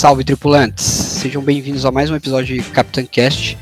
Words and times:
Salve 0.00 0.24
tripulantes, 0.24 0.82
sejam 0.82 1.42
bem-vindos 1.42 1.84
a 1.84 1.92
mais 1.92 2.08
um 2.08 2.16
episódio 2.16 2.56
de 2.56 2.70
Capitã 2.70 3.04
Cast. 3.04 3.58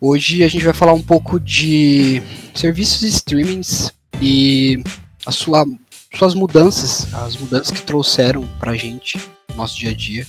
Hoje 0.00 0.42
a 0.42 0.48
gente 0.48 0.64
vai 0.64 0.72
falar 0.72 0.94
um 0.94 1.02
pouco 1.02 1.38
de 1.38 2.22
serviços 2.54 3.00
de 3.00 3.08
streamings 3.08 3.92
e 4.22 4.82
sua, 5.30 5.66
suas 6.14 6.34
mudanças, 6.34 7.12
as 7.12 7.36
mudanças 7.36 7.70
que 7.70 7.82
trouxeram 7.82 8.48
pra 8.58 8.74
gente 8.74 9.18
no 9.50 9.56
nosso 9.56 9.78
dia 9.78 9.90
a 9.90 9.94
dia, 9.94 10.26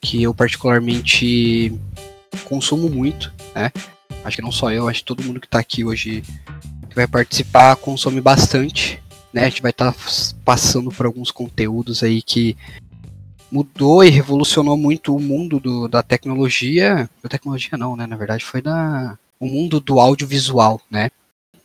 que 0.00 0.20
eu 0.20 0.34
particularmente 0.34 1.72
consumo 2.46 2.90
muito, 2.90 3.32
né? 3.54 3.70
Acho 4.24 4.36
que 4.36 4.42
não 4.42 4.50
só 4.50 4.72
eu, 4.72 4.88
acho 4.88 4.98
que 4.98 5.06
todo 5.06 5.22
mundo 5.22 5.40
que 5.40 5.46
tá 5.46 5.60
aqui 5.60 5.84
hoje 5.84 6.24
que 6.90 6.96
vai 6.96 7.06
participar 7.06 7.76
consome 7.76 8.20
bastante, 8.20 9.00
né? 9.32 9.44
A 9.44 9.48
gente 9.48 9.62
vai 9.62 9.70
estar 9.70 9.92
tá 9.92 9.98
passando 10.44 10.90
por 10.90 11.06
alguns 11.06 11.30
conteúdos 11.30 12.02
aí 12.02 12.20
que 12.20 12.56
mudou 13.52 14.02
e 14.02 14.08
revolucionou 14.08 14.78
muito 14.78 15.14
o 15.14 15.20
mundo 15.20 15.60
do, 15.60 15.86
da 15.86 16.02
tecnologia. 16.02 17.08
Da 17.22 17.28
tecnologia 17.28 17.76
não, 17.76 17.94
né? 17.94 18.06
Na 18.06 18.16
verdade 18.16 18.44
foi 18.44 18.62
da 18.62 19.18
o 19.38 19.46
mundo 19.46 19.78
do 19.80 20.00
audiovisual, 20.00 20.80
né? 20.90 21.10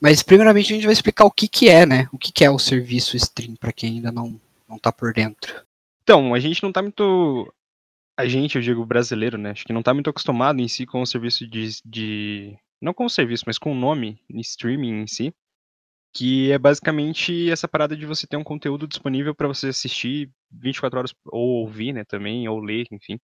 Mas 0.01 0.21
primeiramente 0.21 0.73
a 0.73 0.75
gente 0.75 0.85
vai 0.85 0.93
explicar 0.93 1.25
o 1.25 1.31
que 1.31 1.47
que 1.47 1.69
é, 1.69 1.85
né? 1.85 2.09
O 2.11 2.17
que 2.17 2.31
que 2.31 2.43
é 2.43 2.51
o 2.51 2.59
serviço 2.59 3.15
stream 3.15 3.55
para 3.55 3.71
quem 3.71 3.95
ainda 3.95 4.11
não 4.11 4.39
não 4.67 4.77
tá 4.77 4.91
por 4.91 5.13
dentro. 5.13 5.61
Então, 6.03 6.33
a 6.33 6.39
gente 6.39 6.61
não 6.61 6.71
tá 6.71 6.81
muito 6.81 7.53
a 8.17 8.27
gente, 8.27 8.55
eu 8.55 8.61
digo 8.61 8.85
brasileiro, 8.85 9.37
né? 9.37 9.51
Acho 9.51 9.63
que 9.63 9.71
não 9.71 9.83
tá 9.83 9.93
muito 9.93 10.09
acostumado 10.09 10.59
em 10.59 10.67
si 10.67 10.85
com 10.85 11.01
o 11.01 11.07
serviço 11.07 11.47
de, 11.47 11.79
de 11.85 12.57
não 12.81 12.93
com 12.93 13.05
o 13.05 13.09
serviço, 13.09 13.43
mas 13.47 13.57
com 13.57 13.71
o 13.71 13.75
nome 13.75 14.19
streaming 14.29 15.03
em 15.03 15.07
si 15.07 15.33
que 16.17 16.51
é 16.51 16.57
basicamente 16.57 17.47
essa 17.51 17.67
parada 17.67 17.95
de 17.95 18.03
você 18.03 18.25
ter 18.25 18.37
um 18.37 18.43
conteúdo 18.43 18.87
disponível 18.87 19.35
para 19.35 19.47
você 19.47 19.67
assistir 19.67 20.31
24 20.51 20.97
horas, 20.97 21.13
ou 21.27 21.61
ouvir, 21.61 21.93
né, 21.93 22.03
também, 22.03 22.49
ou 22.49 22.59
ler, 22.59 22.87
enfim, 22.91 23.19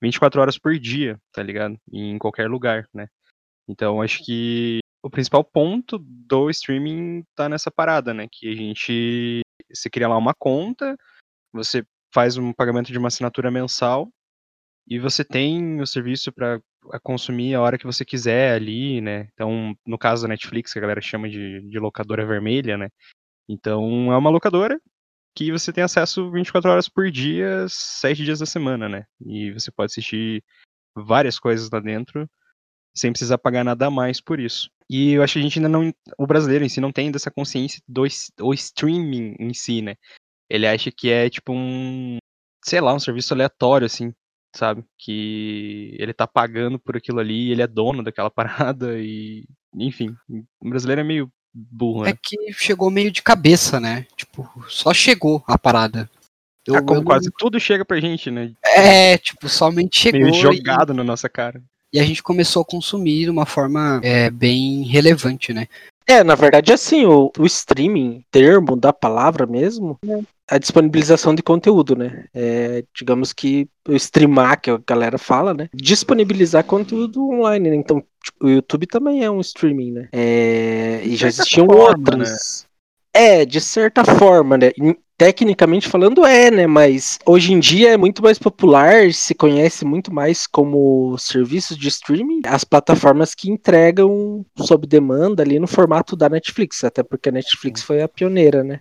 24 0.00 0.40
horas 0.40 0.56
por 0.56 0.78
dia, 0.78 1.18
tá 1.32 1.42
ligado? 1.42 1.76
Em 1.92 2.16
qualquer 2.18 2.48
lugar, 2.48 2.88
né? 2.94 3.08
Então, 3.68 4.00
acho 4.00 4.24
que 4.24 4.78
o 5.02 5.10
principal 5.10 5.42
ponto 5.42 5.98
do 5.98 6.48
streaming 6.48 7.24
tá 7.34 7.48
nessa 7.48 7.68
parada, 7.68 8.14
né? 8.14 8.28
Que 8.30 8.48
a 8.48 8.54
gente, 8.54 9.40
você 9.72 9.90
cria 9.90 10.06
lá 10.06 10.16
uma 10.16 10.32
conta, 10.32 10.96
você 11.52 11.84
faz 12.14 12.36
um 12.36 12.52
pagamento 12.52 12.92
de 12.92 12.98
uma 12.98 13.08
assinatura 13.08 13.50
mensal, 13.50 14.08
e 14.88 14.98
você 14.98 15.24
tem 15.24 15.80
o 15.80 15.86
serviço 15.86 16.30
para 16.32 16.60
consumir 17.02 17.54
a 17.54 17.60
hora 17.60 17.76
que 17.76 17.86
você 17.86 18.04
quiser 18.04 18.54
ali, 18.54 19.00
né? 19.00 19.28
Então, 19.34 19.76
no 19.84 19.98
caso 19.98 20.22
da 20.22 20.28
Netflix, 20.28 20.72
que 20.72 20.78
a 20.78 20.82
galera 20.82 21.00
chama 21.00 21.28
de, 21.28 21.60
de 21.68 21.78
locadora 21.78 22.24
vermelha, 22.24 22.78
né? 22.78 22.88
Então, 23.48 24.12
é 24.12 24.16
uma 24.16 24.30
locadora 24.30 24.80
que 25.34 25.50
você 25.50 25.72
tem 25.72 25.82
acesso 25.82 26.30
24 26.30 26.70
horas 26.70 26.88
por 26.88 27.10
dia, 27.10 27.66
7 27.68 28.24
dias 28.24 28.38
da 28.38 28.46
semana, 28.46 28.88
né? 28.88 29.04
E 29.24 29.52
você 29.52 29.72
pode 29.72 29.90
assistir 29.90 30.42
várias 30.94 31.38
coisas 31.38 31.68
lá 31.70 31.80
dentro 31.80 32.28
sem 32.94 33.12
precisar 33.12 33.38
pagar 33.38 33.64
nada 33.64 33.86
a 33.86 33.90
mais 33.90 34.20
por 34.20 34.40
isso. 34.40 34.70
E 34.88 35.12
eu 35.12 35.22
acho 35.22 35.34
que 35.34 35.40
a 35.40 35.42
gente 35.42 35.58
ainda 35.58 35.68
não. 35.68 35.92
O 36.16 36.26
brasileiro 36.26 36.64
em 36.64 36.68
si 36.68 36.80
não 36.80 36.92
tem 36.92 37.10
dessa 37.10 37.30
consciência 37.30 37.82
do 37.88 38.04
o 38.40 38.54
streaming 38.54 39.34
em 39.38 39.52
si, 39.52 39.82
né? 39.82 39.96
Ele 40.48 40.66
acha 40.66 40.92
que 40.92 41.10
é 41.10 41.28
tipo 41.28 41.52
um. 41.52 42.18
Sei 42.64 42.80
lá, 42.80 42.94
um 42.94 43.00
serviço 43.00 43.34
aleatório, 43.34 43.86
assim 43.86 44.14
sabe? 44.56 44.84
Que 44.98 45.94
ele 45.98 46.12
tá 46.12 46.26
pagando 46.26 46.78
por 46.78 46.96
aquilo 46.96 47.20
ali, 47.20 47.50
ele 47.50 47.62
é 47.62 47.66
dono 47.66 48.02
daquela 48.02 48.30
parada 48.30 48.98
e, 48.98 49.44
enfim, 49.74 50.14
o 50.60 50.68
brasileiro 50.68 51.00
é 51.00 51.04
meio 51.04 51.30
burro, 51.54 52.04
né? 52.04 52.10
É 52.10 52.18
que 52.20 52.52
chegou 52.52 52.90
meio 52.90 53.10
de 53.10 53.22
cabeça, 53.22 53.80
né? 53.80 54.06
Tipo, 54.16 54.48
só 54.68 54.92
chegou 54.92 55.42
a 55.46 55.58
parada. 55.58 56.10
Eu, 56.66 56.76
ah, 56.76 56.82
como 56.82 57.00
eu 57.00 57.04
quase 57.04 57.26
não... 57.26 57.32
tudo 57.38 57.60
chega 57.60 57.84
pra 57.84 58.00
gente, 58.00 58.30
né? 58.30 58.52
É, 58.64 59.16
tipo, 59.16 59.48
somente 59.48 59.98
chegou. 59.98 60.20
Meio 60.20 60.34
jogado 60.34 60.92
e... 60.92 60.96
na 60.96 61.04
nossa 61.04 61.28
cara. 61.28 61.62
E 61.92 62.00
a 62.00 62.02
gente 62.02 62.22
começou 62.22 62.62
a 62.62 62.64
consumir 62.64 63.24
de 63.24 63.30
uma 63.30 63.46
forma 63.46 64.00
é, 64.02 64.28
bem 64.28 64.82
relevante, 64.82 65.54
né? 65.54 65.68
É, 66.06 66.22
na 66.22 66.34
verdade, 66.34 66.72
assim, 66.72 67.04
o, 67.04 67.32
o 67.38 67.46
streaming, 67.46 68.24
termo 68.30 68.76
da 68.76 68.92
palavra 68.92 69.46
mesmo, 69.46 69.98
é 70.04 70.20
a 70.48 70.58
disponibilização 70.58 71.34
de 71.34 71.42
conteúdo, 71.42 71.96
né? 71.96 72.26
É, 72.32 72.84
digamos 72.94 73.32
que 73.32 73.68
o 73.88 73.94
streamar, 73.94 74.60
que 74.60 74.70
a 74.70 74.80
galera 74.86 75.18
fala, 75.18 75.52
né? 75.52 75.68
Disponibilizar 75.74 76.64
conteúdo 76.64 77.28
online, 77.28 77.70
né? 77.70 77.76
Então, 77.76 78.02
tipo, 78.22 78.46
o 78.46 78.50
YouTube 78.50 78.86
também 78.86 79.24
é 79.24 79.30
um 79.30 79.40
streaming, 79.40 79.92
né? 79.92 80.08
É, 80.12 81.00
e 81.04 81.16
já 81.16 81.26
existiam 81.26 81.66
forma, 81.66 81.84
outros. 81.88 82.66
Né? 83.14 83.20
É, 83.40 83.44
de 83.44 83.60
certa 83.60 84.04
forma, 84.04 84.56
né? 84.56 84.70
Tecnicamente 85.18 85.88
falando 85.88 86.24
é, 86.24 86.50
né? 86.50 86.66
Mas 86.66 87.18
hoje 87.26 87.52
em 87.52 87.58
dia 87.58 87.92
é 87.92 87.96
muito 87.96 88.22
mais 88.22 88.38
popular, 88.38 89.12
se 89.12 89.34
conhece 89.34 89.84
muito 89.84 90.12
mais 90.14 90.46
como 90.46 91.16
serviços 91.18 91.76
de 91.76 91.88
streaming, 91.88 92.42
as 92.46 92.62
plataformas 92.62 93.34
que 93.34 93.50
entregam 93.50 94.44
sob 94.58 94.86
demanda 94.86 95.42
ali 95.42 95.58
no 95.58 95.66
formato 95.66 96.14
da 96.14 96.28
Netflix, 96.28 96.84
até 96.84 97.02
porque 97.02 97.30
a 97.30 97.32
Netflix 97.32 97.82
foi 97.82 98.00
a 98.02 98.08
pioneira, 98.08 98.62
né? 98.62 98.80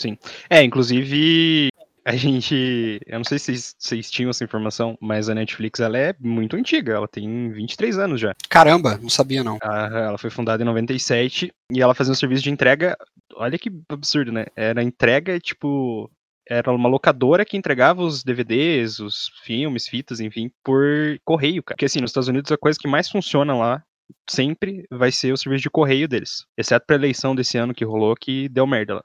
Sim. 0.00 0.16
É, 0.48 0.62
inclusive, 0.62 1.68
a 2.04 2.16
gente. 2.16 3.00
Eu 3.06 3.18
não 3.18 3.24
sei 3.24 3.38
se 3.38 3.74
vocês, 3.78 4.10
tinham 4.10 4.30
essa 4.30 4.44
informação, 4.44 4.96
mas 5.00 5.28
a 5.28 5.34
Netflix 5.34 5.80
ela 5.80 5.98
é 5.98 6.14
muito 6.18 6.56
antiga, 6.56 6.94
ela 6.94 7.08
tem 7.08 7.50
23 7.52 7.98
anos 7.98 8.20
já. 8.20 8.34
Caramba, 8.48 8.98
não 9.00 9.10
sabia 9.10 9.44
não. 9.44 9.58
ela 9.62 10.18
foi 10.18 10.30
fundada 10.30 10.62
em 10.62 10.66
97 10.66 11.52
e 11.72 11.82
ela 11.82 11.94
fazia 11.94 12.12
um 12.12 12.16
serviço 12.16 12.42
de 12.42 12.50
entrega. 12.50 12.96
Olha 13.34 13.58
que 13.58 13.70
absurdo, 13.88 14.32
né? 14.32 14.46
Era 14.56 14.82
entrega, 14.82 15.38
tipo. 15.38 16.10
Era 16.48 16.72
uma 16.72 16.88
locadora 16.88 17.44
que 17.44 17.56
entregava 17.56 18.02
os 18.02 18.24
DVDs, 18.24 18.98
os 18.98 19.30
filmes, 19.44 19.86
fitas, 19.86 20.18
enfim, 20.18 20.50
por 20.64 20.82
correio, 21.24 21.62
cara. 21.62 21.76
Porque 21.76 21.84
assim, 21.84 22.00
nos 22.00 22.10
Estados 22.10 22.28
Unidos 22.28 22.50
a 22.50 22.58
coisa 22.58 22.76
que 22.76 22.88
mais 22.88 23.08
funciona 23.08 23.54
lá 23.54 23.84
sempre 24.28 24.84
vai 24.90 25.12
ser 25.12 25.32
o 25.32 25.36
serviço 25.36 25.62
de 25.62 25.70
correio 25.70 26.08
deles. 26.08 26.44
Exceto 26.56 26.84
pra 26.86 26.96
eleição 26.96 27.36
desse 27.36 27.56
ano 27.56 27.72
que 27.72 27.84
rolou, 27.84 28.16
que 28.16 28.48
deu 28.48 28.66
merda 28.66 28.94
lá. 28.94 29.04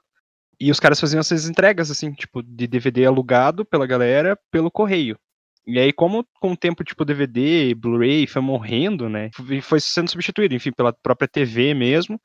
E 0.58 0.70
os 0.70 0.80
caras 0.80 0.98
faziam 0.98 1.20
essas 1.20 1.48
entregas, 1.48 1.90
assim, 1.90 2.12
tipo, 2.12 2.42
de 2.42 2.66
DVD 2.66 3.04
alugado 3.04 3.64
pela 3.64 3.86
galera 3.86 4.38
pelo 4.50 4.70
correio. 4.70 5.18
E 5.66 5.78
aí, 5.78 5.92
como 5.92 6.24
com 6.40 6.52
o 6.52 6.56
tempo, 6.56 6.84
tipo, 6.84 7.04
DVD, 7.04 7.74
Blu-ray 7.74 8.26
foi 8.26 8.40
morrendo, 8.40 9.08
né? 9.08 9.30
Foi 9.62 9.80
sendo 9.80 10.10
substituído, 10.10 10.54
enfim, 10.54 10.70
pela 10.70 10.92
própria 10.92 11.26
TV 11.26 11.74
mesmo. 11.74 12.20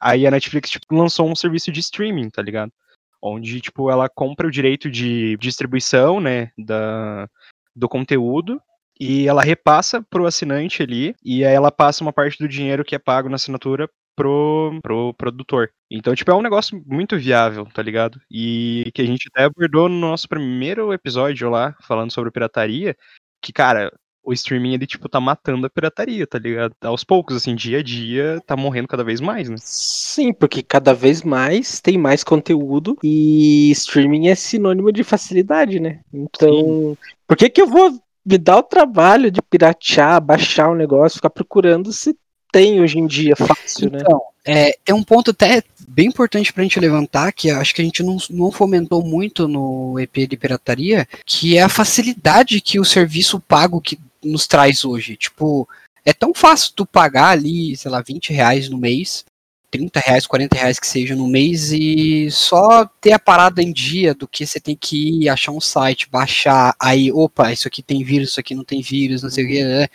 Aí 0.00 0.26
a 0.26 0.30
Netflix, 0.30 0.70
tipo, 0.70 0.94
lançou 0.94 1.28
um 1.28 1.34
serviço 1.34 1.72
de 1.72 1.80
streaming, 1.80 2.30
tá 2.30 2.40
ligado? 2.40 2.72
Onde, 3.20 3.60
tipo, 3.60 3.90
ela 3.90 4.08
compra 4.08 4.46
o 4.46 4.50
direito 4.50 4.88
de 4.88 5.36
distribuição, 5.38 6.20
né, 6.20 6.52
da, 6.56 7.28
do 7.74 7.88
conteúdo. 7.88 8.60
E 8.98 9.26
ela 9.26 9.42
repassa 9.42 10.00
pro 10.00 10.26
assinante 10.26 10.80
ali, 10.80 11.16
e 11.24 11.44
aí 11.44 11.52
ela 11.52 11.72
passa 11.72 12.04
uma 12.04 12.12
parte 12.12 12.38
do 12.38 12.48
dinheiro 12.48 12.84
que 12.84 12.94
é 12.94 12.98
pago 12.98 13.28
na 13.28 13.34
assinatura 13.34 13.90
pro, 14.14 14.78
pro 14.82 15.14
produtor. 15.14 15.70
Então, 15.90 16.14
tipo, 16.14 16.30
é 16.30 16.34
um 16.34 16.42
negócio 16.42 16.82
muito 16.86 17.16
viável, 17.18 17.66
tá 17.72 17.82
ligado? 17.82 18.20
E 18.30 18.90
que 18.94 19.02
a 19.02 19.06
gente 19.06 19.28
até 19.28 19.44
abordou 19.44 19.88
no 19.88 19.98
nosso 19.98 20.28
primeiro 20.28 20.92
episódio 20.92 21.50
lá, 21.50 21.74
falando 21.82 22.12
sobre 22.12 22.30
pirataria, 22.30 22.96
que, 23.42 23.52
cara, 23.52 23.92
o 24.24 24.32
streaming, 24.32 24.72
ele, 24.72 24.86
tipo, 24.86 25.08
tá 25.08 25.20
matando 25.20 25.66
a 25.66 25.70
pirataria, 25.70 26.26
tá 26.26 26.38
ligado? 26.38 26.74
Aos 26.82 27.04
poucos, 27.04 27.36
assim, 27.36 27.54
dia 27.54 27.78
a 27.78 27.82
dia, 27.82 28.40
tá 28.46 28.56
morrendo 28.56 28.88
cada 28.88 29.04
vez 29.04 29.20
mais, 29.20 29.48
né? 29.50 29.56
Sim, 29.58 30.32
porque 30.32 30.62
cada 30.62 30.94
vez 30.94 31.22
mais 31.22 31.80
tem 31.80 31.98
mais 31.98 32.24
conteúdo 32.24 32.96
e 33.04 33.70
streaming 33.72 34.28
é 34.28 34.34
sinônimo 34.34 34.90
de 34.90 35.04
facilidade, 35.04 35.78
né? 35.78 36.00
Então, 36.12 36.50
Sim. 36.50 36.96
por 37.26 37.36
que 37.36 37.50
que 37.50 37.60
eu 37.60 37.66
vou 37.66 37.92
me 38.24 38.38
dar 38.38 38.56
o 38.56 38.62
trabalho 38.62 39.30
de 39.30 39.42
piratear, 39.42 40.20
baixar 40.20 40.70
um 40.70 40.74
negócio, 40.74 41.16
ficar 41.16 41.30
procurando 41.30 41.92
se 41.92 42.16
tem 42.54 42.80
hoje 42.80 43.00
em 43.00 43.06
dia 43.08 43.34
fácil, 43.34 43.90
né? 43.90 43.98
Então, 44.00 44.22
é, 44.44 44.78
tem 44.84 44.94
um 44.94 45.02
ponto 45.02 45.32
até 45.32 45.60
bem 45.88 46.06
importante 46.06 46.52
para 46.52 46.60
a 46.60 46.64
gente 46.64 46.78
levantar, 46.78 47.32
que 47.32 47.50
acho 47.50 47.74
que 47.74 47.82
a 47.82 47.84
gente 47.84 48.00
não, 48.00 48.16
não 48.30 48.52
fomentou 48.52 49.04
muito 49.04 49.48
no 49.48 49.98
EP 49.98 50.28
de 50.28 50.36
pirataria, 50.36 51.08
que 51.26 51.56
é 51.58 51.62
a 51.62 51.68
facilidade 51.68 52.60
que 52.60 52.78
o 52.78 52.84
serviço 52.84 53.40
pago 53.40 53.80
que 53.80 53.98
nos 54.22 54.46
traz 54.46 54.84
hoje. 54.84 55.16
Tipo, 55.16 55.68
é 56.04 56.12
tão 56.12 56.32
fácil 56.32 56.72
tu 56.76 56.86
pagar 56.86 57.30
ali, 57.30 57.76
sei 57.76 57.90
lá, 57.90 58.00
20 58.00 58.32
reais 58.32 58.68
no 58.68 58.78
mês, 58.78 59.24
30 59.72 59.98
reais, 59.98 60.24
40 60.24 60.56
reais 60.56 60.78
que 60.78 60.86
seja 60.86 61.16
no 61.16 61.26
mês 61.26 61.72
e 61.72 62.30
só 62.30 62.88
ter 63.00 63.10
a 63.10 63.18
parada 63.18 63.60
em 63.60 63.72
dia 63.72 64.14
do 64.14 64.28
que 64.28 64.46
você 64.46 64.60
tem 64.60 64.76
que 64.76 65.24
ir, 65.24 65.28
achar 65.28 65.50
um 65.50 65.60
site, 65.60 66.08
baixar, 66.08 66.76
aí, 66.80 67.10
opa, 67.10 67.52
isso 67.52 67.66
aqui 67.66 67.82
tem 67.82 68.04
vírus, 68.04 68.30
isso 68.30 68.38
aqui 68.38 68.54
não 68.54 68.62
tem 68.62 68.80
vírus, 68.80 69.24
não 69.24 69.30
sei 69.30 69.44
o 69.44 69.48
que, 69.48 69.64
né? 69.64 69.88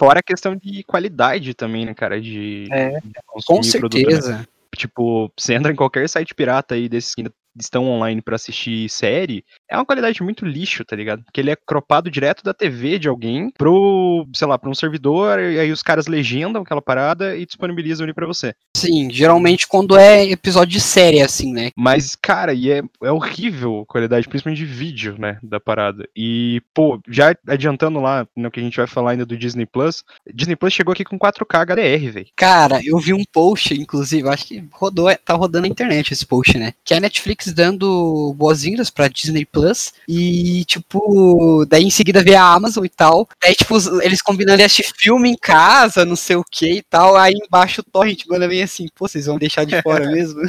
Fora 0.00 0.20
a 0.20 0.22
questão 0.22 0.56
de 0.56 0.82
qualidade 0.84 1.52
também, 1.52 1.84
né, 1.84 1.92
cara? 1.92 2.18
De, 2.18 2.66
é, 2.72 2.98
de 3.00 3.12
com 3.26 3.62
certeza. 3.62 3.78
Produto, 3.78 4.28
né? 4.30 4.46
Tipo, 4.74 5.30
você 5.36 5.52
entra 5.52 5.70
em 5.70 5.76
qualquer 5.76 6.08
site 6.08 6.34
pirata 6.34 6.74
aí 6.74 6.88
desses 6.88 7.14
que 7.14 7.30
estão 7.64 7.88
online 7.88 8.20
para 8.22 8.36
assistir 8.36 8.88
série, 8.88 9.44
é 9.68 9.76
uma 9.76 9.86
qualidade 9.86 10.22
muito 10.22 10.44
lixo, 10.44 10.84
tá 10.84 10.96
ligado? 10.96 11.22
Porque 11.24 11.40
ele 11.40 11.50
é 11.50 11.56
cropado 11.56 12.10
direto 12.10 12.42
da 12.42 12.54
TV 12.54 12.98
de 12.98 13.08
alguém 13.08 13.50
pro, 13.50 14.26
sei 14.34 14.46
lá, 14.46 14.58
pra 14.58 14.70
um 14.70 14.74
servidor, 14.74 15.38
e 15.38 15.58
aí 15.58 15.72
os 15.72 15.82
caras 15.82 16.06
legendam 16.06 16.62
aquela 16.62 16.82
parada 16.82 17.36
e 17.36 17.46
disponibilizam 17.46 18.04
ele 18.04 18.14
para 18.14 18.26
você. 18.26 18.54
Sim, 18.76 19.10
geralmente 19.10 19.66
quando 19.66 19.96
é 19.96 20.24
episódio 20.24 20.72
de 20.72 20.80
série, 20.80 21.20
assim, 21.20 21.52
né? 21.52 21.70
Mas, 21.76 22.16
cara, 22.16 22.52
e 22.52 22.70
é, 22.70 22.82
é 23.02 23.12
horrível 23.12 23.80
a 23.80 23.86
qualidade, 23.86 24.28
principalmente 24.28 24.58
de 24.58 24.66
vídeo, 24.66 25.16
né, 25.18 25.38
da 25.42 25.60
parada. 25.60 26.08
E, 26.16 26.62
pô, 26.74 27.00
já 27.08 27.34
adiantando 27.46 28.00
lá 28.00 28.26
no 28.36 28.50
que 28.50 28.60
a 28.60 28.62
gente 28.62 28.76
vai 28.76 28.86
falar 28.86 29.12
ainda 29.12 29.26
do 29.26 29.36
Disney 29.36 29.66
Plus, 29.66 30.02
Disney 30.32 30.56
Plus 30.56 30.72
chegou 30.72 30.92
aqui 30.92 31.04
com 31.04 31.18
4K 31.18 31.66
HDR, 31.66 32.10
velho. 32.10 32.26
Cara, 32.36 32.80
eu 32.84 32.98
vi 32.98 33.12
um 33.12 33.24
post, 33.32 33.74
inclusive, 33.74 34.28
acho 34.28 34.46
que 34.46 34.64
rodou, 34.72 35.14
tá 35.24 35.34
rodando 35.34 35.62
na 35.62 35.68
internet 35.68 36.12
esse 36.12 36.26
post, 36.26 36.58
né? 36.58 36.72
Que 36.84 36.94
a 36.94 37.00
Netflix 37.00 37.49
dando 37.52 38.34
boas-vindas 38.36 38.90
pra 38.90 39.08
Disney 39.08 39.44
Plus 39.44 39.92
e, 40.08 40.64
tipo, 40.64 41.64
daí 41.68 41.84
em 41.84 41.90
seguida 41.90 42.22
vê 42.22 42.34
a 42.34 42.44
Amazon 42.44 42.84
e 42.84 42.88
tal. 42.88 43.28
Daí, 43.42 43.54
tipo, 43.54 43.76
eles 44.02 44.22
combinando 44.22 44.62
assistir 44.62 44.92
filme 44.96 45.30
em 45.30 45.36
casa, 45.36 46.04
não 46.04 46.16
sei 46.16 46.36
o 46.36 46.44
que 46.44 46.78
e 46.78 46.82
tal. 46.82 47.16
Aí 47.16 47.34
embaixo 47.34 47.80
o 47.80 47.84
torrent 47.84 48.24
manda 48.28 48.48
bem 48.48 48.62
assim, 48.62 48.86
pô, 48.94 49.08
vocês 49.08 49.26
vão 49.26 49.38
deixar 49.38 49.64
de 49.64 49.80
fora 49.82 50.06
mesmo? 50.10 50.40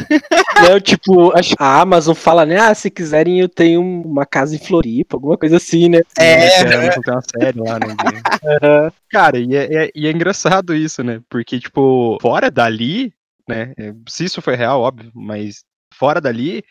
Não, 0.61 0.79
tipo, 0.79 1.33
a 1.57 1.81
Amazon 1.81 2.13
fala, 2.13 2.45
né? 2.45 2.57
Ah, 2.57 2.73
se 2.73 2.89
quiserem 2.89 3.39
eu 3.39 3.49
tenho 3.49 3.81
uma 3.81 4.25
casa 4.25 4.55
em 4.55 4.59
Floripa, 4.59 5.17
alguma 5.17 5.37
coisa 5.37 5.57
assim, 5.57 5.89
né? 5.89 6.01
É, 6.17 6.61
é 6.61 6.89
tem 6.89 7.13
uma 7.13 7.21
série 7.21 7.59
lá, 7.59 7.79
né? 7.79 7.91
Cara, 9.09 9.37
e 9.37 9.55
é, 9.55 9.85
é, 9.85 9.91
e 9.93 10.07
é 10.07 10.11
engraçado 10.11 10.73
isso, 10.73 11.03
né? 11.03 11.21
Porque, 11.29 11.59
tipo, 11.59 12.17
fora 12.21 12.49
dali, 12.49 13.13
né? 13.47 13.73
Se 14.07 14.25
isso 14.25 14.41
foi 14.41 14.55
real, 14.55 14.81
óbvio, 14.81 15.11
mas 15.13 15.63
fora 15.93 16.21
dali, 16.21 16.63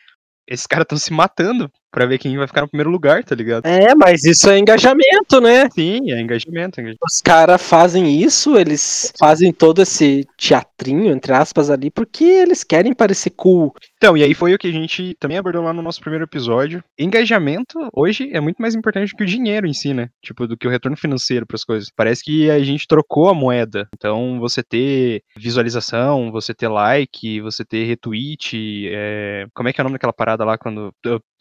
esses 0.51 0.67
caras 0.67 0.85
estão 0.85 0.99
se 0.99 1.13
matando 1.13 1.71
para 1.91 2.07
ver 2.07 2.19
quem 2.19 2.37
vai 2.37 2.47
ficar 2.47 2.63
no 2.63 2.69
primeiro 2.69 2.91
lugar, 2.91 3.25
tá 3.25 3.35
ligado? 3.35 3.67
É, 3.67 3.95
mas 3.95 4.25
isso 4.25 4.49
é 4.49 4.59
engajamento, 4.59 5.41
né? 5.41 5.69
Sim, 5.71 6.11
é 6.11 6.21
engajamento. 6.21 6.81
É 6.81 6.83
engajamento. 6.83 6.99
Os 7.05 7.21
caras 7.21 7.61
fazem 7.63 8.21
isso, 8.21 8.57
eles 8.57 9.13
fazem 9.19 9.53
todo 9.53 9.83
esse 9.83 10.27
teatrinho, 10.37 11.13
entre 11.13 11.33
aspas, 11.33 11.71
ali, 11.71 11.91
porque 11.91 12.25
eles 12.25 12.63
querem 12.65 12.95
parecer 12.95 13.31
cool. 13.31 13.75
Então, 13.97 14.17
e 14.17 14.23
aí 14.23 14.35
foi 14.35 14.55
o 14.55 14.59
que 14.59 14.69
a 14.69 14.73
gente 14.73 15.17
também 15.19 15.39
abordou 15.39 15.63
lá 15.63 15.73
no 15.73 15.83
nosso 15.83 16.01
primeiro 16.01 16.25
episódio. 16.25 16.83
Engajamento 16.99 17.79
hoje 17.93 18.31
é 18.33 18.41
muito 18.41 18.61
mais 18.61 18.75
importante 18.75 19.11
do 19.11 19.17
que 19.17 19.25
o 19.25 19.27
dinheiro 19.27 19.67
em 19.67 19.75
si, 19.75 19.93
né? 19.93 20.09
Tipo, 20.23 20.47
do 20.47 20.57
que 20.57 20.67
o 20.67 20.71
retorno 20.71 20.97
financeiro 20.97 21.47
para 21.47 21.57
as 21.57 21.65
coisas. 21.65 21.91
Parece 21.95 22.25
que 22.25 22.51
a 22.51 22.63
gente 22.63 22.87
trocou 22.87 23.29
a 23.29 23.35
moeda. 23.35 23.89
Então, 23.95 24.39
você 24.39 24.63
ter 24.63 25.23
visualização, 25.37 26.31
você 26.31 26.55
ter 26.55 26.69
like, 26.69 27.41
você 27.41 27.65
ter 27.65 27.85
retweet, 27.85 28.89
é... 28.91 29.47
como 29.55 29.69
é 29.69 29.73
que 29.73 29.81
é 29.81 29.83
o 29.83 29.85
nome 29.85 29.95
daquela 29.95 30.13
parada 30.13 30.45
lá 30.45 30.57
quando 30.57 30.93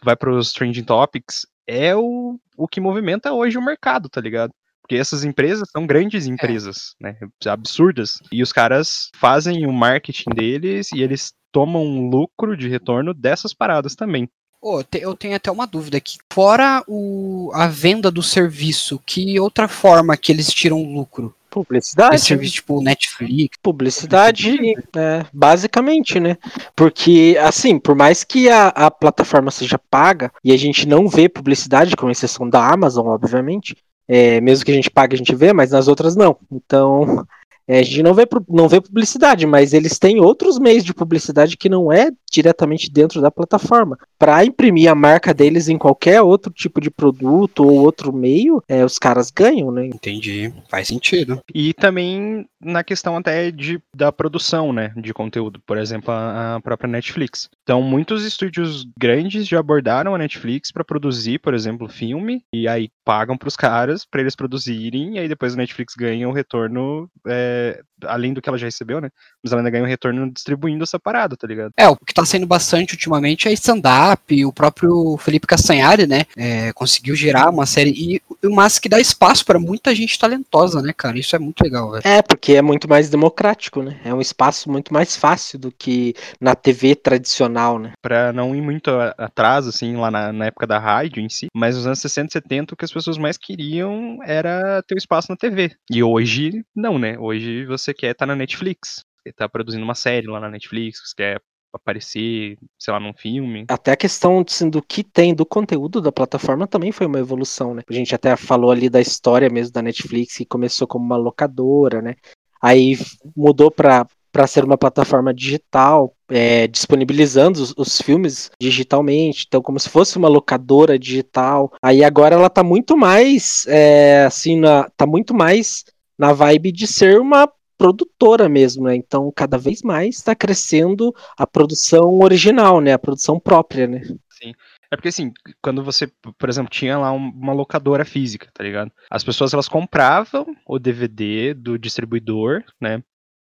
vai 0.04 0.16
pros 0.16 0.52
trending 0.54 0.84
topics, 0.84 1.46
é 1.68 1.96
o, 1.96 2.40
o 2.58 2.68
que 2.68 2.82
movimenta 2.82 3.32
hoje 3.32 3.58
o 3.58 3.64
mercado, 3.64 4.10
tá 4.10 4.20
ligado? 4.20 4.52
Porque 4.82 4.96
essas 4.96 5.24
empresas 5.24 5.70
são 5.72 5.86
grandes 5.86 6.26
é. 6.26 6.30
empresas, 6.30 6.96
é. 7.02 7.12
né? 7.12 7.18
Absurdas. 7.46 8.20
E 8.32 8.42
os 8.42 8.52
caras 8.52 9.12
fazem 9.16 9.66
o 9.68 9.72
marketing 9.72 10.32
deles 10.32 10.92
e 10.92 11.04
eles 11.04 11.34
tomam 11.52 11.84
um 11.84 12.10
lucro 12.10 12.58
de 12.58 12.68
retorno 12.68 13.14
dessas 13.14 13.54
paradas 13.54 13.96
também. 13.96 14.28
Oh, 14.62 14.84
eu 14.94 15.16
tenho 15.16 15.36
até 15.36 15.50
uma 15.50 15.66
dúvida 15.66 15.98
aqui. 15.98 16.18
Fora 16.32 16.84
o, 16.88 17.50
a 17.54 17.68
venda 17.68 18.12
do 18.12 18.22
serviço, 18.22 19.00
que 19.06 19.40
outra 19.40 19.68
forma 19.68 20.18
que 20.18 20.32
eles 20.32 20.52
tiram 20.52 20.84
lucro? 20.84 21.34
Publicidade. 21.50 22.16
Esse 22.16 22.26
serviço 22.26 22.56
tipo 22.56 22.82
Netflix. 22.82 23.58
Publicidade, 23.62 24.58
é, 24.96 25.26
basicamente, 25.34 26.20
né? 26.20 26.38
Porque, 26.76 27.38
assim, 27.42 27.80
por 27.80 27.96
mais 27.96 28.24
que 28.24 28.50
a, 28.50 28.68
a 28.68 28.92
plataforma 28.92 29.52
seja 29.52 29.80
paga 29.90 30.32
e 30.44 30.52
a 30.52 30.58
gente 30.58 30.88
não 30.88 31.08
vê 31.08 31.28
publicidade, 31.28 31.96
com 31.96 32.10
exceção 32.10 32.50
da 32.50 32.66
Amazon, 32.72 33.08
obviamente, 33.08 33.76
é, 34.08 34.42
mesmo 34.42 34.66
que 34.66 34.72
a 34.72 34.76
gente 34.76 34.90
pague, 34.90 35.16
a 35.16 35.18
gente 35.18 35.36
vê, 35.36 35.54
mas 35.54 35.72
nas 35.72 35.88
outras 35.88 36.16
não. 36.16 36.38
Então, 36.52 37.26
é, 37.70 37.80
a 37.80 37.84
gente 37.84 38.02
não 38.02 38.16
vê, 38.16 38.28
não 38.50 38.68
vê 38.68 38.82
publicidade, 38.82 39.46
mas 39.46 39.74
eles 39.74 40.00
têm 40.00 40.20
outros 40.20 40.58
meios 40.58 40.84
de 40.84 40.92
publicidade 40.92 41.56
que 41.56 41.70
não 41.70 41.94
é 41.94 42.10
diretamente 42.32 42.90
dentro 42.90 43.22
da 43.22 43.30
plataforma. 43.30 43.96
Para 44.18 44.44
imprimir 44.44 44.90
a 44.90 44.96
marca 44.96 45.36
deles 45.36 45.70
em 45.70 45.78
qualquer 45.78 46.20
outro 46.24 46.52
tipo 46.52 46.82
de 46.82 46.90
produto 46.90 47.64
ou 47.64 47.80
outro 47.80 48.12
meio, 48.12 48.64
é, 48.68 48.84
os 48.84 48.98
caras 48.98 49.30
ganham, 49.30 49.72
né? 49.72 49.86
Entendi, 49.86 50.52
faz 50.68 50.88
sentido. 50.88 51.40
E 51.54 51.72
também 51.76 52.48
na 52.62 52.84
questão 52.84 53.16
até 53.16 53.52
de, 53.52 53.82
da 53.96 54.12
produção, 54.12 54.74
né, 54.74 54.92
de 54.98 55.14
conteúdo, 55.14 55.62
por 55.66 55.78
exemplo, 55.78 56.12
a, 56.12 56.56
a 56.56 56.62
própria 56.62 56.90
Netflix. 56.90 57.50
Então, 57.64 57.82
muitos 57.82 58.26
estúdios 58.26 58.86
grandes 59.00 59.48
já 59.48 59.60
abordaram 59.60 60.14
a 60.14 60.18
Netflix 60.18 60.72
para 60.72 60.84
produzir, 60.84 61.40
por 61.40 61.54
exemplo, 61.54 61.88
filme, 61.88 62.44
e 62.54 62.68
aí 62.68 62.90
pagam 63.06 63.38
para 63.38 63.48
os 63.48 63.56
caras 63.56 64.06
para 64.06 64.22
eles 64.22 64.36
produzirem, 64.36 65.16
e 65.16 65.20
aí 65.20 65.28
depois 65.28 65.54
a 65.54 65.58
Netflix 65.58 65.94
ganha 65.96 66.28
o 66.28 66.34
retorno, 66.34 67.10
é, 67.28 67.59
além 68.04 68.34
do 68.34 68.42
que 68.42 68.50
ela 68.50 68.58
já 68.58 68.68
recebeu, 68.68 69.02
né? 69.02 69.10
Mas 69.44 69.52
ela 69.52 69.62
ainda 69.62 69.70
ganha 69.70 69.84
o 69.84 69.88
retorno 69.88 70.32
distribuindo 70.32 70.84
essa 70.84 71.00
parada, 71.00 71.36
tá 71.36 71.48
ligado? 71.48 71.72
É, 71.78 71.88
o 71.88 71.96
que 71.96 72.14
tá 72.14 72.26
sendo 72.26 72.46
bastante 72.46 72.94
ultimamente 72.94 73.48
é 73.48 73.54
stand-up, 73.54 74.46
o 74.46 74.54
próprio 74.54 75.18
Felipe 75.18 75.48
Castanhari, 75.48 76.06
né? 76.06 76.24
É, 76.38 76.74
conseguiu 76.74 77.16
gerar 77.16 77.50
uma 77.50 77.66
série, 77.66 77.92
e 77.92 78.22
o 78.46 78.54
mais 78.54 78.80
que 78.80 78.90
dá 78.90 79.00
espaço 79.00 79.46
para 79.46 79.60
muita 79.60 79.94
gente 79.96 80.18
talentosa, 80.20 80.82
né, 80.82 80.94
cara? 80.96 81.18
Isso 81.18 81.36
é 81.36 81.40
muito 81.40 81.62
legal, 81.62 81.92
velho. 81.92 82.04
É, 82.06 82.22
porque 82.22 82.54
é 82.54 82.62
muito 82.62 82.88
mais 82.90 83.10
democrático, 83.10 83.82
né? 83.82 84.00
É 84.04 84.14
um 84.14 84.22
espaço 84.22 84.70
muito 84.70 84.94
mais 84.94 85.16
fácil 85.16 85.60
do 85.60 85.72
que 85.72 86.14
na 86.40 86.56
TV 86.56 86.96
tradicional, 86.96 87.80
né? 87.80 87.94
Pra 88.02 88.34
não 88.34 88.56
ir 88.56 88.62
muito 88.62 88.92
atrás, 89.18 89.68
assim, 89.68 89.96
lá 89.96 90.12
na, 90.12 90.34
na 90.34 90.46
época 90.46 90.68
da 90.68 90.80
rádio 90.80 91.22
em 91.22 91.30
si, 91.30 91.48
mas 91.54 91.76
nos 91.76 91.86
anos 91.86 92.00
60 92.00 92.28
e 92.28 92.34
70 92.34 92.74
o 92.74 92.78
que 92.78 92.86
as 92.86 92.92
pessoas 92.92 93.18
mais 93.18 93.38
queriam 93.38 94.18
era 94.24 94.82
ter 94.84 94.96
um 94.96 94.98
espaço 94.98 95.28
na 95.30 95.38
TV. 95.38 95.72
E 95.90 96.04
hoje, 96.04 96.64
não, 96.76 96.98
né? 96.98 97.18
Hoje 97.18 97.66
você 97.66 97.94
quer 97.94 98.12
estar 98.12 98.26
tá 98.26 98.28
na 98.28 98.36
Netflix. 98.36 99.02
Tá 99.36 99.48
produzindo 99.48 99.84
uma 99.84 99.96
série 99.96 100.28
lá 100.28 100.40
na 100.40 100.50
Netflix, 100.50 101.14
quer 101.14 101.42
aparecer, 101.74 102.58
sei 102.78 102.94
lá, 102.94 103.00
num 103.00 103.14
filme. 103.14 103.66
Até 103.68 103.92
a 103.92 103.98
questão 103.98 104.44
assim, 104.46 104.70
do 104.70 104.82
que 104.82 105.04
tem 105.04 105.34
do 105.34 105.46
conteúdo 105.46 106.02
da 106.02 106.12
plataforma 106.12 106.68
também 106.68 106.92
foi 106.92 107.06
uma 107.06 107.20
evolução, 107.20 107.74
né? 107.74 107.84
A 107.88 107.94
gente 107.94 108.14
até 108.14 108.36
falou 108.36 108.72
ali 108.72 108.90
da 108.90 109.00
história 109.00 109.50
mesmo 109.50 109.74
da 109.74 109.82
Netflix, 109.82 110.38
que 110.38 110.46
começou 110.46 110.88
como 110.88 111.06
uma 111.06 111.18
locadora, 111.18 112.02
né? 112.02 112.16
Aí 112.62 112.98
mudou 113.36 113.72
para 113.72 114.06
para 114.32 114.46
ser 114.46 114.64
uma 114.64 114.78
plataforma 114.78 115.34
digital, 115.34 116.16
é, 116.30 116.68
disponibilizando 116.68 117.60
os, 117.60 117.74
os, 117.76 118.00
filmes 118.00 118.52
digitalmente, 118.62 119.46
então 119.48 119.60
como 119.60 119.80
se 119.80 119.90
fosse 119.90 120.20
uma 120.20 120.28
locadora 120.28 121.00
digital. 121.00 121.74
Aí 121.82 122.04
agora 122.04 122.36
ela 122.36 122.48
tá 122.48 122.64
muito 122.64 122.96
mais, 122.96 123.66
é, 123.68 124.26
assim, 124.26 124.62
tá 124.96 125.08
muito 125.08 125.34
mais 125.34 125.84
na 126.16 126.32
vibe 126.32 126.72
de 126.72 126.86
ser 126.86 127.20
uma 127.20 127.52
produtora 127.80 128.50
mesmo, 128.50 128.84
né? 128.84 128.96
Então 128.96 129.32
cada 129.34 129.58
vez 129.58 129.82
mais 129.82 130.18
está 130.18 130.36
crescendo 130.36 131.16
a 131.38 131.48
produção 131.48 132.20
original, 132.20 132.82
né? 132.82 132.92
A 132.92 133.00
produção 133.00 133.40
própria, 133.40 133.88
né? 133.88 134.02
Sim. 134.30 134.54
É 134.92 134.96
porque 134.96 135.08
assim, 135.08 135.32
quando 135.62 135.84
você, 135.84 136.12
por 136.38 136.50
exemplo, 136.50 136.70
tinha 136.70 136.98
lá 136.98 137.12
uma 137.12 137.54
locadora 137.54 138.04
física, 138.04 138.50
tá 138.54 138.64
ligado? 138.64 138.92
As 139.10 139.24
pessoas 139.24 139.54
elas 139.54 139.70
compravam 139.70 140.46
o 140.68 140.78
DVD 140.78 141.54
do 141.54 141.80
distribuidor, 141.80 142.64
né? 142.82 143.02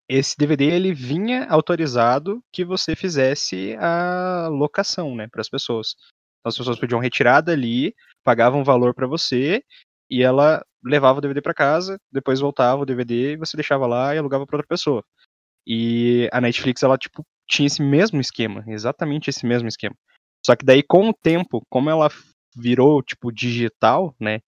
Esse 0.07 0.37
DVD 0.37 0.65
ele 0.65 0.93
vinha 0.93 1.45
autorizado 1.45 2.43
que 2.53 2.63
você 2.63 2.95
fizesse 2.95 3.75
a 3.79 4.47
locação, 4.49 5.15
né, 5.15 5.27
para 5.27 5.41
as 5.41 5.49
pessoas. 5.49 5.95
Então 6.39 6.49
as 6.49 6.57
pessoas 6.57 6.79
podiam 6.79 6.99
retirar 6.99 7.41
dali, 7.41 7.93
pagavam 8.23 8.61
um 8.61 8.63
valor 8.63 8.93
para 8.93 9.07
você 9.07 9.63
e 10.09 10.21
ela 10.21 10.63
levava 10.83 11.19
o 11.19 11.21
DVD 11.21 11.41
para 11.41 11.53
casa, 11.53 11.99
depois 12.11 12.39
voltava 12.39 12.81
o 12.81 12.85
DVD 12.85 13.33
e 13.33 13.37
você 13.37 13.57
deixava 13.57 13.87
lá 13.87 14.15
e 14.15 14.17
alugava 14.17 14.45
para 14.45 14.57
outra 14.57 14.67
pessoa. 14.67 15.03
E 15.67 16.29
a 16.33 16.41
Netflix 16.41 16.83
ela 16.83 16.97
tipo 16.97 17.25
tinha 17.47 17.67
esse 17.67 17.81
mesmo 17.81 18.21
esquema, 18.21 18.63
exatamente 18.67 19.29
esse 19.29 19.45
mesmo 19.45 19.67
esquema. 19.67 19.95
Só 20.45 20.55
que 20.55 20.65
daí, 20.65 20.81
com 20.81 21.09
o 21.09 21.13
tempo, 21.13 21.61
como 21.69 21.89
ela 21.89 22.09
virou, 22.55 23.01
tipo, 23.03 23.31
digital, 23.31 24.15
né? 24.19 24.39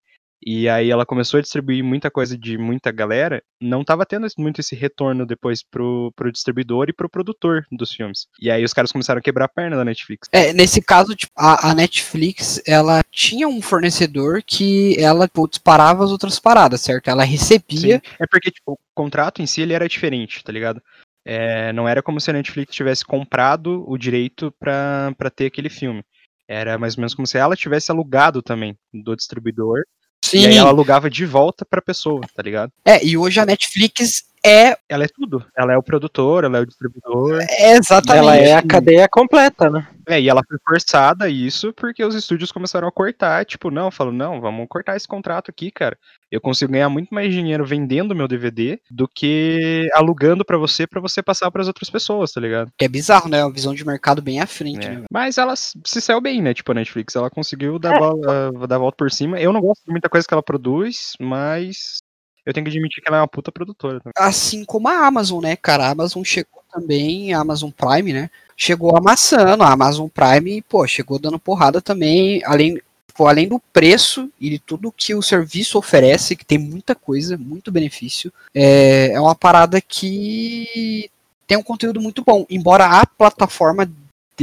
E 0.46 0.68
aí 0.68 0.90
ela 0.90 1.06
começou 1.06 1.38
a 1.38 1.42
distribuir 1.42 1.84
muita 1.84 2.12
coisa 2.12 2.38
de 2.38 2.58
muita 2.58 2.92
galera, 2.92 3.42
não 3.62 3.82
estava 3.82 4.06
tendo 4.06 4.28
muito 4.38 4.60
esse 4.60 4.76
retorno 4.76 5.26
depois 5.26 5.64
pro, 5.64 6.12
pro 6.16 6.32
distribuidor 6.32 6.90
e 6.90 6.94
pro 6.94 7.10
produtor 7.10 7.66
dos 7.72 7.94
filmes. 7.94 8.28
E 8.40 8.52
aí 8.52 8.64
os 8.64 8.74
caras 8.74 8.92
começaram 8.92 9.20
a 9.20 9.22
quebrar 9.22 9.46
a 9.46 9.50
perna 9.50 9.78
da 9.78 9.86
Netflix. 9.86 10.28
É, 10.32 10.52
nesse 10.54 10.82
caso, 10.82 11.16
tipo, 11.16 11.32
a, 11.38 11.70
a 11.72 11.76
Netflix, 11.76 12.62
ela 12.68 13.02
tinha 13.12 13.48
um 13.48 13.62
fornecedor 13.62 14.42
que 14.46 15.00
ela 15.00 15.28
pô, 15.28 15.48
disparava 15.48 16.04
as 16.04 16.12
outras 16.12 16.40
paradas, 16.40 16.82
certo? 16.82 17.10
Ela 17.10 17.24
recebia. 17.24 18.02
Sim. 18.04 18.16
É 18.20 18.28
porque, 18.28 18.52
tipo, 18.52 18.74
o 18.74 18.78
contrato 18.94 19.42
em 19.42 19.46
si 19.46 19.62
ele 19.62 19.74
era 19.74 19.88
diferente, 19.88 20.44
tá 20.44 20.52
ligado? 20.52 20.82
É, 21.26 21.72
não 21.72 21.88
era 21.88 22.04
como 22.04 22.20
se 22.20 22.30
a 22.30 22.34
Netflix 22.34 22.76
tivesse 22.76 23.06
comprado 23.06 23.90
o 23.90 23.98
direito 23.98 24.54
para 24.60 25.30
ter 25.34 25.46
aquele 25.46 25.70
filme. 25.70 26.04
Era 26.48 26.78
mais 26.78 26.96
ou 26.96 27.02
menos 27.02 27.16
como 27.16 27.26
se 27.26 27.38
ela 27.38 27.56
tivesse 27.56 27.92
alugado 27.92 28.42
também 28.42 28.78
do 28.94 29.16
distribuidor. 29.16 29.84
Sim. 30.24 30.40
E 30.40 30.48
aí 30.48 30.58
ela 30.58 30.70
alugava 30.70 31.10
de 31.10 31.26
volta 31.26 31.66
pra 31.66 31.82
pessoa, 31.82 32.22
tá 32.34 32.42
ligado? 32.42 32.72
É, 32.86 33.06
e 33.06 33.18
hoje 33.18 33.42
a 33.42 33.46
Netflix 33.46 34.24
é. 34.44 34.78
Ela 34.88 35.04
é 35.04 35.08
tudo. 35.08 35.46
Ela 35.56 35.74
é 35.74 35.78
o 35.78 35.84
produtor, 35.84 36.46
ela 36.46 36.58
é 36.58 36.62
o 36.62 36.66
distribuidor. 36.66 37.46
É 37.50 37.74
exatamente. 37.74 38.18
Ela 38.18 38.38
é 38.38 38.54
a 38.54 38.62
cadeia 38.62 39.08
completa, 39.10 39.70
né? 39.70 39.86
É, 40.08 40.20
e 40.20 40.28
ela 40.30 40.42
foi 40.48 40.58
forçada 40.68 41.26
a 41.26 41.30
isso 41.30 41.72
porque 41.74 42.04
os 42.04 42.16
estúdios 42.16 42.52
começaram 42.52 42.88
a 42.88 42.92
cortar, 42.92 43.46
tipo, 43.46 43.72
não, 43.72 43.90
falou, 43.92 44.12
não, 44.14 44.42
vamos 44.42 44.68
cortar 44.70 44.96
esse 44.96 45.08
contrato 45.08 45.50
aqui, 45.50 45.72
cara. 45.72 45.98
Eu 46.32 46.42
consigo 46.42 46.72
ganhar 46.72 46.90
muito 46.90 47.14
mais 47.14 47.32
dinheiro 47.32 47.66
vendendo 47.66 48.16
meu 48.16 48.28
DVD 48.28 48.80
do 48.90 49.08
que 49.08 49.88
alugando 49.94 50.44
pra 50.44 50.58
você 50.58 50.88
pra 50.88 51.00
você 51.00 51.22
passar 51.22 51.50
pras 51.52 51.68
outras 51.68 51.90
pessoas, 51.90 52.32
tá 52.32 52.42
ligado? 52.42 52.72
Que 52.78 52.86
é 52.86 52.88
bizarro, 52.90 53.30
né? 53.30 53.44
Uma 53.46 53.54
visão 53.54 53.74
de 53.74 53.86
mercado 53.86 54.22
bem 54.22 54.42
à 54.42 54.48
frente, 54.48 54.88
É. 54.88 54.96
né? 54.96 55.04
Mas 55.12 55.38
ela 55.38 55.56
se 55.56 56.02
saiu 56.02 56.20
bem, 56.20 56.42
né? 56.42 56.54
Tipo, 56.54 56.72
a 56.72 56.76
Netflix, 56.76 57.16
ela 57.16 57.30
conseguiu 57.30 57.78
dar, 57.78 57.98
bola- 57.98 58.52
dar 58.68 58.76
a 58.76 58.80
volta 58.80 58.98
por 58.98 59.12
cima. 59.12 59.40
Eu 59.40 59.54
não 59.54 59.62
gosto 59.62 59.84
de 59.86 59.92
muita 59.92 60.10
coisa 60.10 60.28
que 60.28 60.34
ela 60.34 60.44
produz, 60.44 61.14
mas 61.20 62.00
eu 62.46 62.52
tenho 62.54 62.66
que 62.66 62.72
admitir 62.72 63.02
que 63.02 63.08
ela 63.08 63.18
é 63.18 63.22
uma 63.22 63.28
puta 63.28 63.52
produtora 63.52 64.00
também. 64.00 64.12
Assim 64.18 64.66
como 64.66 64.88
a 64.90 65.06
Amazon, 65.08 65.42
né, 65.42 65.56
cara? 65.56 65.86
A 65.86 65.92
Amazon 65.92 66.24
chegou 66.24 66.62
também, 66.72 67.34
a 67.34 67.40
Amazon 67.40 67.70
Prime, 67.70 68.12
né? 68.12 68.30
Chegou 68.56 68.96
amassando, 68.96 69.64
a 69.64 69.72
Amazon 69.72 70.08
Prime, 70.08 70.62
pô, 70.64 70.86
chegou 70.88 71.20
dando 71.20 71.40
porrada 71.40 71.82
também, 71.82 72.42
além, 72.46 72.82
pô, 73.16 73.28
além 73.28 73.48
do 73.48 73.60
preço 73.72 74.30
e 74.40 74.50
de 74.50 74.60
tudo 74.60 74.92
que 74.92 75.16
o 75.16 75.22
serviço 75.22 75.78
oferece, 75.78 76.36
que 76.36 76.46
tem 76.46 76.58
muita 76.58 76.96
coisa, 76.96 77.38
muito 77.38 77.72
benefício, 77.72 78.32
é, 78.54 79.12
é 79.14 79.20
uma 79.20 79.36
parada 79.36 79.82
que 79.82 81.10
tem 81.48 81.58
um 81.58 81.64
conteúdo 81.64 82.00
muito 82.00 82.24
bom, 82.24 82.46
embora 82.50 82.86
a 82.86 83.06
plataforma 83.06 83.90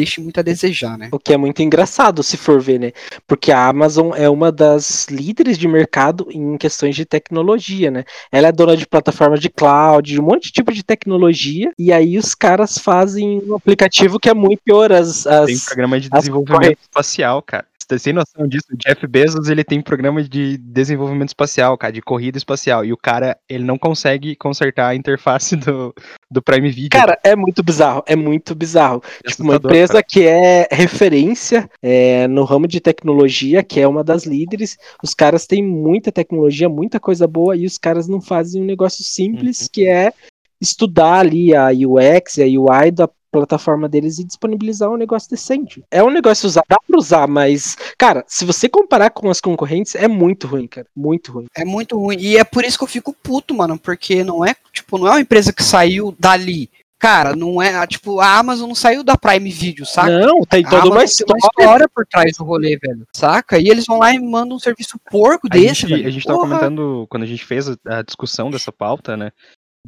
deixe 0.01 0.21
muito 0.21 0.41
a 0.41 0.43
desejar, 0.43 0.97
né? 0.97 1.09
O 1.13 1.19
que 1.19 1.33
é 1.33 1.37
muito 1.37 1.61
engraçado 1.63 2.23
se 2.23 2.37
for 2.37 2.61
ver, 2.61 2.81
né? 2.81 2.93
Porque 3.27 3.53
a 3.53 3.69
Amazon 3.69 4.13
é 4.15 4.29
uma 4.29 4.51
das 4.51 5.07
líderes 5.09 5.59
de 5.59 5.69
mercado 5.69 6.27
em 6.31 6.57
questões 6.57 6.97
de 6.97 7.05
tecnologia, 7.05 7.91
né? 7.91 8.05
Ela 8.33 8.49
é 8.49 8.53
dona 8.53 8.77
de 8.77 8.87
plataformas 8.87 9.41
de 9.41 9.49
cloud, 9.49 10.11
de 10.13 10.21
um 10.21 10.25
monte 10.25 10.45
de 10.45 10.53
tipo 10.53 10.73
de 10.73 10.83
tecnologia, 10.83 11.71
e 11.79 11.93
aí 11.93 12.17
os 12.19 12.35
caras 12.35 12.79
fazem 12.79 13.43
um 13.47 13.55
aplicativo 13.55 14.19
que 14.19 14.29
é 14.29 14.35
muito 14.35 14.61
pior. 14.65 14.91
As, 14.93 15.27
as- 15.27 15.47
Tem 15.47 15.59
programa 15.59 16.01
de 16.01 16.09
as 16.11 16.21
desenvolvimento 16.21 16.79
espacial, 16.83 17.43
cara. 17.43 17.67
Você 17.99 18.05
tem 18.05 18.13
noção 18.13 18.47
disso? 18.47 18.67
O 18.73 18.77
Jeff 18.77 19.07
Bezos, 19.07 19.49
ele 19.49 19.65
tem 19.65 19.81
programa 19.81 20.23
de 20.23 20.57
desenvolvimento 20.59 21.29
espacial, 21.29 21.77
cara, 21.77 21.93
de 21.93 22.01
corrida 22.03 22.39
espacial. 22.39 22.85
E 22.85 22.93
o 22.93 22.97
cara, 22.97 23.37
ele 23.49 23.65
não 23.65 23.77
consegue 23.79 24.37
consertar 24.37 24.89
a 24.89 24.95
interface 24.95 25.57
do, 25.57 25.95
do 26.31 26.43
Prime 26.43 26.71
Video. 26.71 26.91
Cara, 26.99 27.19
é 27.25 27.35
muito 27.35 27.63
bizarro, 27.63 28.03
é 28.07 28.15
muito 28.17 28.55
bizarro. 28.55 29.03
É 29.25 29.29
Tipo, 29.31 29.43
uma 29.43 29.57
empresa 29.57 29.95
cara. 29.95 30.05
que 30.09 30.27
é 30.27 30.69
referência 30.71 31.69
é, 31.83 32.27
no 32.29 32.45
ramo 32.45 32.67
de 32.67 32.81
tecnologia, 32.81 33.63
que 33.63 33.81
é 33.81 33.87
uma 33.89 34.05
das 34.05 34.25
líderes. 34.25 34.77
Os 35.03 35.15
caras 35.15 35.47
têm 35.47 35.63
muita 35.63 36.13
tecnologia, 36.13 36.69
muita 36.69 37.01
coisa 37.01 37.27
boa, 37.27 37.57
e 37.57 37.67
os 37.67 37.79
caras 37.79 38.07
não 38.09 38.21
fazem 38.21 38.63
um 38.63 38.67
negócio 38.67 39.05
simples 39.05 39.63
Uhum. 39.63 39.67
que 39.73 39.87
é 39.87 40.13
estudar 40.61 41.21
ali 41.21 41.55
a 41.55 41.69
UX 41.71 42.37
e 42.37 42.43
a 42.43 42.47
UI 42.61 42.91
da 42.91 43.09
plataforma 43.31 43.89
deles 43.89 44.19
e 44.19 44.25
disponibilizar 44.25 44.91
um 44.91 44.97
negócio 44.97 45.31
decente. 45.31 45.83
É 45.91 46.03
um 46.03 46.11
negócio 46.11 46.47
usar, 46.47 46.63
dá 46.69 46.77
pra 46.87 46.99
usar, 46.99 47.27
mas, 47.29 47.77
cara, 47.99 48.25
se 48.27 48.45
você 48.45 48.69
comparar 48.69 49.11
com 49.11 49.31
as 49.31 49.41
concorrentes, 49.41 49.95
é 49.95 50.09
muito 50.09 50.47
ruim, 50.47 50.67
cara. 50.67 50.87
Muito 50.97 51.33
ruim. 51.33 51.47
É 51.57 51.65
muito 51.65 51.99
ruim. 51.99 52.17
E 52.19 52.37
é 52.37 52.45
por 52.45 52.65
isso 52.65 52.77
que 52.79 52.85
eu 52.85 52.89
fico 52.89 53.15
puto, 53.23 53.55
mano. 53.55 53.79
Porque 53.79 54.25
não 54.25 54.45
é, 54.45 54.55
tipo, 54.73 54.99
não 54.99 55.07
é 55.07 55.11
uma 55.11 55.21
empresa 55.21 55.53
que 55.53 55.63
saiu 55.63 56.15
dali. 56.19 56.69
Cara, 56.99 57.35
não 57.35 57.63
é. 57.63 57.87
Tipo, 57.87 58.21
a 58.21 58.37
Amazon 58.39 58.69
não 58.69 58.75
saiu 58.75 59.03
da 59.03 59.17
Prime 59.17 59.51
Video, 59.51 59.87
saca? 59.87 60.11
Não, 60.19 60.43
tem 60.43 60.63
A 60.67 60.69
toda 60.69 60.91
uma 60.91 61.03
história. 61.03 61.39
história 61.39 61.89
por 61.89 62.05
trás 62.07 62.37
do 62.37 62.45
rolê, 62.45 62.77
velho. 62.77 63.07
Saca? 63.17 63.59
E 63.59 63.69
eles 63.71 63.87
vão 63.87 63.99
lá 63.99 64.13
e 64.13 64.19
mandam 64.19 64.59
um 64.59 64.61
serviço 64.61 64.99
porco 65.11 65.47
A 65.51 65.55
desse, 65.55 65.83
gente, 65.83 65.95
velho. 65.95 66.07
a 66.07 66.11
gente 66.11 66.27
tava 66.27 66.41
Porra. 66.41 66.49
comentando, 66.51 67.07
quando 67.09 67.23
a 67.23 67.27
gente 67.27 67.43
fez 67.43 67.71
a, 67.71 67.77
a 67.87 68.03
discussão 68.03 68.51
dessa 68.51 68.71
pauta, 68.71 69.17
né? 69.17 69.31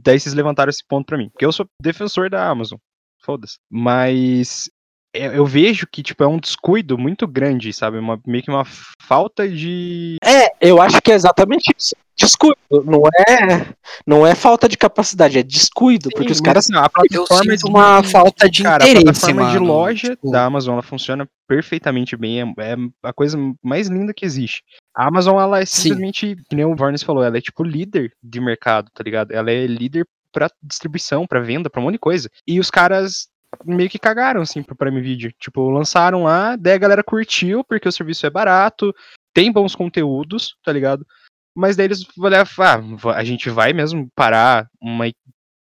Daí 0.02 0.18
vocês 0.18 0.34
levantaram 0.34 0.70
esse 0.70 0.82
ponto 0.88 1.04
pra 1.04 1.18
mim. 1.18 1.28
Porque 1.28 1.44
eu 1.44 1.52
sou 1.52 1.66
defensor 1.82 2.30
da 2.30 2.48
Amazon. 2.48 2.78
Foda-se. 3.22 3.58
Mas 3.70 4.68
eu, 5.14 5.44
vejo 5.44 5.86
que, 5.86 6.02
tipo, 6.02 6.24
é 6.24 6.26
um 6.26 6.38
descuido 6.38 6.96
muito 6.96 7.26
grande, 7.26 7.72
sabe? 7.72 7.98
Uma, 7.98 8.18
meio 8.26 8.42
que 8.42 8.50
uma 8.50 8.64
falta 9.00 9.46
de. 9.46 10.16
É, 10.24 10.52
eu 10.58 10.80
acho 10.80 11.02
que 11.02 11.12
é 11.12 11.14
exatamente 11.14 11.70
isso. 11.76 11.94
Descuido, 12.18 12.56
não 12.84 13.02
é, 13.28 13.74
não 14.06 14.26
é 14.26 14.34
falta 14.34 14.68
de 14.68 14.76
capacidade, 14.76 15.38
é 15.38 15.42
descuido, 15.42 16.10
porque 16.14 16.30
os 16.30 16.38
Sim, 16.38 16.44
caras 16.44 16.68
não, 16.68 16.84
a 16.84 16.88
plataforma 16.88 17.56
sinto 17.56 17.68
uma 17.68 18.02
falta 18.02 18.48
de 18.48 18.62
cara, 18.62 18.84
interesse, 18.84 19.08
a 19.08 19.12
plataforma 19.12 19.50
de 19.50 19.58
mano. 19.58 19.66
loja 19.66 20.10
Tipo, 20.10 20.30
da 20.30 20.44
Amazon 20.44 20.74
ela 20.74 20.82
funciona 20.82 21.28
perfeitamente 21.48 22.16
bem. 22.16 22.40
É, 22.40 22.44
é 22.58 22.76
a 23.02 23.12
coisa 23.12 23.38
mais 23.62 23.88
linda 23.88 24.14
que 24.14 24.24
existe. 24.24 24.62
A 24.94 25.08
Amazon, 25.08 25.40
ela 25.40 25.60
é 25.60 25.66
Sim. 25.66 25.82
simplesmente, 25.82 26.36
que 26.48 26.54
nem 26.54 26.64
o 26.64 26.76
Varnes 26.76 27.02
falou, 27.02 27.24
ela 27.24 27.38
é 27.38 27.40
tipo 27.40 27.64
líder 27.64 28.12
de 28.22 28.40
mercado, 28.40 28.90
tá 28.94 29.02
ligado? 29.02 29.32
Ela 29.32 29.50
é 29.50 29.66
líder 29.66 30.06
pra 30.32 30.50
distribuição, 30.62 31.26
pra 31.26 31.40
venda, 31.40 31.70
pra 31.70 31.80
um 31.80 31.84
monte 31.84 31.94
de 31.94 31.98
coisa. 31.98 32.30
E 32.46 32.58
os 32.58 32.70
caras 32.70 33.28
meio 33.64 33.90
que 33.90 33.98
cagaram, 33.98 34.40
assim, 34.40 34.62
pro 34.62 34.76
Prime 34.76 35.00
Video. 35.00 35.32
Tipo, 35.38 35.70
lançaram 35.70 36.24
lá, 36.24 36.56
daí 36.56 36.74
a 36.74 36.78
galera 36.78 37.04
curtiu, 37.04 37.62
porque 37.62 37.88
o 37.88 37.92
serviço 37.92 38.26
é 38.26 38.30
barato, 38.30 38.94
tem 39.34 39.52
bons 39.52 39.74
conteúdos, 39.74 40.56
tá 40.64 40.72
ligado? 40.72 41.06
Mas 41.54 41.76
daí 41.76 41.86
eles 41.86 42.06
olharam, 42.18 42.48
ah, 42.58 43.10
a 43.14 43.24
gente 43.24 43.50
vai 43.50 43.72
mesmo 43.72 44.08
parar 44.14 44.68
uma 44.80 45.06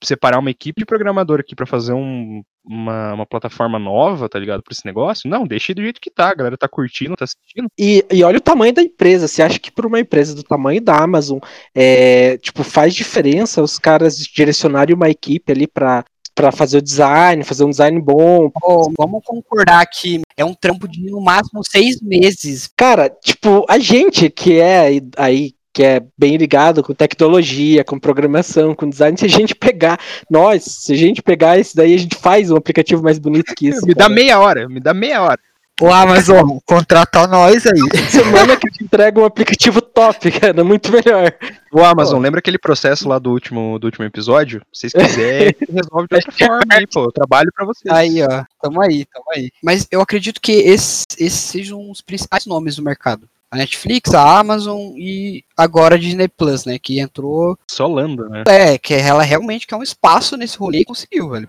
separar 0.04 0.38
uma 0.38 0.50
equipe 0.50 0.80
de 0.80 0.87
programador 0.87 1.40
aqui 1.40 1.54
pra 1.54 1.66
fazer 1.66 1.92
um- 1.92 2.42
uma, 2.64 3.14
uma 3.14 3.26
plataforma 3.26 3.78
nova, 3.78 4.28
tá 4.28 4.38
ligado? 4.38 4.62
Pra 4.62 4.73
esse 4.73 4.85
negócio? 4.85 5.28
Não, 5.28 5.47
deixa 5.47 5.75
do 5.75 5.83
jeito 5.83 6.00
que 6.00 6.11
tá, 6.11 6.28
a 6.30 6.35
galera 6.35 6.57
tá 6.59 6.69
curtindo, 6.69 7.16
tá 7.16 7.25
assistindo. 7.25 7.69
E, 7.78 8.04
e 8.12 8.23
olha 8.23 8.38
o 8.38 8.40
tamanho 8.40 8.73
da 8.73 8.83
empresa. 8.83 9.26
Você 9.26 9.42
acha 9.42 9.59
que 9.59 9.71
por 9.71 9.87
uma 9.87 9.99
empresa 10.00 10.35
do 10.35 10.42
tamanho 10.42 10.80
da 10.80 10.97
Amazon, 10.97 11.38
é, 11.75 12.37
tipo, 12.38 12.62
faz 12.62 12.95
diferença 12.95 13.62
os 13.62 13.78
caras 13.78 14.16
direcionarem 14.16 14.95
uma 14.95 15.09
equipe 15.09 15.50
ali 15.50 15.66
pra, 15.66 16.04
pra 16.35 16.52
fazer 16.52 16.78
o 16.78 16.83
design, 16.83 17.42
fazer 17.45 17.64
um 17.64 17.71
design 17.71 18.00
bom? 18.00 18.50
pô, 18.50 18.92
vamos 18.97 19.23
concordar 19.25 19.87
que 19.87 20.21
é 20.37 20.45
um 20.45 20.54
trampo 20.54 20.87
de 20.87 21.11
no 21.11 21.21
máximo 21.21 21.62
seis 21.64 22.00
meses. 22.02 22.71
Cara, 22.76 23.09
tipo, 23.09 23.64
a 23.69 23.78
gente 23.78 24.28
que 24.30 24.59
é 24.61 25.00
aí 25.16 25.54
que 25.73 25.83
é 25.83 26.03
bem 26.19 26.37
ligado 26.37 26.83
com 26.83 26.93
tecnologia, 26.93 27.85
com 27.85 27.99
programação, 27.99 28.75
com 28.75 28.89
design, 28.89 29.17
se 29.17 29.27
a 29.27 29.29
gente 29.29 29.55
pegar, 29.55 29.99
nós, 30.31 30.65
se 30.65 30.93
a 30.93 30.97
gente 30.97 31.23
pegar 31.23 31.59
esse 31.59 31.77
daí, 31.77 31.95
a 31.95 31.99
gente 31.99 32.17
faz 32.17 32.50
um 32.50 32.57
aplicativo 32.57 33.03
mais 33.03 33.19
bonito 33.19 33.55
que 33.55 33.69
isso. 33.69 33.85
me 33.87 33.95
dá 33.95 34.05
cara. 34.05 34.15
meia 34.15 34.41
hora, 34.41 34.69
me 34.69 34.81
dá 34.81 34.93
meia 34.93 35.23
hora. 35.23 35.39
Ô, 35.81 35.91
Amazon, 35.91 36.59
contrata 36.67 37.27
nós 37.27 37.67
aí. 37.67 37.81
semana 38.11 38.55
que 38.55 38.71
te 38.71 38.85
entrega 38.85 39.19
um 39.19 39.25
aplicativo 39.25 39.81
top, 39.81 40.31
cara, 40.31 40.62
muito 40.62 40.93
melhor. 40.93 41.33
O 41.73 41.83
Amazon, 41.83 42.21
lembra 42.21 42.41
aquele 42.41 42.59
processo 42.59 43.09
lá 43.09 43.19
do 43.19 43.31
último, 43.31 43.79
do 43.79 43.87
último 43.87 44.05
episódio? 44.05 44.61
Se 44.71 44.91
vocês 44.91 44.93
quiserem, 44.93 45.55
resolve 45.59 46.07
de 46.07 46.17
outra 46.17 46.33
forma 46.37 46.75
aí, 46.75 46.87
pô. 46.87 47.05
Eu 47.05 47.12
trabalho 47.12 47.50
pra 47.55 47.65
vocês. 47.65 47.95
Aí, 47.95 48.23
ó. 48.23 48.45
Tamo 48.61 48.83
aí, 48.83 49.07
tamo 49.07 49.25
aí. 49.35 49.50
Mas 49.62 49.89
eu 49.91 50.03
acredito 50.03 50.39
que 50.39 50.53
esses, 50.53 51.07
esses 51.19 51.41
sejam 51.41 51.91
os 51.91 52.03
principais 52.03 52.45
nomes 52.45 52.77
do 52.77 52.83
mercado. 52.83 53.27
A 53.52 53.57
Netflix, 53.57 54.14
a 54.14 54.38
Amazon 54.38 54.92
e 54.97 55.45
agora 55.57 55.97
a 55.97 55.99
Disney 55.99 56.28
Plus, 56.28 56.64
né? 56.64 56.78
Que 56.78 57.00
entrou. 57.00 57.59
Solando, 57.69 58.28
né? 58.28 58.45
É, 58.47 58.78
que 58.78 58.95
ela 58.95 59.25
realmente 59.25 59.66
quer 59.66 59.75
um 59.75 59.83
espaço 59.83 60.37
nesse 60.37 60.57
rolê 60.57 60.83
e 60.83 60.85
conseguiu, 60.85 61.30
velho. 61.30 61.49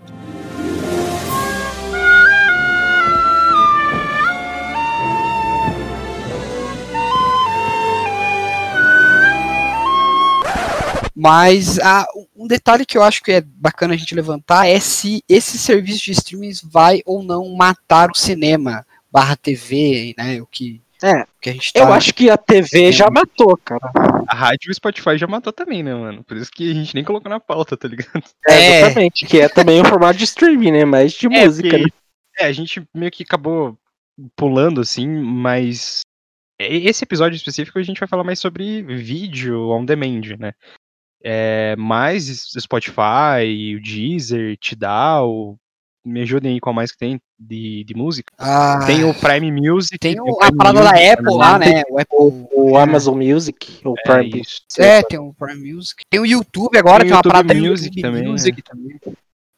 Mas 11.16 11.78
ah, 11.78 12.08
um 12.36 12.48
detalhe 12.48 12.84
que 12.84 12.98
eu 12.98 13.04
acho 13.04 13.22
que 13.22 13.34
é 13.34 13.42
bacana 13.42 13.94
a 13.94 13.98
gente 13.98 14.16
levantar 14.16 14.68
é 14.68 14.80
se 14.80 15.24
esse 15.30 15.56
serviço 15.60 16.06
de 16.06 16.14
streaming 16.14 16.54
vai 16.64 17.04
ou 17.06 17.22
não 17.22 17.56
matar 17.56 18.10
o 18.10 18.18
cinema 18.18 18.84
barra 19.12 19.36
TV, 19.36 20.16
né? 20.18 20.42
O 20.42 20.48
que, 20.48 20.82
É, 21.04 21.22
o 21.24 21.28
que 21.42 21.50
a 21.50 21.54
gente 21.54 21.74
tá. 21.74 21.80
Eu 21.80 21.94
acho 21.94 22.14
que 22.14 22.30
a 22.30 22.38
TV 22.38 22.92
já 22.92 23.10
matou, 23.10 23.58
cara. 23.58 23.92
A 24.28 24.36
rádio 24.36 24.68
e 24.70 24.72
o 24.72 24.74
Spotify 24.76 25.18
já 25.18 25.28
matou 25.28 25.52
também, 25.52 25.82
né, 25.82 25.94
mano? 25.96 26.24
Por 26.24 26.38
isso 26.38 26.52
que 26.52 26.70
a 26.70 26.74
gente 26.74 26.94
nem 26.94 27.04
colocou 27.04 27.30
na 27.30 27.40
pauta, 27.40 27.76
tá 27.76 27.88
ligado? 27.88 28.12
É, 28.48 28.54
É. 28.54 28.82
exatamente. 28.82 29.26
Que 29.26 29.40
é 29.42 29.50
também 29.50 29.82
um 29.82 29.86
formato 29.86 30.18
de 30.18 30.24
streaming, 30.26 30.72
né? 30.72 30.86
Mais 30.86 31.14
de 31.14 31.28
É, 31.28 31.46
música, 31.46 31.70
porque- 31.70 31.84
né? 31.84 31.90
É, 32.40 32.46
a 32.46 32.52
gente 32.54 32.82
meio 32.96 33.12
que 33.12 33.24
acabou 33.24 33.78
pulando, 34.36 34.80
assim, 34.82 35.08
mas. 35.08 36.02
Esse 36.60 37.04
episódio 37.04 37.36
específico 37.36 37.80
a 37.80 37.84
gente 37.84 38.00
vai 38.00 38.08
falar 38.08 38.24
mais 38.24 38.40
sobre 38.40 38.84
vídeo 38.84 39.70
on 39.72 39.84
demand, 39.84 40.22
né? 40.40 40.54
É, 41.24 41.76
mais 41.76 42.26
Spotify, 42.60 43.76
o 43.76 43.82
Deezer, 43.82 44.58
Tidal. 44.58 45.58
Me 46.04 46.22
ajudem 46.22 46.54
aí 46.54 46.60
qual 46.60 46.74
mais 46.74 46.92
que 46.92 46.98
tem 46.98 47.22
de, 47.40 47.84
de 47.84 47.94
música. 47.96 48.34
Ah, 48.38 48.80
Tem 48.88 49.04
o 49.04 49.14
Prime 49.14 49.52
Music. 49.52 50.00
tem 50.00 50.20
o 50.20 50.24
o- 50.24 50.44
a 50.44 50.52
parada 50.52 50.82
da 50.82 50.92
Music 50.92 51.10
Apple 51.10 51.26
também. 51.26 51.38
lá, 51.38 51.60
né? 51.60 51.84
O 51.90 52.00
Apple. 52.00 52.48
O 52.54 52.78
Amazon 52.78 53.18
Music, 53.22 53.82
o 53.86 53.94
É 53.98 54.02
Prime. 54.22 54.42
isso. 54.42 54.62
É, 54.80 55.04
tem 55.04 55.20
o 55.20 55.32
Prime 55.34 55.74
Music. 55.74 56.04
Tem 56.10 56.20
o 56.20 56.26
YouTube 56.26 56.76
agora, 56.78 57.00
Tem 57.00 57.08
que 57.10 57.14
é 57.14 57.16
uma 57.18 57.22
parada 57.22 57.54
Music 57.54 57.96
YouTube 57.96 58.02
também? 58.02 58.28
Music 58.32 58.62
também. 58.64 59.00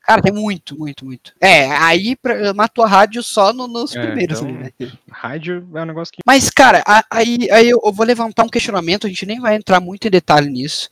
Cara, 0.05 0.21
tem 0.21 0.33
muito, 0.33 0.77
muito, 0.77 1.05
muito. 1.05 1.31
É, 1.39 1.71
aí 1.77 2.17
pra, 2.17 2.53
matou 2.53 2.83
a 2.83 2.88
rádio 2.89 3.23
só 3.23 3.53
no- 3.53 3.69
nos 3.69 3.95
É, 3.95 4.05
primeiros 4.05 4.41
então- 4.41 4.53
né? 4.53 4.69
Rádio 5.09 5.65
é 5.73 5.81
um 5.81 5.85
negócio 5.85 6.12
que. 6.13 6.19
Mas, 6.25 6.50
cara, 6.50 6.83
a- 6.85 7.05
aí, 7.09 7.50
aí 7.50 7.69
eu 7.69 7.79
eu 7.81 7.93
vou 7.93 8.05
levantar 8.05 8.43
um 8.43 8.50
questionamento, 8.50 9.07
a 9.07 9.09
gente 9.09 9.25
nem 9.25 9.39
vai 9.39 9.55
entrar 9.55 9.79
muito 9.79 10.05
em 10.05 10.12
detalhe 10.12 10.50
nisso. 10.50 10.89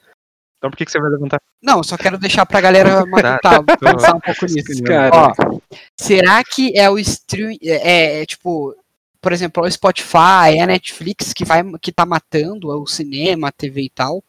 Então 0.61 0.69
por 0.69 0.77
que, 0.77 0.85
que 0.85 0.91
você 0.91 0.99
vai 1.01 1.09
levantar? 1.09 1.41
Não, 1.59 1.77
eu 1.79 1.83
só 1.83 1.97
quero 1.97 2.19
deixar 2.19 2.45
pra 2.45 2.61
galera 2.61 3.03
matutar, 3.09 3.63
tô- 3.65 3.77
pensar 3.77 4.13
um 4.15 4.19
pouco 4.19 4.45
nisso. 4.45 4.83
Cara, 4.83 5.11
Ó, 5.15 5.59
será 5.99 6.43
que 6.43 6.77
é 6.77 6.87
o 6.87 6.99
stream. 6.99 7.57
É, 7.63 8.21
é, 8.21 8.25
tipo, 8.27 8.75
por 9.19 9.33
exemplo, 9.33 9.65
é 9.65 9.67
o 9.67 9.71
Spotify, 9.71 10.55
é 10.57 10.61
a 10.61 10.67
Netflix 10.67 11.33
que, 11.33 11.43
vai, 11.43 11.63
que 11.81 11.91
tá 11.91 12.05
matando 12.05 12.71
é 12.71 12.75
o 12.75 12.85
cinema, 12.85 13.47
a 13.47 13.51
TV 13.51 13.81
e 13.85 13.89
tal? 13.89 14.23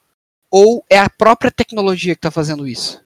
Ou 0.51 0.83
é 0.89 0.99
a 0.99 1.11
própria 1.11 1.51
tecnologia 1.51 2.15
que 2.15 2.21
tá 2.23 2.31
fazendo 2.31 2.67
isso? 2.67 3.03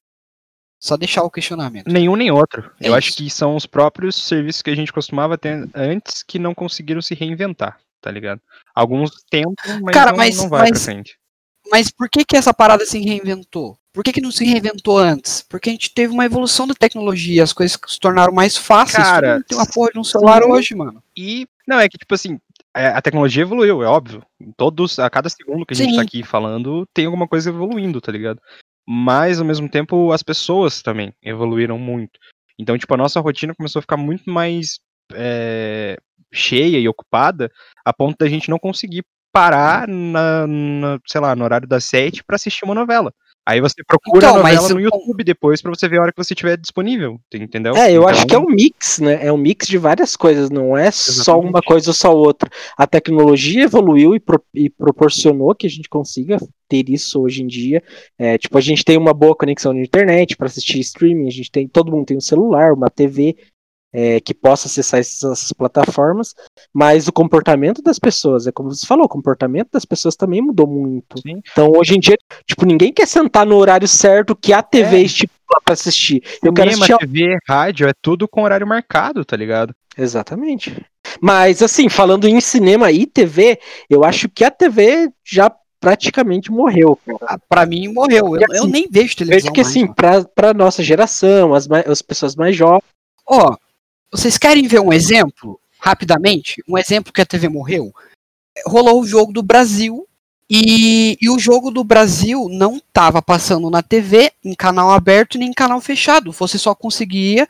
Só 0.79 0.95
deixar 0.95 1.23
o 1.23 1.29
questionamento. 1.31 1.91
Nenhum 1.91 2.15
nem 2.15 2.31
outro. 2.31 2.71
É 2.79 2.87
Eu 2.87 2.95
acho 2.95 3.09
isso. 3.09 3.17
que 3.17 3.29
são 3.29 3.55
os 3.57 3.65
próprios 3.65 4.15
serviços 4.15 4.61
que 4.61 4.69
a 4.69 4.75
gente 4.75 4.93
costumava 4.93 5.37
ter 5.37 5.67
antes 5.75 6.23
que 6.23 6.39
não 6.39 6.53
conseguiram 6.55 7.01
se 7.01 7.13
reinventar, 7.15 7.77
tá 7.99 8.09
ligado? 8.11 8.39
Alguns 8.75 9.11
tentam, 9.29 9.81
mas, 9.81 9.93
Cara, 9.93 10.11
não, 10.11 10.17
mas- 10.17 10.37
não 10.37 10.47
vai 10.47 10.61
pra 10.61 10.69
mas- 10.69 10.85
frente. 10.85 11.17
Mas 11.71 11.91
por 11.91 12.09
que, 12.09 12.23
que 12.25 12.37
essa 12.37 12.53
parada 12.53 12.85
se 12.85 12.99
reinventou? 12.99 13.77
Por 13.93 14.03
que, 14.03 14.13
que 14.13 14.21
não 14.21 14.31
se 14.31 14.45
reinventou 14.45 14.97
antes? 14.97 15.43
Porque 15.49 15.69
a 15.69 15.71
gente 15.71 15.93
teve 15.93 16.13
uma 16.13 16.25
evolução 16.25 16.67
da 16.67 16.75
tecnologia, 16.75 17.43
as 17.43 17.51
coisas 17.51 17.79
se 17.87 17.99
tornaram 17.99 18.31
mais 18.31 18.55
fáceis. 18.55 19.03
Cara, 19.03 19.43
tem 19.47 19.57
uma 19.57 19.65
porra 19.65 19.89
de 19.91 19.99
um 19.99 20.03
celular 20.03 20.43
sim. 20.43 20.51
hoje, 20.51 20.75
mano. 20.75 21.03
E, 21.17 21.47
não, 21.67 21.79
é 21.79 21.89
que, 21.89 21.97
tipo 21.97 22.13
assim, 22.13 22.39
é, 22.75 22.89
a 22.89 23.01
tecnologia 23.01 23.41
evoluiu, 23.41 23.81
é 23.81 23.87
óbvio. 23.87 24.23
Todos, 24.55 24.99
a 24.99 25.09
cada 25.09 25.29
segundo 25.29 25.65
que 25.65 25.73
a 25.73 25.77
gente 25.77 25.89
Sim. 25.89 25.95
tá 25.95 26.03
aqui 26.03 26.21
falando, 26.21 26.85
tem 26.93 27.07
alguma 27.07 27.27
coisa 27.27 27.49
evoluindo, 27.49 27.99
tá 27.99 28.11
ligado? 28.11 28.39
Mas, 28.87 29.39
ao 29.39 29.45
mesmo 29.45 29.67
tempo, 29.67 30.11
as 30.11 30.21
pessoas 30.21 30.83
também 30.83 31.11
evoluíram 31.23 31.79
muito. 31.79 32.19
Então, 32.57 32.77
tipo, 32.77 32.93
a 32.93 32.97
nossa 32.97 33.19
rotina 33.19 33.55
começou 33.55 33.79
a 33.79 33.81
ficar 33.81 33.97
muito 33.97 34.29
mais 34.29 34.79
é, 35.13 35.97
cheia 36.31 36.77
e 36.77 36.87
ocupada, 36.87 37.51
a 37.83 37.91
ponto 37.91 38.15
da 38.19 38.29
gente 38.29 38.49
não 38.49 38.59
conseguir 38.59 39.03
parar 39.31 39.87
na, 39.87 40.47
na, 40.47 40.99
sei 41.05 41.21
lá, 41.21 41.35
no 41.35 41.43
horário 41.43 41.67
das 41.67 41.85
sete 41.85 42.23
pra 42.23 42.35
assistir 42.35 42.65
uma 42.65 42.75
novela. 42.75 43.13
Aí 43.47 43.61
você 43.61 43.75
procura 43.87 44.25
Então, 44.25 44.35
a 44.35 44.37
novela 44.39 44.61
mas 44.61 44.69
no 44.73 44.79
YouTube 44.81 45.23
depois 45.23 45.61
pra 45.61 45.73
você 45.73 45.87
ver 45.87 45.99
a 45.99 46.01
hora 46.01 46.11
que 46.11 46.21
você 46.21 46.35
tiver 46.35 46.57
disponível, 46.57 47.17
entendeu? 47.33 47.77
É, 47.77 47.93
eu 47.93 48.05
acho 48.05 48.27
que 48.27 48.33
é 48.33 48.37
Então, 48.37 48.43
um 48.45 48.53
mix, 48.53 48.99
né? 48.99 49.25
É 49.25 49.31
um 49.31 49.37
mix 49.37 49.65
de 49.67 49.77
várias 49.77 50.17
coisas, 50.17 50.49
não 50.49 50.75
é 50.77 50.91
só 50.91 51.11
Exatamente. 51.11 51.49
uma 51.49 51.61
coisa 51.61 51.89
ou 51.89 51.93
só 51.93 52.13
outra. 52.13 52.49
A 52.77 52.85
tecnologia 52.85 53.63
evoluiu 53.63 54.13
e, 54.13 54.19
pro- 54.19 54.43
e 54.53 54.69
proporcionou 54.69 55.55
que 55.55 55.65
a 55.65 55.69
gente 55.69 55.87
consiga 55.87 56.37
ter 56.67 56.89
isso 56.89 57.21
hoje 57.21 57.41
em 57.41 57.47
dia. 57.47 57.81
É, 58.19 58.37
tipo, 58.37 58.57
a 58.57 58.61
gente 58.61 58.83
tem 58.83 58.97
uma 58.97 59.13
boa 59.13 59.33
conexão 59.33 59.71
na 59.71 59.79
internet 59.79 60.35
para 60.35 60.47
assistir 60.47 60.79
streaming, 60.79 61.27
a 61.27 61.31
gente 61.31 61.49
tem, 61.49 61.69
todo 61.69 61.89
mundo 61.89 62.05
tem 62.05 62.17
um 62.17 62.21
celular, 62.21 62.73
uma 62.73 62.89
TV 62.89 63.37
é, 63.93 64.19
que 64.19 64.33
possa 64.33 64.67
acessar 64.67 64.99
essas, 64.99 65.51
plataformas, 65.53 66.35
mas 66.73 67.07
o 67.07 67.11
comportamento 67.13 67.81
das 67.81 67.97
pessoas, 67.97 68.45
é 68.47 68.51
como 68.51 68.69
você 68.73 68.85
falou, 68.85 69.05
o 69.05 69.09
comportamento 69.09 69.69
das 69.71 69.85
pessoas 69.85 70.15
também 70.15 70.41
mudou 70.41 70.67
muito. 70.67 71.19
Sim. 71.21 71.41
Então, 71.51 71.71
hoje 71.75 71.95
em 71.95 71.99
dia, 71.99 72.17
tipo, 72.45 72.65
ninguém 72.65 72.91
quer 72.93 73.07
sentar 73.07 73.45
no 73.45 73.55
horário 73.55 73.87
certo 73.87 74.35
que 74.35 74.51
a 74.53 74.61
TV 74.61 74.97
É. 74.97 75.01
estipula 75.01 75.61
para 75.63 75.73
assistir. 75.73 76.21
Eu 76.43 76.53
quero 76.53 76.69
Cinema, 76.71 76.85
assistir 76.85 77.07
TV, 77.07 77.37
rádio, 77.47 77.87
é 77.87 77.93
tudo 78.01 78.27
com 78.27 78.43
horário 78.43 78.67
marcado, 78.67 79.23
tá 79.23 79.35
ligado? 79.37 79.73
Exatamente. 79.97 80.85
Mas 81.21 81.63
assim, 81.63 81.89
falando 81.89 82.27
em 82.27 82.39
cinema 82.41 82.91
e 82.91 83.05
TV, 83.05 83.57
eu 83.89 84.03
acho 84.03 84.29
que 84.29 84.43
a 84.43 84.51
TV 84.51 85.09
já 85.25 85.51
praticamente 85.79 86.51
morreu. 86.51 86.99
cara. 87.05 87.17
Ah, 87.21 87.39
Pra 87.49 87.65
mim, 87.65 87.87
morreu. 87.87 88.35
Eu, 88.35 88.43
assim, 88.51 88.57
eu 88.57 88.67
nem 88.67 88.87
vejo 88.89 89.15
televisão 89.15 89.51
Vejo 89.51 89.53
que 89.53 89.61
mais, 89.61 89.67
assim, 89.69 89.81
mano. 89.83 89.95
pra, 89.95 90.23
pra 90.25 90.53
nossa 90.53 90.83
geração, 90.83 91.53
as, 91.53 91.67
as 91.71 92.01
pessoas 92.01 92.35
mais 92.35 92.55
jovens, 92.55 92.83
Ó, 93.29 93.55
vocês 94.11 94.37
querem 94.37 94.67
ver 94.67 94.79
um 94.79 94.93
exemplo? 94.93 95.59
Rapidamente? 95.79 96.63
Um 96.67 96.77
exemplo 96.77 97.13
que 97.13 97.21
a 97.21 97.25
TV 97.25 97.49
morreu? 97.49 97.93
Rolou 98.65 99.01
o 99.01 99.05
jogo 99.05 99.31
do 99.31 99.43
Brasil 99.43 100.07
e, 100.49 101.17
e 101.21 101.29
o 101.29 101.37
jogo 101.37 101.69
do 101.69 101.83
Brasil 101.83 102.47
não 102.49 102.81
tava 102.93 103.21
passando 103.21 103.69
na 103.69 103.83
TV, 103.83 104.31
em 104.43 104.55
canal 104.55 104.91
aberto 104.91 105.37
nem 105.37 105.49
em 105.49 105.53
canal 105.53 105.79
fechado. 105.81 106.31
Você 106.31 106.57
só 106.57 106.73
conseguia 106.73 107.47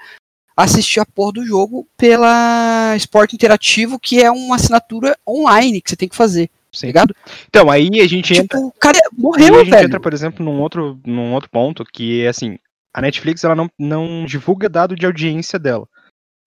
assistir 0.56 1.00
a 1.00 1.06
porra 1.06 1.34
do 1.34 1.46
jogo 1.46 1.88
pela 1.96 2.96
Esporte 2.96 3.36
Interativo, 3.36 4.00
que 4.00 4.22
é 4.22 4.32
uma 4.32 4.56
assinatura 4.56 5.16
online 5.28 5.80
que 5.80 5.92
você 5.92 5.96
tem 5.96 6.10
que 6.10 6.16
fazer, 6.16 6.48
tá 6.48 6.54
Sim. 6.74 6.88
ligado? 6.88 7.16
Então, 7.48 7.70
aí 7.70 8.02
a 8.02 8.08
gente 8.08 8.34
entra. 8.34 8.58
Tipo, 8.58 8.74
cara, 8.80 8.98
aí 8.98 9.10
morreu, 9.16 9.56
a 9.56 9.60
gente 9.60 9.70
velho. 9.70 9.86
entra, 9.86 10.00
por 10.00 10.14
exemplo, 10.14 10.44
num 10.44 10.60
outro, 10.60 11.00
num 11.06 11.34
outro 11.34 11.48
ponto, 11.52 11.86
que 11.86 12.24
é 12.24 12.30
assim, 12.30 12.58
a 12.92 13.02
Netflix 13.02 13.44
ela 13.44 13.54
não, 13.54 13.70
não 13.78 14.26
divulga 14.26 14.68
dado 14.68 14.96
de 14.96 15.06
audiência 15.06 15.60
dela. 15.60 15.88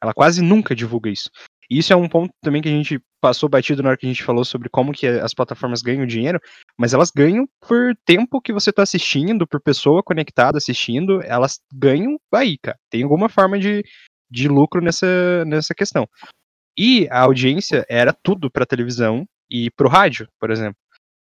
Ela 0.03 0.15
quase 0.15 0.43
nunca 0.43 0.75
divulga 0.75 1.11
isso. 1.11 1.31
E 1.71 1.79
isso 1.79 1.93
é 1.93 1.97
um 1.97 2.09
ponto 2.09 2.33
também 2.43 2.61
que 2.61 2.69
a 2.69 2.73
gente 2.73 3.01
passou 3.21 3.49
batido 3.49 3.83
na 3.83 3.91
hora 3.91 3.99
que 3.99 4.07
a 4.07 4.09
gente 4.09 4.25
falou 4.25 4.45
sobre 4.45 4.69
como 4.69 4.93
que 4.93 5.07
as 5.07 5.33
plataformas 5.33 5.83
ganham 5.83 6.07
dinheiro, 6.07 6.41
mas 6.77 6.93
elas 6.93 7.11
ganham 7.11 7.47
por 7.61 7.95
tempo 8.05 8.41
que 8.41 8.53
você 8.53 8.73
tá 8.73 8.83
assistindo, 8.83 9.47
por 9.47 9.61
pessoa 9.61 10.03
conectada 10.03 10.59
assistindo, 10.59 11.23
elas 11.23 11.61
ganham 11.73 12.19
aí, 12.33 12.59
cara. 12.59 12.77
Tem 12.91 13.05
alguma 13.05 13.29
forma 13.29 13.59
de, 13.59 13.85
de 14.29 14.49
lucro 14.49 14.81
nessa, 14.81 15.45
nessa 15.45 15.75
questão. 15.75 16.09
E 16.77 17.07
a 17.11 17.21
audiência 17.21 17.85
era 17.89 18.13
tudo 18.13 18.51
pra 18.51 18.67
televisão 18.67 19.25
e 19.49 19.71
pro 19.71 19.89
rádio, 19.89 20.27
por 20.41 20.51
exemplo. 20.51 20.77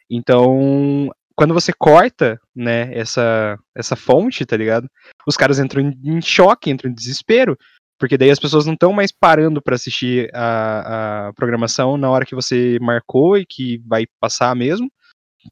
Então, 0.09 1.11
quando 1.35 1.53
você 1.53 1.71
corta, 1.71 2.39
né, 2.55 2.93
essa, 2.97 3.57
essa 3.75 3.95
fonte, 3.95 4.45
tá 4.45 4.57
ligado? 4.57 4.89
Os 5.27 5.37
caras 5.37 5.59
entram 5.59 5.81
em 6.03 6.21
choque, 6.21 6.69
entram 6.69 6.89
em 6.89 6.93
desespero, 6.93 7.57
porque 7.97 8.17
daí 8.17 8.29
as 8.29 8.39
pessoas 8.39 8.65
não 8.65 8.73
estão 8.73 8.91
mais 8.91 9.11
parando 9.11 9.61
pra 9.61 9.75
assistir 9.75 10.29
a, 10.33 11.27
a 11.27 11.33
programação 11.33 11.97
na 11.97 12.09
hora 12.09 12.25
que 12.25 12.35
você 12.35 12.77
marcou 12.81 13.37
e 13.37 13.45
que 13.45 13.81
vai 13.85 14.05
passar 14.19 14.55
mesmo. 14.55 14.91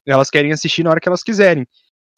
Elas 0.06 0.30
querem 0.30 0.52
assistir 0.52 0.82
na 0.82 0.90
hora 0.90 1.00
que 1.00 1.08
elas 1.08 1.22
quiserem. 1.22 1.66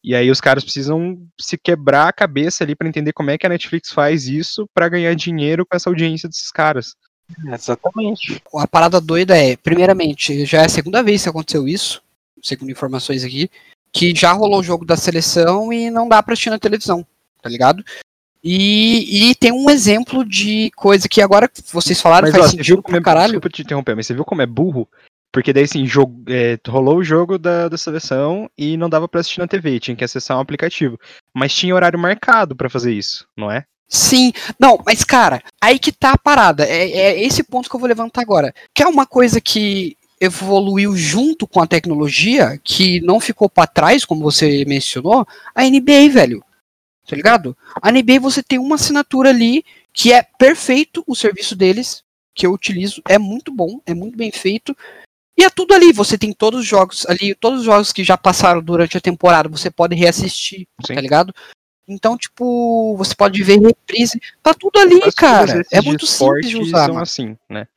E 0.03 0.15
aí 0.15 0.31
os 0.31 0.41
caras 0.41 0.63
precisam 0.63 1.19
se 1.41 1.59
quebrar 1.59 2.09
a 2.09 2.13
cabeça 2.13 2.63
ali 2.63 2.75
pra 2.75 2.89
entender 2.89 3.13
como 3.13 3.31
é 3.31 3.39
que 3.39 3.47
a 3.47 3.49
Netflix 3.49 3.91
faz 3.91 4.29
isso 4.29 4.69
pra 4.73 4.89
ganhar 4.89 5.15
dinheiro 5.15 5.67
com 5.67 5.77
essa 5.77 5.91
audiência 5.91 6.29
desses 6.29 6.51
caras. 6.51 6.95
exatamente. 7.53 8.41
a 8.55 8.69
parada 8.69 9.01
doida 9.01 9.37
é, 9.37 9.57
primeiramente, 9.57 10.47
já 10.47 10.63
é 10.63 10.67
a 10.67 10.69
segunda 10.69 11.03
vez 11.03 11.23
que 11.23 11.29
aconteceu 11.29 11.67
isso, 11.67 12.03
segundo 12.43 12.71
informações 12.71 13.25
aqui, 13.25 13.51
que 13.93 14.15
já 14.15 14.33
rolou 14.33 14.61
o 14.61 14.63
jogo 14.63 14.85
da 14.85 14.97
seleção 14.97 15.73
e 15.73 15.91
não 15.91 16.09
dá 16.09 16.23
pra 16.23 16.35
assistir 16.35 16.51
na 16.51 16.59
televisão, 16.59 17.05
tá 17.43 17.49
ligado? 17.49 17.85
E, 18.49 19.31
e 19.31 19.35
tem 19.35 19.51
um 19.51 19.69
exemplo 19.69 20.25
de 20.25 20.71
coisa 20.77 21.09
que 21.09 21.21
agora 21.21 21.51
vocês 21.73 22.01
falaram 22.01 22.29
Mas 22.29 22.37
faz 22.37 22.45
ó, 22.45 22.49
você 22.49 22.57
viu 22.57 22.65
sentido 22.65 22.83
como 22.83 22.97
é, 22.97 23.01
caralho. 23.01 23.33
desculpa 23.33 23.49
te 23.49 23.63
interromper, 23.63 23.97
mas 23.97 24.07
você 24.07 24.15
viu 24.15 24.25
como 24.25 24.41
é 24.41 24.47
burro? 24.47 24.89
Porque 25.33 25.53
daí 25.53 25.65
assim, 25.65 25.85
jogo, 25.85 26.23
é, 26.29 26.57
rolou 26.69 26.99
o 26.99 27.05
jogo 27.05 27.39
da, 27.39 27.69
da 27.69 27.77
seleção 27.77 28.49
e 28.57 28.77
não 28.77 28.89
dava 28.89 29.09
pra 29.09 29.21
assistir 29.21 29.41
na 29.41 29.49
TV, 29.49 29.81
tinha 29.81 29.97
que 29.97 30.05
acessar 30.05 30.37
um 30.37 30.41
aplicativo. 30.41 30.97
Mas 31.35 31.57
tinha 31.57 31.75
horário 31.75 31.99
marcado 31.99 32.55
pra 32.55 32.71
fazer 32.71 32.93
isso, 32.93 33.27
não 33.37 33.51
é? 33.51 33.65
Sim, 33.89 34.33
não, 34.61 34.81
mas 34.87 35.03
cara, 35.03 35.43
aí 35.61 35.77
que 35.77 35.91
tá 35.91 36.13
a 36.13 36.19
parada. 36.19 36.65
É, 36.65 36.89
é 36.89 37.25
esse 37.25 37.43
ponto 37.43 37.69
que 37.69 37.75
eu 37.75 37.81
vou 37.81 37.89
levantar 37.89 38.23
agora. 38.23 38.55
Que 38.73 38.85
é 38.85 38.87
uma 38.87 39.07
coisa 39.07 39.41
que 39.41 39.97
evoluiu 40.21 40.97
junto 40.97 41.49
com 41.49 41.61
a 41.61 41.67
tecnologia, 41.67 42.61
que 42.63 43.01
não 43.01 43.19
ficou 43.19 43.51
pra 43.51 43.67
trás, 43.67 44.05
como 44.05 44.23
você 44.23 44.65
mencionou, 44.67 45.27
a 45.53 45.65
NBA, 45.65 46.11
velho. 46.13 46.46
Tá 47.07 47.15
ligado? 47.15 47.57
A 47.81 47.91
NBA 47.91 48.19
você 48.21 48.43
tem 48.43 48.59
uma 48.59 48.75
assinatura 48.75 49.31
ali 49.31 49.65
que 49.93 50.13
é 50.13 50.23
perfeito 50.23 51.05
o 51.07 51.15
serviço 51.15 51.55
deles, 51.55 52.03
que 52.35 52.47
eu 52.47 52.53
utilizo, 52.53 53.01
é 53.09 53.19
muito 53.19 53.53
bom, 53.53 53.81
é 53.87 53.95
muito 53.95 54.17
bem 54.17 54.31
feito. 54.31 54.77
E 55.39 55.45
é 55.45 55.51
tudo 55.51 55.75
ali, 55.75 55.93
você 55.93 56.19
tem 56.19 56.33
todos 56.33 56.61
os 56.61 56.67
jogos 56.67 57.07
ali, 57.07 57.35
todos 57.35 57.61
os 57.61 57.65
jogos 57.65 57.93
que 57.93 58.03
já 58.03 58.17
passaram 58.17 58.63
durante 58.63 58.97
a 58.97 59.01
temporada, 59.01 59.49
você 59.49 59.71
pode 59.71 59.95
reassistir, 59.95 60.67
Sim. 60.85 60.95
tá 60.95 61.01
ligado? 61.01 61.35
Então, 61.89 62.17
tipo, 62.17 62.97
você 62.97 63.15
pode 63.15 63.43
ver 63.45 63.61
reprise, 63.61 64.21
tá 64.43 64.53
tudo 64.53 64.79
ali, 64.79 64.99
todos 64.99 65.15
cara. 65.15 65.63
É 65.71 65.81
muito 65.81 66.07
simples 66.07 66.49
de 66.49 66.57
usar, 66.57 66.87
são 66.87 66.95
mano. 66.95 67.03
assim, 67.03 67.37
né? 67.49 67.69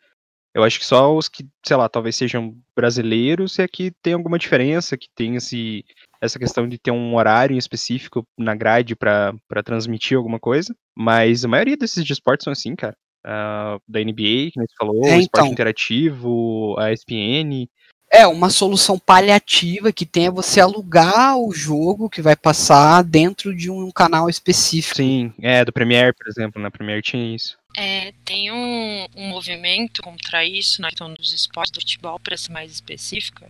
Eu 0.53 0.63
acho 0.63 0.79
que 0.79 0.85
só 0.85 1.15
os 1.15 1.29
que, 1.29 1.45
sei 1.63 1.77
lá, 1.77 1.87
talvez 1.87 2.15
sejam 2.15 2.55
brasileiros 2.75 3.59
é 3.59 3.67
que 3.67 3.91
tem 4.01 4.13
alguma 4.13 4.39
diferença, 4.39 4.97
que 4.97 5.07
tem 5.13 5.35
esse, 5.35 5.85
essa 6.21 6.39
questão 6.39 6.67
de 6.67 6.77
ter 6.77 6.91
um 6.91 7.15
horário 7.15 7.57
específico 7.57 8.25
na 8.37 8.55
grade 8.55 8.95
pra 8.95 9.33
transmitir 9.63 10.17
alguma 10.17 10.39
coisa. 10.39 10.75
Mas 10.97 11.45
a 11.45 11.47
maioria 11.47 11.77
desses 11.77 12.03
de 12.05 12.13
esporte 12.13 12.43
são 12.43 12.53
assim, 12.53 12.75
cara. 12.75 12.95
Ah, 13.25 13.77
da 13.87 13.99
NBA, 14.01 14.51
que 14.51 14.53
você 14.55 14.73
falou, 14.77 15.05
É, 15.09 15.15
o 15.17 15.19
esporte 15.19 15.45
então. 15.45 15.53
interativo, 15.53 16.75
a 16.79 16.91
ESPN. 16.91 17.67
É, 18.11 18.25
uma 18.25 18.49
solução 18.49 18.97
paliativa 18.97 19.93
que 19.93 20.05
tem 20.05 20.25
é 20.25 20.31
você 20.31 20.59
alugar 20.59 21.37
o 21.37 21.51
jogo 21.51 22.09
que 22.09 22.23
vai 22.23 22.35
passar 22.35 23.03
dentro 23.03 23.55
de 23.55 23.69
um 23.69 23.91
canal 23.91 24.27
específico. 24.27 24.95
Sim, 24.95 25.31
é, 25.39 25.63
do 25.63 25.71
Premiere, 25.71 26.13
por 26.13 26.27
exemplo, 26.27 26.61
na 26.61 26.71
Premiere 26.71 27.03
tinha 27.03 27.35
isso. 27.35 27.57
É, 27.77 28.11
tem 28.25 28.51
um, 28.51 29.07
um 29.15 29.29
movimento 29.29 30.01
contra 30.01 30.43
isso 30.43 30.81
na 30.81 30.89
questão 30.89 31.13
dos 31.13 31.31
esportes 31.31 31.71
do 31.71 31.81
futebol, 31.81 32.19
para 32.19 32.35
ser 32.35 32.51
mais 32.51 32.71
específica, 32.71 33.47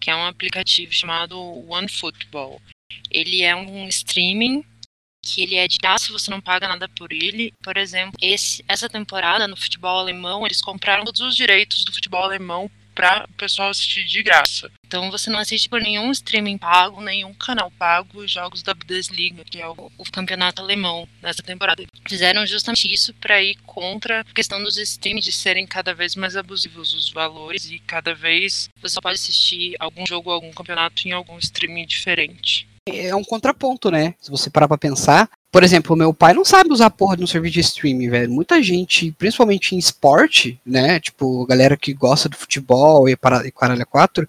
que 0.00 0.10
é 0.10 0.16
um 0.16 0.26
aplicativo 0.26 0.92
chamado 0.92 1.38
OneFootball. 1.70 2.60
Ele 3.10 3.42
é 3.42 3.54
um 3.54 3.86
streaming 3.86 4.64
que 5.22 5.42
ele 5.42 5.54
é 5.54 5.68
de 5.68 5.78
graça, 5.78 6.12
você 6.12 6.30
não 6.30 6.40
paga 6.40 6.66
nada 6.66 6.88
por 6.88 7.12
ele. 7.12 7.52
Por 7.62 7.76
exemplo, 7.76 8.14
esse, 8.20 8.64
essa 8.66 8.88
temporada 8.88 9.46
no 9.46 9.56
futebol 9.56 9.98
alemão, 9.98 10.44
eles 10.44 10.60
compraram 10.60 11.04
todos 11.04 11.20
os 11.20 11.36
direitos 11.36 11.84
do 11.84 11.92
futebol 11.92 12.24
alemão 12.24 12.70
para 12.94 13.26
o 13.28 13.32
pessoal 13.34 13.70
assistir 13.70 14.04
de 14.04 14.22
graça. 14.22 14.70
Então 14.86 15.10
você 15.10 15.30
não 15.30 15.38
assiste 15.38 15.68
por 15.68 15.80
nenhum 15.80 16.10
streaming 16.10 16.58
pago, 16.58 17.00
nenhum 17.00 17.32
canal 17.34 17.70
pago 17.70 18.20
os 18.20 18.30
jogos 18.30 18.62
da 18.62 18.74
Bundesliga, 18.74 19.44
que 19.44 19.60
é 19.60 19.68
o, 19.68 19.90
o 19.96 20.04
campeonato 20.10 20.60
alemão 20.60 21.08
nessa 21.22 21.42
temporada. 21.42 21.84
Fizeram 22.08 22.44
justamente 22.46 22.92
isso 22.92 23.14
para 23.14 23.42
ir 23.42 23.56
contra 23.66 24.20
a 24.20 24.34
questão 24.34 24.62
dos 24.62 24.76
streams 24.76 25.24
de 25.24 25.32
serem 25.32 25.66
cada 25.66 25.94
vez 25.94 26.16
mais 26.16 26.36
abusivos 26.36 26.92
os 26.92 27.10
valores 27.10 27.70
e 27.70 27.78
cada 27.78 28.14
vez 28.14 28.68
você 28.80 28.94
só 28.94 29.00
pode 29.00 29.14
assistir 29.14 29.76
algum 29.78 30.06
jogo, 30.06 30.30
algum 30.30 30.50
campeonato 30.50 31.06
em 31.06 31.12
algum 31.12 31.38
streaming 31.38 31.86
diferente. 31.86 32.69
É 32.86 33.14
um 33.14 33.22
contraponto, 33.24 33.90
né? 33.90 34.14
Se 34.20 34.30
você 34.30 34.48
parar 34.50 34.68
pra 34.68 34.78
pensar. 34.78 35.28
Por 35.52 35.62
exemplo, 35.64 35.96
meu 35.96 36.14
pai 36.14 36.32
não 36.32 36.44
sabe 36.44 36.72
usar 36.72 36.90
porra 36.90 37.16
de 37.16 37.24
um 37.24 37.26
serviço 37.26 37.54
de 37.54 37.60
streaming, 37.60 38.08
velho. 38.08 38.30
Muita 38.30 38.62
gente, 38.62 39.12
principalmente 39.12 39.74
em 39.74 39.78
esporte, 39.78 40.60
né? 40.64 41.00
Tipo, 41.00 41.44
galera 41.46 41.76
que 41.76 41.92
gosta 41.92 42.28
do 42.28 42.36
futebol 42.36 43.08
e, 43.08 43.16
para, 43.16 43.46
e 43.46 43.50
caralho 43.50 43.86
4, 43.86 44.28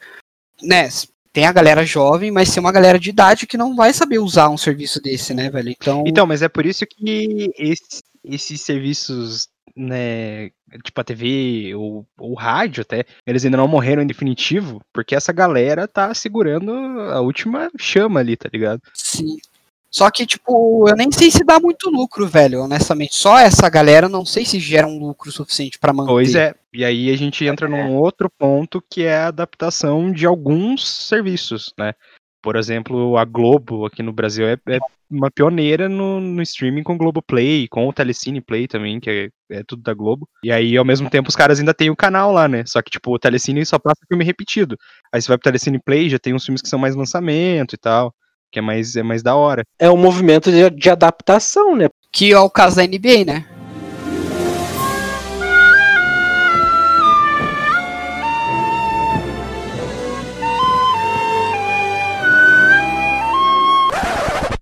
né? 0.64 0.90
Tem 1.32 1.46
a 1.46 1.52
galera 1.54 1.86
jovem, 1.86 2.30
mas 2.32 2.52
tem 2.54 2.60
uma 2.60 2.72
galera 2.74 3.00
de 3.00 3.10
idade 3.10 3.48
que 3.48 3.56
não 3.58 3.76
vai 3.76 3.94
saber 3.94 4.20
usar 4.20 4.50
um 4.50 4.58
serviço 4.58 5.00
desse, 5.02 5.34
né, 5.34 5.50
velho? 5.50 5.70
Então, 5.70 6.04
Então, 6.06 6.28
mas 6.28 6.42
é 6.42 6.50
por 6.50 6.66
isso 6.66 6.86
que 6.86 7.50
esse- 7.58 8.02
esses 8.24 8.62
serviços, 8.62 9.48
né, 9.76 10.50
tipo 10.84 11.00
a 11.00 11.04
TV 11.04 11.74
ou 11.76 12.06
o 12.20 12.34
rádio 12.34 12.82
até, 12.82 13.06
eles 13.26 13.44
ainda 13.44 13.58
não 13.58 13.68
morreram 13.68 14.02
em 14.02 14.08
definitivo, 14.08 14.82
porque 14.94 15.16
essa 15.16 15.34
galera 15.34 15.88
tá 15.88 16.14
segurando 16.14 16.72
a 17.12 17.22
última 17.22 17.70
chama 17.80 18.20
ali, 18.20 18.36
tá 18.36 18.50
ligado? 18.52 18.82
sim. 18.94 19.38
Só 19.94 20.10
que, 20.10 20.26
tipo, 20.26 20.88
eu 20.88 20.96
nem 20.96 21.12
sei 21.12 21.30
se 21.30 21.44
dá 21.44 21.60
muito 21.60 21.90
lucro, 21.90 22.26
velho, 22.26 22.62
honestamente. 22.62 23.14
Só 23.14 23.38
essa 23.38 23.70
galera, 23.70 24.08
não 24.08 24.26
sei 24.26 24.46
se 24.46 24.58
gera 24.58 24.88
um 24.88 24.98
lucro 24.98 25.30
suficiente 25.30 25.78
pra 25.78 25.92
manter. 25.92 26.12
Pois 26.12 26.34
é. 26.34 26.56
E 26.74 26.86
aí 26.86 27.12
a 27.12 27.18
gente 27.18 27.44
entra 27.44 27.68
num 27.68 27.98
outro 27.98 28.30
ponto 28.30 28.82
que 28.90 29.04
é 29.04 29.18
a 29.18 29.28
adaptação 29.28 30.10
de 30.10 30.26
alguns 30.26 30.88
serviços, 30.88 31.74
né? 31.78 31.94
Por 32.42 32.56
exemplo, 32.56 33.18
a 33.18 33.26
Globo 33.26 33.86
aqui 33.86 34.02
no 34.02 34.12
Brasil 34.12 34.48
é, 34.48 34.58
é 34.68 34.80
uma 35.10 35.30
pioneira 35.30 35.90
no, 35.90 36.20
no 36.20 36.42
streaming 36.42 36.84
com 36.84 36.94
o 36.94 36.98
Globoplay, 36.98 37.68
com 37.68 37.88
o 37.88 37.94
Telecine 37.94 38.42
Play 38.42 38.68
também, 38.68 39.00
que 39.00 39.32
é, 39.50 39.58
é 39.60 39.64
tudo 39.64 39.84
da 39.84 39.94
Globo. 39.94 40.28
E 40.44 40.52
aí, 40.52 40.78
ao 40.78 40.86
mesmo 40.86 41.10
tempo, 41.10 41.30
os 41.30 41.36
caras 41.36 41.60
ainda 41.60 41.74
têm 41.74 41.90
o 41.90 41.96
canal 41.96 42.32
lá, 42.32 42.48
né? 42.48 42.64
Só 42.66 42.82
que, 42.82 42.90
tipo, 42.90 43.14
o 43.14 43.20
Telecine 43.20 43.66
só 43.66 43.78
passa 43.78 44.06
filme 44.08 44.24
repetido. 44.24 44.78
Aí 45.12 45.22
você 45.22 45.28
vai 45.28 45.38
pro 45.38 45.44
Telecine 45.44 45.80
Play, 45.80 46.10
já 46.10 46.18
tem 46.18 46.34
uns 46.34 46.46
filmes 46.46 46.62
que 46.62 46.70
são 46.70 46.80
mais 46.80 46.96
lançamento 46.96 47.76
e 47.76 47.78
tal, 47.78 48.14
que 48.52 48.60
é 48.60 48.62
mais, 48.62 48.96
é 48.96 49.04
mais 49.04 49.22
da 49.22 49.36
hora. 49.36 49.64
É 49.78 49.90
um 49.90 49.98
movimento 49.98 50.50
de, 50.52 50.70
de 50.70 50.90
adaptação, 50.90 51.76
né? 51.76 51.90
Que 52.12 52.32
é 52.32 52.40
o 52.40 52.50
caso 52.50 52.78
da 52.78 52.84
NBA, 52.84 53.26
né? 53.26 53.46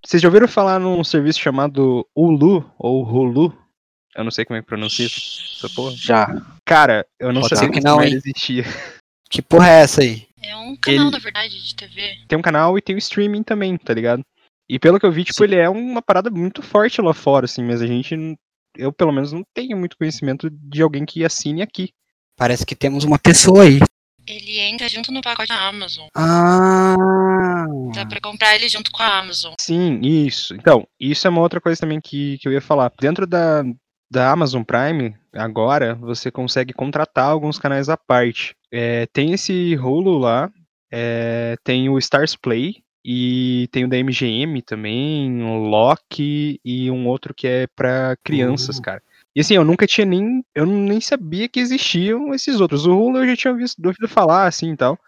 Vocês 0.10 0.24
já 0.24 0.28
ouviram 0.28 0.48
falar 0.48 0.80
num 0.80 1.04
serviço 1.04 1.40
chamado 1.40 2.04
Hulu, 2.16 2.68
ou 2.80 3.04
Hulu? 3.08 3.56
Eu 4.16 4.24
não 4.24 4.32
sei 4.32 4.44
como 4.44 4.58
é 4.58 4.62
que 4.62 4.66
pronuncia 4.68 5.06
essa 5.06 5.70
porra. 5.76 5.96
Já. 5.96 6.28
Cara, 6.66 7.06
eu 7.20 7.32
não 7.32 7.42
Pode 7.42 7.56
sabia 7.56 7.72
que 7.72 7.80
não, 7.80 8.02
existia. 8.02 8.64
Que 9.30 9.40
porra 9.40 9.70
é 9.70 9.82
essa 9.82 10.02
aí? 10.02 10.26
É 10.42 10.56
um 10.56 10.76
canal, 10.76 11.02
Ele- 11.06 11.12
na 11.12 11.20
verdade, 11.20 11.64
de 11.64 11.76
TV. 11.76 12.16
Tem 12.28 12.40
um 12.40 12.42
canal 12.42 12.76
e 12.76 12.82
tem 12.82 12.96
o 12.96 12.98
streaming 12.98 13.44
também, 13.44 13.78
tá 13.78 13.94
ligado? 13.94 14.24
E 14.68 14.80
pelo 14.80 15.00
que 15.00 15.06
eu 15.06 15.12
vi, 15.12 15.24
tipo, 15.26 15.38
Sim. 15.38 15.44
ele 15.44 15.58
é 15.58 15.70
uma 15.70 16.02
parada 16.02 16.32
muito 16.32 16.64
forte 16.64 17.00
lá 17.04 17.14
fora, 17.14 17.46
assim, 17.46 17.64
mas 17.64 17.80
a 17.80 17.86
gente, 17.86 18.16
não- 18.16 18.36
eu 18.76 18.92
pelo 18.92 19.12
menos 19.12 19.32
não 19.32 19.44
tenho 19.54 19.78
muito 19.78 19.96
conhecimento 19.96 20.50
de 20.50 20.82
alguém 20.82 21.06
que 21.06 21.24
assine 21.24 21.62
aqui. 21.62 21.92
Parece 22.36 22.66
que 22.66 22.76
temos 22.76 23.04
uma 23.04 23.20
pessoa 23.20 23.62
aí. 23.62 23.78
Ele 24.30 24.60
entra 24.60 24.88
junto 24.88 25.12
no 25.12 25.22
pacote 25.22 25.50
da 25.50 25.68
Amazon. 25.68 26.08
Ah. 26.16 26.96
Dá 27.96 28.06
pra 28.06 28.22
comprar 28.22 28.56
ele 28.56 28.70
junto 28.70 28.92
com 28.92 29.02
a 29.02 29.20
Amazon. 29.20 29.54
Sim, 29.60 30.00
isso. 30.04 30.54
Então, 30.54 30.88
isso 31.00 31.26
é 31.26 31.30
uma 31.30 31.42
outra 31.42 31.60
coisa 31.60 31.82
também 31.82 32.00
que, 32.00 32.38
que 32.38 32.48
eu 32.48 32.52
ia 32.52 32.62
falar. 32.62 32.92
Dentro 33.02 33.26
da, 33.26 33.64
da 34.12 34.32
Amazon 34.32 34.62
Prime, 34.62 35.16
agora, 35.34 35.96
você 35.96 36.30
consegue 36.30 36.74
contratar 36.74 37.26
alguns 37.26 37.58
canais 37.58 37.90
à 37.90 37.98
parte. 37.98 38.56
É, 38.72 39.08
tem 39.08 39.34
esse 39.34 39.76
Hulu 39.76 40.20
lá, 40.20 40.52
é, 40.92 41.56
tem 41.64 41.90
o 41.90 41.98
Stars 41.98 42.36
Play, 42.36 42.84
e 43.04 43.68
tem 43.72 43.86
o 43.86 43.90
da 43.90 43.98
MGM 43.98 44.62
também, 44.62 45.42
o 45.42 45.58
Loki 45.58 46.60
e 46.64 46.92
um 46.92 47.08
outro 47.08 47.34
que 47.34 47.48
é 47.48 47.68
pra 47.76 48.16
crianças, 48.24 48.78
Uh. 48.78 48.82
cara. 48.82 49.02
E 49.40 49.42
assim, 49.42 49.56
eu 49.56 49.64
nunca 49.64 49.88
tinha 49.88 50.04
nem. 50.06 50.44
Eu 50.54 50.66
nem 50.66 51.00
sabia 51.00 51.48
que 51.48 51.62
existiam 51.62 52.34
esses 52.34 52.60
outros. 52.60 52.86
O 52.86 52.92
Hulu 52.94 53.20
eu 53.20 53.28
já 53.30 53.38
tinha 53.38 53.54
visto, 53.54 53.80
ouvido 53.86 54.06
falar, 54.06 54.48
assim 54.48 54.74
e 54.74 54.76
tal. 54.76 55.00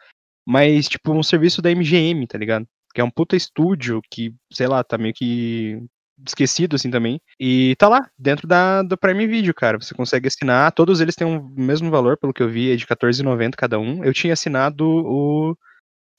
Mas, 0.48 0.88
tipo, 0.88 1.12
um 1.12 1.22
serviço 1.22 1.62
da 1.62 1.70
MGM, 1.70 2.26
tá 2.28 2.38
ligado? 2.38 2.66
Que 2.94 3.02
é 3.02 3.04
um 3.04 3.12
puta 3.12 3.36
estúdio 3.36 4.02
que, 4.10 4.34
sei 4.50 4.68
lá, 4.68 4.86
tá 4.86 4.98
meio 4.98 5.14
que 5.14 5.84
esquecido 6.26 6.78
assim 6.78 6.90
também. 6.90 7.20
E 7.38 7.76
tá 7.78 7.90
lá, 7.90 8.10
dentro 8.18 8.48
da, 8.48 8.82
do 8.84 8.98
Prime 8.98 9.28
Video, 9.28 9.54
cara. 9.54 9.78
Você 9.78 9.94
consegue 9.94 10.30
assinar. 10.30 10.72
Todos 10.72 11.02
eles 11.02 11.16
têm 11.16 11.28
o 11.28 11.44
mesmo 11.50 11.92
valor, 11.92 12.18
pelo 12.18 12.34
que 12.34 12.42
eu 12.42 12.48
vi, 12.48 12.72
é 12.72 12.76
de 12.78 12.86
R$14,90 12.86 13.56
cada 13.58 13.78
um. 13.80 14.02
Eu 14.02 14.14
tinha 14.14 14.32
assinado 14.32 14.88
o 14.88 15.58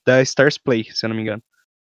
da 0.07 0.20
Stars 0.20 0.59
Play, 0.59 0.85
se 0.92 1.07
eu 1.07 1.09
não 1.09 1.16
me 1.16 1.22
engano. 1.22 1.42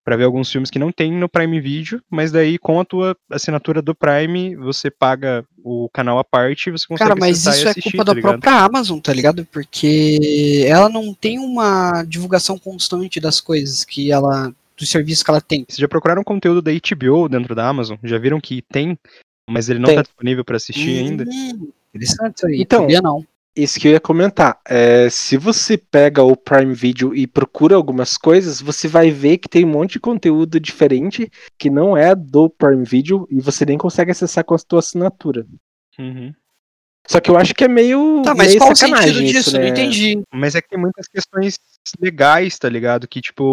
Pra 0.06 0.14
ver 0.16 0.22
alguns 0.22 0.52
filmes 0.52 0.70
que 0.70 0.78
não 0.78 0.92
tem 0.92 1.10
no 1.12 1.28
Prime 1.28 1.60
Video, 1.60 2.00
mas 2.08 2.30
daí 2.30 2.58
com 2.58 2.78
a 2.78 2.84
tua 2.84 3.16
assinatura 3.28 3.82
do 3.82 3.92
Prime, 3.92 4.54
você 4.54 4.88
paga 4.88 5.44
o 5.64 5.88
canal 5.92 6.16
à 6.20 6.22
parte 6.22 6.68
e 6.68 6.70
você 6.70 6.86
consegue 6.86 7.08
Cara, 7.08 7.18
mas 7.18 7.38
isso 7.38 7.48
é 7.48 7.70
assistir, 7.70 7.90
culpa 7.90 8.04
tá 8.04 8.04
da 8.04 8.14
ligado? 8.14 8.30
própria 8.40 8.64
Amazon, 8.64 9.00
tá 9.00 9.12
ligado? 9.12 9.44
Porque 9.50 10.64
ela 10.68 10.88
não 10.88 11.12
tem 11.12 11.40
uma 11.40 12.04
divulgação 12.04 12.56
constante 12.56 13.18
das 13.18 13.40
coisas 13.40 13.84
que 13.84 14.12
ela. 14.12 14.54
dos 14.78 14.88
serviços 14.88 15.24
que 15.24 15.30
ela 15.32 15.40
tem. 15.40 15.64
Vocês 15.68 15.78
já 15.80 15.88
procuraram 15.88 16.22
conteúdo 16.22 16.62
da 16.62 16.70
HBO 16.70 17.28
dentro 17.28 17.52
da 17.52 17.68
Amazon? 17.68 17.96
Já 18.04 18.16
viram 18.16 18.40
que 18.40 18.62
tem, 18.62 18.96
mas 19.50 19.68
ele 19.68 19.80
não 19.80 19.86
Tem. 19.88 19.96
tá 19.96 20.02
disponível 20.02 20.44
pra 20.44 20.56
assistir 20.56 20.98
ainda? 21.00 21.24
Hum, 21.24 21.68
Interessante 21.92 22.36
isso 22.36 22.46
aí. 22.46 22.60
Então, 22.60 22.86
não. 23.02 23.26
Isso 23.56 23.80
que 23.80 23.88
eu 23.88 23.92
ia 23.92 24.00
comentar. 24.00 24.60
É, 24.68 25.08
se 25.08 25.38
você 25.38 25.78
pega 25.78 26.22
o 26.22 26.36
Prime 26.36 26.74
Video 26.74 27.14
e 27.14 27.26
procura 27.26 27.74
algumas 27.74 28.18
coisas, 28.18 28.60
você 28.60 28.86
vai 28.86 29.10
ver 29.10 29.38
que 29.38 29.48
tem 29.48 29.64
um 29.64 29.68
monte 29.70 29.92
de 29.92 30.00
conteúdo 30.00 30.60
diferente 30.60 31.30
que 31.58 31.70
não 31.70 31.96
é 31.96 32.14
do 32.14 32.50
Prime 32.50 32.84
Video 32.84 33.26
e 33.30 33.40
você 33.40 33.64
nem 33.64 33.78
consegue 33.78 34.10
acessar 34.10 34.44
com 34.44 34.54
a 34.54 34.58
sua 34.58 34.80
assinatura. 34.80 35.46
Uhum. 35.98 36.34
Só 37.08 37.20
que 37.20 37.30
eu 37.30 37.36
acho 37.38 37.54
que 37.54 37.64
é 37.64 37.68
meio, 37.68 38.20
Tá, 38.24 38.34
mas 38.34 38.48
meio 38.48 38.58
qual 38.58 38.72
o 38.72 38.76
sentido 38.76 39.20
disso? 39.20 39.38
isso, 39.38 39.52
Não 39.54 39.60
né? 39.60 39.68
entendi. 39.68 40.20
Mas 40.34 40.54
é 40.56 40.60
que 40.60 40.68
tem 40.68 40.78
muitas 40.78 41.06
questões 41.06 41.56
legais, 42.00 42.58
tá 42.58 42.68
ligado? 42.68 43.06
Que, 43.06 43.20
tipo, 43.20 43.44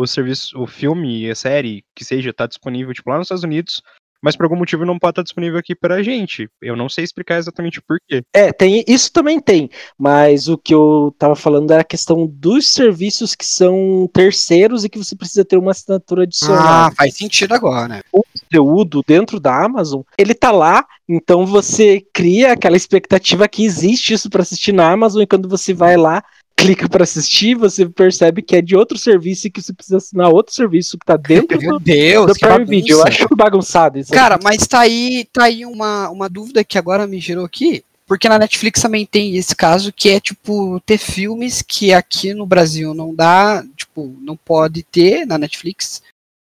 o 0.00 0.06
serviço, 0.06 0.58
o 0.58 0.66
filme, 0.66 1.30
a 1.30 1.34
série, 1.34 1.84
que 1.94 2.04
seja, 2.04 2.32
tá 2.32 2.46
disponível, 2.46 2.92
tipo, 2.94 3.10
lá 3.10 3.18
nos 3.18 3.26
Estados 3.26 3.44
Unidos, 3.44 3.82
mas 4.22 4.36
por 4.36 4.44
algum 4.44 4.56
motivo 4.56 4.86
não 4.86 4.98
pode 4.98 5.12
estar 5.12 5.22
disponível 5.22 5.58
aqui 5.58 5.74
pra 5.74 6.02
gente. 6.02 6.48
Eu 6.60 6.76
não 6.76 6.88
sei 6.88 7.04
explicar 7.04 7.38
exatamente 7.38 7.78
o 7.78 7.82
porquê. 7.82 8.22
É, 8.32 8.52
tem, 8.52 8.84
isso 8.86 9.12
também 9.12 9.40
tem, 9.40 9.68
mas 9.98 10.48
o 10.48 10.56
que 10.56 10.72
eu 10.72 11.14
tava 11.18 11.34
falando 11.34 11.70
era 11.72 11.82
a 11.82 11.84
questão 11.84 12.26
dos 12.26 12.68
serviços 12.68 13.34
que 13.34 13.44
são 13.44 14.08
terceiros 14.12 14.84
e 14.84 14.88
que 14.88 14.98
você 14.98 15.16
precisa 15.16 15.44
ter 15.44 15.56
uma 15.56 15.72
assinatura 15.72 16.22
adicional. 16.22 16.88
Ah, 16.88 16.92
faz 16.96 17.16
sentido 17.16 17.52
agora. 17.54 18.02
o 18.12 18.22
conteúdo 18.22 19.02
dentro 19.06 19.40
da 19.40 19.64
Amazon, 19.64 20.02
ele 20.16 20.34
tá 20.34 20.52
lá, 20.52 20.86
então 21.08 21.44
você 21.44 22.04
cria 22.12 22.52
aquela 22.52 22.76
expectativa 22.76 23.48
que 23.48 23.64
existe 23.64 24.14
isso 24.14 24.30
para 24.30 24.42
assistir 24.42 24.72
na 24.72 24.90
Amazon 24.90 25.22
e 25.22 25.26
quando 25.26 25.48
você 25.48 25.74
vai 25.74 25.96
lá, 25.96 26.22
clica 26.62 26.88
para 26.88 27.02
assistir, 27.04 27.54
você 27.54 27.86
percebe 27.86 28.42
que 28.42 28.56
é 28.56 28.62
de 28.62 28.76
outro 28.76 28.96
serviço 28.96 29.46
e 29.46 29.50
que 29.50 29.60
você 29.60 29.72
precisa 29.72 29.96
assinar 29.98 30.28
outro 30.28 30.54
serviço 30.54 30.98
que 30.98 31.04
tá 31.04 31.16
dentro 31.16 31.58
Meu 31.58 31.78
do, 31.78 31.80
Deus, 31.80 32.26
do 32.26 32.34
Prime. 32.34 32.64
Video. 32.64 32.98
Eu 32.98 33.06
acho 33.06 33.28
bagunçado 33.36 33.98
isso. 33.98 34.12
Cara, 34.12 34.38
mas 34.42 34.66
tá 34.66 34.80
aí, 34.80 35.26
tá 35.32 35.44
aí 35.44 35.66
uma, 35.66 36.08
uma 36.10 36.28
dúvida 36.28 36.64
que 36.64 36.78
agora 36.78 37.06
me 37.06 37.20
gerou 37.20 37.44
aqui. 37.44 37.84
Porque 38.06 38.28
na 38.28 38.38
Netflix 38.38 38.82
também 38.82 39.06
tem 39.06 39.36
esse 39.36 39.54
caso 39.54 39.92
que 39.92 40.10
é, 40.10 40.20
tipo, 40.20 40.78
ter 40.80 40.98
filmes 40.98 41.62
que 41.62 41.94
aqui 41.94 42.34
no 42.34 42.44
Brasil 42.44 42.92
não 42.92 43.14
dá, 43.14 43.64
tipo, 43.76 44.14
não 44.20 44.36
pode 44.36 44.82
ter 44.82 45.24
na 45.24 45.38
Netflix, 45.38 46.02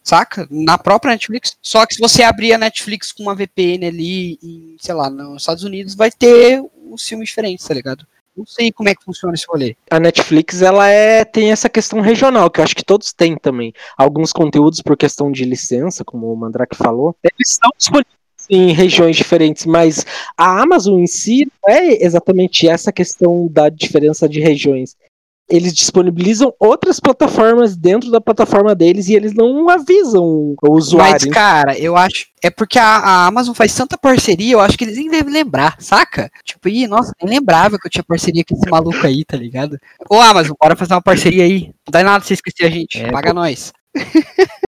saca? 0.03 0.47
Na 0.49 0.77
própria 0.77 1.11
Netflix. 1.11 1.55
Só 1.61 1.85
que 1.85 1.95
se 1.95 2.01
você 2.01 2.23
abrir 2.23 2.53
a 2.53 2.57
Netflix 2.57 3.11
com 3.11 3.23
uma 3.23 3.35
VPN 3.35 3.85
ali, 3.85 4.39
em, 4.43 4.75
sei 4.79 4.93
lá, 4.95 5.09
nos 5.09 5.43
Estados 5.43 5.63
Unidos, 5.63 5.95
vai 5.95 6.11
ter 6.11 6.61
os 6.91 7.07
filmes 7.07 7.29
diferentes, 7.29 7.65
tá 7.65 7.73
ligado? 7.73 8.05
Não 8.35 8.45
sei 8.45 8.71
como 8.71 8.89
é 8.89 8.95
que 8.95 9.03
funciona 9.03 9.33
esse 9.33 9.45
rolê. 9.47 9.75
a 9.89 9.99
Netflix 9.99 10.61
ela 10.61 10.89
é 10.89 11.23
tem 11.23 11.51
essa 11.51 11.69
questão 11.69 12.01
regional 12.01 12.49
que 12.49 12.59
eu 12.59 12.63
acho 12.63 12.75
que 12.75 12.83
todos 12.83 13.13
têm 13.13 13.37
também. 13.37 13.73
Alguns 13.97 14.33
conteúdos 14.33 14.81
por 14.81 14.97
questão 14.97 15.31
de 15.31 15.45
licença, 15.45 16.03
como 16.03 16.31
o 16.31 16.35
Mandrake 16.35 16.75
falou, 16.75 17.15
eles 17.23 17.51
estão 17.51 17.71
disponíveis 17.77 18.15
em 18.49 18.73
regiões 18.73 19.15
diferentes, 19.15 19.65
mas 19.65 20.05
a 20.37 20.61
Amazon 20.61 20.99
em 20.99 21.07
si 21.07 21.45
não 21.45 21.73
é 21.73 22.03
exatamente 22.03 22.67
essa 22.67 22.91
questão 22.91 23.47
da 23.49 23.69
diferença 23.69 24.27
de 24.27 24.39
regiões. 24.39 24.95
Eles 25.47 25.73
disponibilizam 25.73 26.53
outras 26.59 26.99
plataformas 26.99 27.75
dentro 27.75 28.09
da 28.09 28.19
plataforma 28.19 28.73
deles 28.73 29.07
e 29.07 29.15
eles 29.15 29.33
não 29.33 29.69
avisam 29.69 30.55
o 30.61 30.71
usuário. 30.71 31.13
Mas, 31.13 31.25
cara, 31.25 31.77
eu 31.77 31.95
acho. 31.95 32.27
É 32.41 32.49
porque 32.49 32.77
a, 32.77 32.83
a 32.83 33.25
Amazon 33.27 33.53
faz 33.53 33.73
tanta 33.73 33.97
parceria, 33.97 34.53
eu 34.53 34.59
acho 34.59 34.77
que 34.77 34.83
eles 34.83 34.97
nem 34.97 35.09
devem 35.09 35.33
lembrar, 35.33 35.75
saca? 35.79 36.29
Tipo, 36.43 36.69
ih, 36.69 36.87
nossa, 36.87 37.11
nem 37.21 37.39
lembrava 37.39 37.77
que 37.79 37.87
eu 37.87 37.91
tinha 37.91 38.03
parceria 38.03 38.43
com 38.47 38.55
esse 38.55 38.69
maluco 38.69 39.05
aí, 39.05 39.23
tá 39.23 39.37
ligado? 39.37 39.77
Ô, 40.09 40.15
Amazon, 40.15 40.55
bora 40.59 40.75
fazer 40.75 40.93
uma 40.93 41.01
parceria 41.01 41.43
aí. 41.43 41.71
Não 41.87 41.91
dá 41.91 42.03
nada 42.03 42.21
se 42.21 42.27
você 42.29 42.33
esquecer 42.35 42.65
a 42.65 42.69
gente. 42.69 43.01
É, 43.01 43.11
Paga 43.11 43.33
nós. 43.33 43.73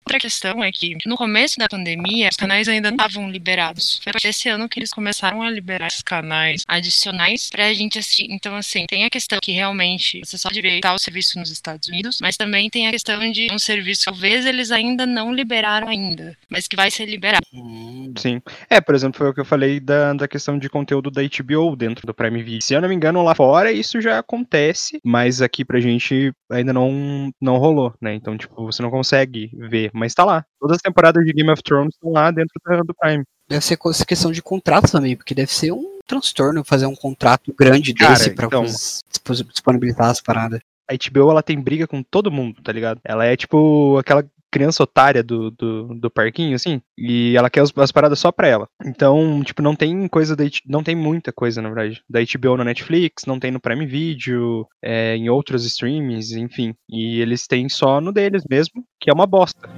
Outra 0.06 0.20
questão 0.20 0.62
é 0.62 0.70
que 0.70 0.96
no 1.04 1.16
começo 1.16 1.58
da 1.58 1.68
pandemia, 1.68 2.28
os 2.30 2.36
canais 2.36 2.68
ainda 2.68 2.92
não 2.92 2.96
estavam 2.96 3.28
liberados. 3.28 4.00
Foi 4.02 4.12
esse 4.24 4.48
ano 4.48 4.68
que 4.68 4.78
eles 4.78 4.92
começaram 4.92 5.42
a 5.42 5.50
liberar 5.50 5.88
esses 5.88 6.02
canais 6.02 6.62
adicionais 6.68 7.50
pra 7.50 7.72
gente 7.72 7.98
assistir. 7.98 8.28
Então, 8.30 8.54
assim, 8.54 8.86
tem 8.86 9.04
a 9.04 9.10
questão 9.10 9.40
que 9.42 9.50
realmente 9.50 10.20
você 10.24 10.38
só 10.38 10.48
deve 10.48 10.80
o 10.86 10.98
serviço 10.98 11.38
nos 11.40 11.50
Estados 11.50 11.88
Unidos, 11.88 12.18
mas 12.20 12.36
também 12.36 12.70
tem 12.70 12.86
a 12.86 12.92
questão 12.92 13.18
de 13.32 13.48
um 13.50 13.58
serviço 13.58 14.04
que 14.04 14.10
talvez 14.12 14.46
eles 14.46 14.70
ainda 14.70 15.04
não 15.04 15.34
liberaram 15.34 15.88
ainda, 15.88 16.38
mas 16.48 16.68
que 16.68 16.76
vai 16.76 16.88
ser 16.88 17.06
liberado. 17.06 17.44
Hum, 17.52 18.14
Sim. 18.16 18.40
É, 18.70 18.80
por 18.80 18.94
exemplo, 18.94 19.18
foi 19.18 19.30
o 19.30 19.34
que 19.34 19.40
eu 19.40 19.44
falei 19.44 19.80
da, 19.80 20.12
da 20.12 20.28
questão 20.28 20.56
de 20.56 20.68
conteúdo 20.68 21.10
da 21.10 21.22
HBO 21.22 21.74
dentro 21.74 22.06
do 22.06 22.14
Prime 22.14 22.42
Video. 22.42 22.62
Se 22.62 22.74
eu 22.74 22.80
não 22.80 22.88
me 22.88 22.94
engano, 22.94 23.24
lá 23.24 23.34
fora 23.34 23.72
isso 23.72 24.00
já 24.00 24.20
acontece, 24.20 25.00
mas 25.04 25.42
aqui 25.42 25.64
pra 25.64 25.80
gente 25.80 26.32
ainda 26.50 26.72
não, 26.72 27.32
não 27.40 27.56
rolou, 27.56 27.92
né? 28.00 28.14
Então, 28.14 28.36
tipo, 28.38 28.64
você 28.64 28.82
não 28.82 28.90
consegue 28.90 29.15
ver, 29.54 29.90
mas 29.94 30.14
tá 30.14 30.24
lá. 30.24 30.44
Todas 30.60 30.76
as 30.76 30.82
temporadas 30.82 31.24
de 31.24 31.32
Game 31.32 31.50
of 31.50 31.62
Thrones 31.62 31.94
estão 31.94 32.12
lá 32.12 32.30
dentro 32.30 32.52
do, 32.84 32.94
Prime. 32.94 33.24
Deve 33.48 33.64
ser 33.64 33.78
questão 34.06 34.32
de 34.32 34.42
contrato 34.42 34.90
também, 34.90 35.16
porque 35.16 35.34
deve 35.34 35.52
ser 35.52 35.72
um 35.72 35.98
transtorno 36.06 36.64
fazer 36.64 36.86
um 36.86 36.94
contrato 36.96 37.54
grande 37.56 37.94
Cara, 37.94 38.14
desse 38.14 38.30
pra 38.30 38.46
então- 38.46 38.64
disponibilizar 38.64 40.10
as 40.10 40.20
paradas. 40.20 40.60
A 40.88 40.94
HBO, 40.94 41.30
ela 41.30 41.42
tem 41.42 41.60
briga 41.60 41.86
com 41.86 42.02
todo 42.02 42.30
mundo, 42.30 42.60
tá 42.62 42.70
ligado? 42.72 43.00
Ela 43.04 43.24
é 43.24 43.36
tipo 43.36 43.98
aquela 43.98 44.24
criança 44.50 44.82
otária 44.82 45.22
do, 45.22 45.50
do, 45.50 45.94
do 46.00 46.10
parquinho, 46.10 46.54
assim, 46.54 46.80
e 46.96 47.36
ela 47.36 47.50
quer 47.50 47.60
as, 47.60 47.72
as 47.76 47.92
paradas 47.92 48.18
só 48.18 48.32
pra 48.32 48.48
ela. 48.48 48.68
Então, 48.84 49.42
tipo, 49.44 49.62
não 49.62 49.74
tem 49.74 50.08
coisa 50.08 50.34
da 50.34 50.44
não 50.66 50.82
tem 50.82 50.94
muita 50.94 51.32
coisa, 51.32 51.60
na 51.60 51.68
verdade, 51.68 52.02
da 52.08 52.20
HBO 52.20 52.56
na 52.56 52.64
Netflix, 52.64 53.24
não 53.26 53.38
tem 53.38 53.50
no 53.50 53.60
Prime 53.60 53.86
Video, 53.86 54.66
é, 54.82 55.16
em 55.16 55.28
outros 55.28 55.64
streamings, 55.64 56.32
enfim. 56.32 56.74
E 56.88 57.20
eles 57.20 57.46
têm 57.46 57.68
só 57.68 58.00
no 58.00 58.12
deles 58.12 58.44
mesmo, 58.48 58.84
que 59.00 59.10
é 59.10 59.12
uma 59.12 59.26
bosta. 59.26 59.68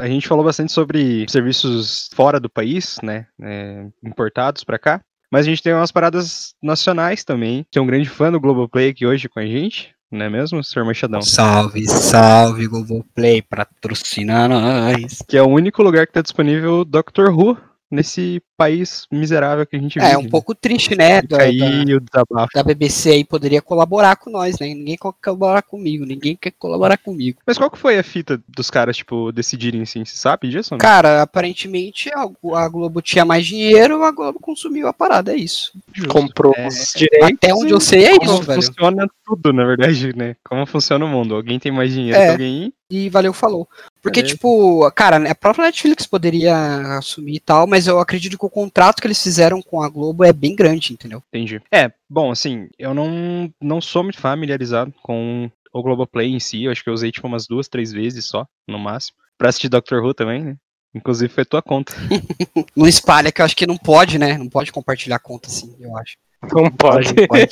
A 0.00 0.08
gente 0.08 0.26
falou 0.26 0.44
bastante 0.44 0.72
sobre 0.72 1.26
serviços 1.28 2.08
fora 2.14 2.40
do 2.40 2.48
país, 2.48 2.98
né, 3.02 3.26
é, 3.40 3.86
importados 4.02 4.64
pra 4.64 4.78
cá. 4.78 5.00
Mas 5.30 5.46
a 5.46 5.50
gente 5.50 5.62
tem 5.62 5.72
umas 5.72 5.92
paradas 5.92 6.54
nacionais 6.60 7.22
também. 7.22 7.64
Tem 7.70 7.80
um 7.80 7.86
grande 7.86 8.08
fã 8.08 8.32
do 8.32 8.40
Globoplay 8.40 8.88
aqui 8.88 9.06
hoje 9.06 9.28
com 9.28 9.38
a 9.38 9.46
gente, 9.46 9.94
não 10.10 10.26
é 10.26 10.28
mesmo, 10.28 10.64
Sr. 10.64 10.84
Machadão? 10.84 11.22
Salve, 11.22 11.86
salve, 11.86 12.66
Globoplay, 12.66 13.42
patrocina 13.42 14.48
nós. 14.48 15.22
Que 15.28 15.36
é 15.36 15.42
o 15.42 15.48
único 15.48 15.84
lugar 15.84 16.06
que 16.06 16.12
tá 16.12 16.20
disponível 16.20 16.84
Doctor 16.84 17.30
Who 17.30 17.56
nesse 17.90 18.42
país 18.56 19.06
miserável 19.10 19.66
que 19.66 19.74
a 19.76 19.78
gente 19.80 19.98
vive. 19.98 20.12
É, 20.12 20.16
um 20.18 20.28
pouco 20.28 20.54
triste, 20.54 20.94
né? 20.94 21.22
Da, 21.22 21.42
aí 21.42 21.58
da, 21.58 21.96
o 21.96 22.00
desabafo. 22.00 22.48
da 22.54 22.62
BBC 22.62 23.10
aí 23.10 23.24
poderia 23.24 23.60
colaborar 23.62 24.16
com 24.16 24.30
nós, 24.30 24.58
né? 24.58 24.68
Ninguém 24.68 24.96
quer 24.96 25.12
colaborar 25.22 25.62
comigo, 25.62 26.04
ninguém 26.04 26.36
quer 26.36 26.52
colaborar 26.52 26.96
comigo. 26.98 27.40
Mas 27.46 27.58
qual 27.58 27.70
que 27.70 27.78
foi 27.78 27.98
a 27.98 28.02
fita 28.02 28.40
dos 28.48 28.70
caras, 28.70 28.96
tipo, 28.96 29.32
decidirem 29.32 29.82
assim? 29.82 30.04
Você 30.04 30.16
sabe 30.16 30.48
disso? 30.48 30.76
Cara, 30.78 31.22
aparentemente 31.22 32.10
a, 32.14 32.28
a 32.58 32.68
Globo 32.68 33.00
tinha 33.02 33.24
mais 33.24 33.46
dinheiro, 33.46 34.02
a 34.04 34.10
Globo 34.12 34.38
consumiu 34.38 34.86
a 34.86 34.92
parada, 34.92 35.32
é 35.32 35.36
isso. 35.36 35.72
Justo. 35.92 36.12
Comprou 36.12 36.54
É, 36.56 36.68
os 36.68 36.92
direitos. 36.94 37.30
Até 37.32 37.54
onde 37.54 37.72
eu 37.72 37.80
sei 37.80 38.04
é 38.04 38.18
Como 38.18 38.32
isso, 38.34 38.42
velho. 38.42 38.62
funciona 38.62 39.06
tudo, 39.24 39.52
na 39.52 39.64
verdade, 39.64 40.14
né? 40.16 40.36
Como 40.44 40.64
funciona 40.66 41.04
o 41.04 41.08
mundo. 41.08 41.34
Alguém 41.34 41.58
tem 41.58 41.72
mais 41.72 41.92
dinheiro 41.92 42.18
É. 42.18 42.26
que 42.26 42.32
alguém. 42.32 42.72
E 42.90 43.08
valeu, 43.08 43.32
falou. 43.32 43.68
Porque, 44.02 44.20
Beleza. 44.20 44.34
tipo, 44.34 44.90
cara, 44.92 45.30
a 45.30 45.34
própria 45.34 45.66
Netflix 45.66 46.06
poderia 46.06 46.98
assumir 46.98 47.36
e 47.36 47.40
tal, 47.40 47.66
mas 47.66 47.86
eu 47.86 48.00
acredito 48.00 48.36
que 48.36 48.44
o 48.44 48.50
contrato 48.50 49.00
que 49.00 49.06
eles 49.06 49.22
fizeram 49.22 49.62
com 49.62 49.82
a 49.82 49.88
Globo 49.88 50.24
é 50.24 50.32
bem 50.32 50.56
grande, 50.56 50.92
entendeu? 50.92 51.22
Entendi. 51.28 51.62
É, 51.70 51.92
bom, 52.08 52.30
assim, 52.32 52.68
eu 52.78 52.92
não, 52.92 53.52
não 53.60 53.80
sou 53.80 54.02
muito 54.02 54.18
familiarizado 54.18 54.92
com 55.02 55.48
o 55.72 55.82
Globoplay 55.82 56.30
em 56.32 56.40
si. 56.40 56.64
Eu 56.64 56.72
acho 56.72 56.82
que 56.82 56.90
eu 56.90 56.94
usei, 56.94 57.12
tipo, 57.12 57.28
umas 57.28 57.46
duas, 57.46 57.68
três 57.68 57.92
vezes 57.92 58.24
só, 58.24 58.46
no 58.66 58.78
máximo. 58.78 59.16
Pra 59.38 59.48
assistir 59.48 59.68
Doctor 59.68 60.04
Who 60.04 60.12
também, 60.12 60.42
né? 60.42 60.56
Inclusive 60.94 61.32
foi 61.32 61.44
tua 61.44 61.62
conta. 61.62 61.94
Não 62.74 62.86
espalha, 62.86 63.30
que 63.30 63.40
eu 63.40 63.44
acho 63.44 63.56
que 63.56 63.66
não 63.66 63.76
pode, 63.76 64.18
né? 64.18 64.36
Não 64.36 64.48
pode 64.48 64.72
compartilhar 64.72 65.20
conta 65.20 65.48
assim, 65.48 65.74
eu 65.78 65.96
acho. 65.96 66.16
Não 66.54 66.70
pode. 66.70 67.08
Não 67.14 67.26
pode. 67.26 67.48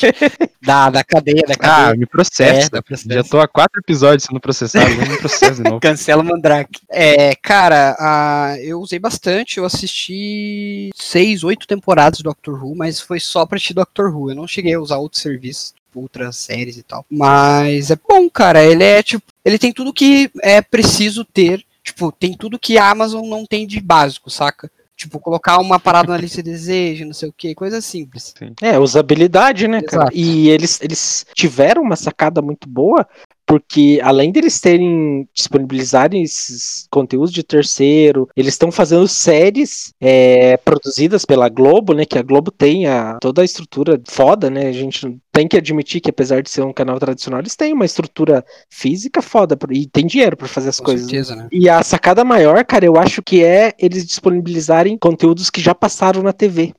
Da, 0.63 0.89
da 0.91 1.05
cadeia, 1.05 1.43
da 1.47 1.55
Ah, 1.55 1.57
cadeia. 1.59 1.95
me 1.99 2.07
processa. 2.07 2.67
É, 2.67 2.69
dá 2.71 2.83
processo. 2.83 3.13
Já 3.13 3.23
tô 3.23 3.39
há 3.41 3.47
quatro 3.47 3.81
episódios 3.81 4.25
sendo 4.25 4.41
processado, 4.41 4.89
não 4.95 5.07
me 5.07 5.19
processa 5.19 5.63
de 5.63 5.63
novo. 5.63 5.81
Cancela 5.83 6.23
o 6.23 6.25
Mandrake. 6.25 6.81
É, 6.91 7.35
cara, 7.37 7.95
a- 7.99 8.57
eu 8.61 8.81
usei 8.81 8.99
bastante, 8.99 9.59
eu 9.59 9.65
assisti 9.65 10.91
seis, 10.95 11.45
oito 11.45 11.67
temporadas 11.67 12.21
do 12.21 12.25
Doctor 12.25 12.63
Who, 12.65 12.75
mas 12.75 13.01
foi 13.01 13.21
só 13.21 13.45
pra 13.47 13.57
assistir 13.57 13.75
Doctor 13.75 14.15
Who. 14.15 14.31
Eu 14.31 14.37
não 14.37 14.47
cheguei 14.47 14.75
a 14.75 14.81
usar 14.81 14.97
outros 14.99 15.21
serviços, 15.23 15.75
tipo, 15.87 16.01
outras 16.01 16.37
séries 16.37 16.77
e 16.77 16.83
tal. 16.83 17.05
Mas 17.11 17.91
é 17.91 17.97
bom, 18.09 18.29
cara. 18.31 18.65
Ele 18.65 18.85
é 18.85 19.03
tipo, 19.03 19.25
ele 19.45 19.59
tem 19.59 19.73
tudo 19.73 19.93
que 19.93 20.31
é 20.43 20.61
preciso 20.63 21.25
ter. 21.25 21.63
Tipo, 21.85 22.13
tem 22.13 22.35
tudo 22.37 22.59
que 22.59 22.77
a 22.77 22.91
Amazon 22.91 23.27
não 23.27 23.47
tem 23.47 23.67
de 23.67 23.81
básico, 23.81 24.31
saca? 24.31 24.71
Tipo, 24.99 25.21
colocar 25.21 25.59
uma 25.59 25.79
parada 25.79 26.11
na 26.11 26.19
lista 26.19 26.43
de 26.43 26.51
desejo, 26.51 27.05
não 27.07 27.13
sei 27.13 27.29
o 27.29 27.33
que, 27.33 27.55
coisa 27.55 27.81
simples. 27.81 28.35
É, 28.61 28.77
usabilidade, 28.81 29.69
né, 29.69 29.81
cara? 29.81 30.03
Exato. 30.03 30.17
E 30.17 30.49
eles, 30.51 30.81
eles 30.83 31.25
tiveram 31.33 31.83
uma 31.83 31.95
sacada 31.95 32.43
muito 32.43 32.69
boa, 32.69 33.07
porque 33.49 33.99
além 34.03 34.31
deles 34.31 34.61
terem 34.61 35.27
disponibilizarem 35.33 36.23
esses 36.23 36.87
conteúdos 36.91 37.33
de 37.33 37.43
terceiro, 37.43 38.29
eles 38.37 38.53
estão 38.53 38.71
fazendo 38.71 39.09
séries 39.09 39.91
é, 39.99 40.59
produzidas 40.59 41.25
pela 41.25 41.49
Globo, 41.49 41.95
né? 41.95 42.05
Que 42.05 42.19
a 42.19 42.23
Globo 42.23 42.51
tem 42.51 42.87
a, 42.87 43.17
toda 43.19 43.41
a 43.41 43.45
estrutura 43.47 43.99
foda, 44.07 44.51
né? 44.51 44.67
A 44.67 44.73
gente 44.73 45.19
tem 45.33 45.49
que 45.49 45.57
admitir 45.57 46.03
que, 46.03 46.11
apesar 46.11 46.43
de 46.43 46.51
ser 46.51 46.61
um 46.61 46.75
canal 46.75 46.99
tradicional, 46.99 47.41
eles 47.41 47.57
têm 47.57 47.73
uma 47.73 47.87
estrutura 47.87 48.45
física 48.69 49.23
foda 49.23 49.57
e 49.71 49.87
tem 49.87 50.07
dinheiro 50.07 50.37
pra 50.37 50.47
fazer 50.47 50.69
as 50.69 50.79
Com 50.79 50.85
coisas. 50.85 51.07
certeza, 51.07 51.35
né? 51.35 51.49
E 51.51 51.71
a 51.71 51.83
sacada 51.83 52.23
maior, 52.27 52.63
cara, 52.67 52.85
eu 52.85 52.99
acho 52.99 53.23
que 53.23 53.43
é 53.43 53.73
eles 53.79 54.07
disponibilizarem 54.07 54.99
conteúdos 54.99 55.49
que 55.49 55.63
já 55.63 55.75
passaram 55.75 56.23
na 56.23 56.35
TV. 56.35 56.75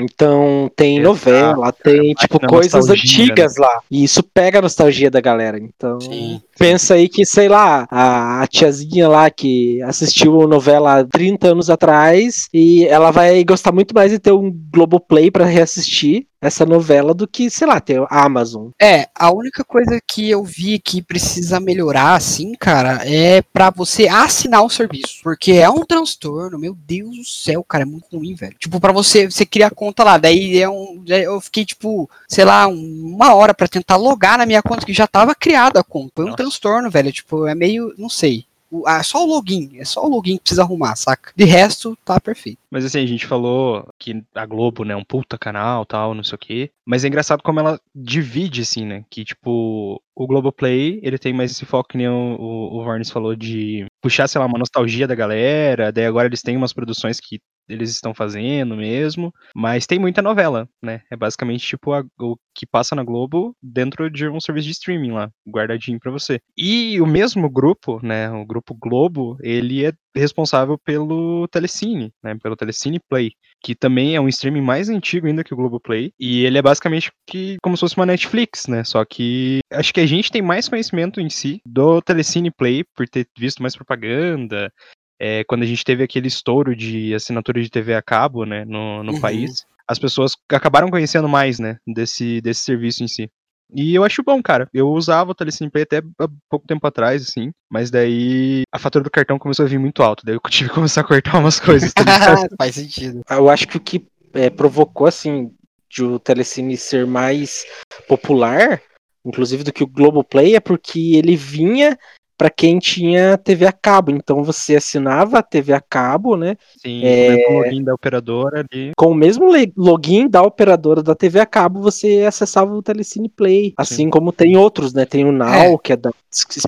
Então, 0.00 0.70
tem 0.74 0.98
Exato, 0.98 1.08
novela, 1.08 1.72
tem, 1.72 2.14
tipo, 2.14 2.40
coisas 2.46 2.72
nostalgia, 2.72 3.22
antigas 3.24 3.56
lá. 3.56 3.80
E 3.90 4.04
isso 4.04 4.22
pega 4.22 4.58
a 4.58 4.62
nostalgia 4.62 5.10
da 5.10 5.20
galera. 5.20 5.58
Então, 5.58 6.00
Sim. 6.00 6.40
pensa 6.58 6.94
aí 6.94 7.08
que, 7.08 7.24
sei 7.24 7.48
lá, 7.48 7.86
a, 7.90 8.42
a 8.42 8.46
tiazinha 8.46 9.08
lá 9.08 9.30
que 9.30 9.82
assistiu 9.82 10.42
a 10.42 10.46
novela 10.46 11.00
há 11.00 11.04
30 11.04 11.48
anos 11.48 11.70
atrás 11.70 12.48
e 12.52 12.84
ela 12.86 13.10
vai 13.10 13.42
gostar 13.44 13.72
muito 13.72 13.94
mais 13.94 14.10
de 14.10 14.18
ter 14.18 14.32
um 14.32 14.50
Globoplay 14.72 15.30
pra 15.30 15.44
reassistir 15.44 16.26
essa 16.40 16.64
novela 16.64 17.12
do 17.12 17.26
que, 17.28 17.50
sei 17.50 17.66
lá, 17.66 17.80
ter 17.80 18.00
a 18.08 18.24
Amazon. 18.24 18.68
É, 18.80 19.08
a 19.14 19.30
única 19.32 19.62
coisa 19.64 20.00
que 20.06 20.28
eu 20.30 20.42
vi 20.42 20.78
que 20.78 21.02
precisa 21.02 21.60
melhorar, 21.60 22.14
assim, 22.14 22.54
cara, 22.54 23.00
é 23.06 23.42
pra 23.42 23.70
você 23.70 24.08
assinar 24.08 24.64
o 24.64 24.70
serviço. 24.70 25.20
Porque 25.22 25.52
é 25.52 25.68
um 25.68 25.84
transtorno, 25.84 26.58
meu 26.58 26.74
Deus 26.74 27.16
do 27.16 27.24
céu, 27.24 27.62
cara, 27.62 27.82
é 27.82 27.86
muito 27.86 28.06
ruim, 28.16 28.34
velho. 28.34 28.56
Tipo, 28.58 28.80
pra 28.80 28.92
você, 28.92 29.30
você 29.30 29.44
cria 29.44 29.66
a 29.66 29.70
conta 29.70 30.02
lá, 30.02 30.16
daí 30.18 30.58
é 30.58 30.68
um. 30.68 31.02
daí 31.06 31.24
Eu 31.24 31.40
fiquei, 31.40 31.64
tipo, 31.64 32.08
sei 32.28 32.44
lá, 32.44 32.66
um- 32.66 33.12
uma 33.14 33.34
hora 33.34 33.52
pra 33.54 33.68
tentar 33.68 33.96
logar 33.96 34.38
na 34.38 34.46
minha 34.46 34.62
conta 34.62 34.86
que 34.86 34.92
já 34.92 35.06
tava 35.06 35.34
criada 35.34 35.80
a 35.80 35.84
conta. 35.84 36.12
Foi 36.16 36.24
um 36.24 36.28
Nossa. 36.28 36.38
transtorno, 36.38 36.90
velho. 36.90 37.12
Tipo, 37.12 37.46
é 37.46 37.54
meio. 37.54 37.92
não 37.98 38.08
sei. 38.08 38.44
Ah, 38.86 39.02
só 39.02 39.24
o 39.24 39.28
login, 39.28 39.78
é 39.78 39.84
só 39.84 40.04
o 40.04 40.08
login 40.08 40.36
que 40.36 40.42
precisa 40.42 40.62
arrumar, 40.62 40.94
saca? 40.96 41.32
De 41.36 41.44
resto, 41.44 41.96
tá 42.04 42.20
perfeito. 42.20 42.58
Mas 42.70 42.84
assim, 42.84 43.02
a 43.02 43.06
gente 43.06 43.26
falou 43.26 43.88
que 43.98 44.22
a 44.34 44.46
Globo, 44.46 44.84
né, 44.84 44.94
é 44.94 44.96
um 44.96 45.04
puta 45.04 45.36
canal, 45.36 45.84
tal, 45.84 46.14
não 46.14 46.22
sei 46.22 46.36
o 46.36 46.38
quê. 46.38 46.70
Mas 46.86 47.04
é 47.04 47.08
engraçado 47.08 47.42
como 47.42 47.60
ela 47.60 47.80
divide, 47.94 48.62
assim, 48.62 48.84
né? 48.84 49.04
Que, 49.10 49.24
tipo, 49.24 50.00
o 50.14 50.26
Globoplay, 50.26 51.00
ele 51.02 51.18
tem 51.18 51.32
mais 51.32 51.50
esse 51.50 51.64
foco, 51.64 51.90
que 51.90 51.96
nem 51.98 52.08
o, 52.08 52.36
o, 52.38 52.78
o 52.78 52.84
Varnes 52.84 53.10
falou, 53.10 53.34
de 53.34 53.86
puxar, 54.02 54.28
sei 54.28 54.40
lá, 54.40 54.46
uma 54.46 54.58
nostalgia 54.58 55.06
da 55.06 55.14
galera. 55.14 55.92
Daí 55.92 56.06
agora 56.06 56.28
eles 56.28 56.42
têm 56.42 56.56
umas 56.56 56.72
produções 56.72 57.18
que 57.18 57.40
eles 57.70 57.90
estão 57.90 58.12
fazendo 58.14 58.76
mesmo, 58.76 59.32
mas 59.54 59.86
tem 59.86 59.98
muita 59.98 60.22
novela, 60.22 60.68
né? 60.82 61.02
É 61.10 61.16
basicamente 61.16 61.66
tipo 61.66 61.92
a, 61.92 62.04
o 62.18 62.36
que 62.54 62.66
passa 62.66 62.94
na 62.94 63.02
Globo 63.02 63.56
dentro 63.62 64.10
de 64.10 64.28
um 64.28 64.40
serviço 64.40 64.66
de 64.66 64.72
streaming 64.72 65.12
lá, 65.12 65.30
guardadinho 65.48 65.98
para 65.98 66.10
você. 66.10 66.40
E 66.56 67.00
o 67.00 67.06
mesmo 67.06 67.48
grupo, 67.48 68.00
né, 68.04 68.30
o 68.30 68.44
grupo 68.44 68.74
Globo, 68.74 69.38
ele 69.40 69.84
é 69.84 69.92
responsável 70.14 70.76
pelo 70.76 71.46
Telecine, 71.48 72.12
né, 72.22 72.36
pelo 72.42 72.56
Telecine 72.56 73.00
Play, 73.08 73.32
que 73.62 73.74
também 73.74 74.16
é 74.16 74.20
um 74.20 74.28
streaming 74.28 74.60
mais 74.60 74.88
antigo 74.88 75.26
ainda 75.26 75.44
que 75.44 75.54
o 75.54 75.56
Globo 75.56 75.78
Play, 75.80 76.12
e 76.18 76.44
ele 76.44 76.58
é 76.58 76.62
basicamente 76.62 77.12
que, 77.26 77.56
como 77.62 77.76
se 77.76 77.80
fosse 77.80 77.96
uma 77.96 78.06
Netflix, 78.06 78.66
né, 78.66 78.82
só 78.82 79.04
que 79.04 79.60
acho 79.72 79.94
que 79.94 80.00
a 80.00 80.06
gente 80.06 80.30
tem 80.30 80.42
mais 80.42 80.68
conhecimento 80.68 81.20
em 81.20 81.30
si 81.30 81.60
do 81.64 82.02
Telecine 82.02 82.50
Play 82.50 82.84
por 82.94 83.08
ter 83.08 83.26
visto 83.38 83.62
mais 83.62 83.76
propaganda, 83.76 84.72
é, 85.20 85.44
quando 85.44 85.62
a 85.62 85.66
gente 85.66 85.84
teve 85.84 86.02
aquele 86.02 86.28
estouro 86.28 86.74
de 86.74 87.14
assinatura 87.14 87.62
de 87.62 87.68
TV 87.68 87.94
a 87.94 88.00
cabo, 88.00 88.46
né, 88.46 88.64
no, 88.64 89.02
no 89.04 89.12
uhum. 89.12 89.20
país, 89.20 89.66
as 89.86 89.98
pessoas 89.98 90.34
acabaram 90.48 90.88
conhecendo 90.88 91.28
mais, 91.28 91.58
né, 91.58 91.76
desse, 91.86 92.40
desse 92.40 92.62
serviço 92.62 93.04
em 93.04 93.08
si. 93.08 93.30
E 93.72 93.94
eu 93.94 94.02
acho 94.02 94.22
bom, 94.24 94.42
cara. 94.42 94.68
Eu 94.74 94.88
usava 94.88 95.30
o 95.30 95.34
Telecine 95.34 95.70
Play 95.70 95.84
até 95.84 95.98
há 95.98 96.28
pouco 96.48 96.66
tempo 96.66 96.84
atrás, 96.86 97.22
assim. 97.22 97.52
Mas 97.70 97.88
daí 97.88 98.62
a 98.72 98.80
fatura 98.80 99.04
do 99.04 99.10
cartão 99.10 99.38
começou 99.38 99.64
a 99.64 99.68
vir 99.68 99.78
muito 99.78 100.02
alto. 100.02 100.24
Daí 100.26 100.34
eu 100.34 100.40
tive 100.50 100.70
que 100.70 100.74
começar 100.74 101.02
a 101.02 101.04
cortar 101.04 101.38
umas 101.38 101.60
coisas. 101.60 101.92
Tá 101.92 102.02
Faz 102.58 102.74
sentido. 102.74 103.20
Eu 103.30 103.48
acho 103.48 103.68
que 103.68 103.76
o 103.76 103.80
que 103.80 104.04
é, 104.34 104.50
provocou, 104.50 105.06
assim, 105.06 105.52
de 105.88 106.02
o 106.02 106.18
Telecine 106.18 106.76
ser 106.76 107.06
mais 107.06 107.64
popular, 108.08 108.80
inclusive 109.24 109.62
do 109.62 109.72
que 109.72 109.84
o 109.84 109.88
Globoplay, 109.88 110.56
é 110.56 110.60
porque 110.60 111.14
ele 111.14 111.36
vinha 111.36 111.96
para 112.40 112.48
quem 112.48 112.78
tinha 112.78 113.36
TV 113.36 113.66
a 113.66 113.72
cabo. 113.72 114.10
Então 114.10 114.42
você 114.42 114.74
assinava 114.74 115.40
a 115.40 115.42
TV 115.42 115.74
a 115.74 115.80
cabo, 115.80 116.38
né? 116.38 116.56
Sim, 116.78 117.04
é... 117.04 117.36
com 117.44 117.52
o 117.52 117.58
login 117.58 117.84
da 117.84 117.92
operadora 117.92 118.60
ali. 118.60 118.92
Com 118.96 119.10
o 119.10 119.14
mesmo 119.14 119.52
login 119.76 120.26
da 120.26 120.42
operadora 120.42 121.02
da 121.02 121.14
TV 121.14 121.38
a 121.38 121.44
cabo, 121.44 121.82
você 121.82 122.24
acessava 122.26 122.72
o 122.72 122.82
Telecine 122.82 123.28
Play. 123.28 123.74
Assim 123.76 124.04
Sim. 124.04 124.10
como 124.10 124.32
tem 124.32 124.56
outros, 124.56 124.94
né? 124.94 125.04
Tem 125.04 125.26
o 125.26 125.32
Now, 125.32 125.74
é. 125.74 125.78
que 125.84 125.92
é 125.92 125.96
da 125.98 126.08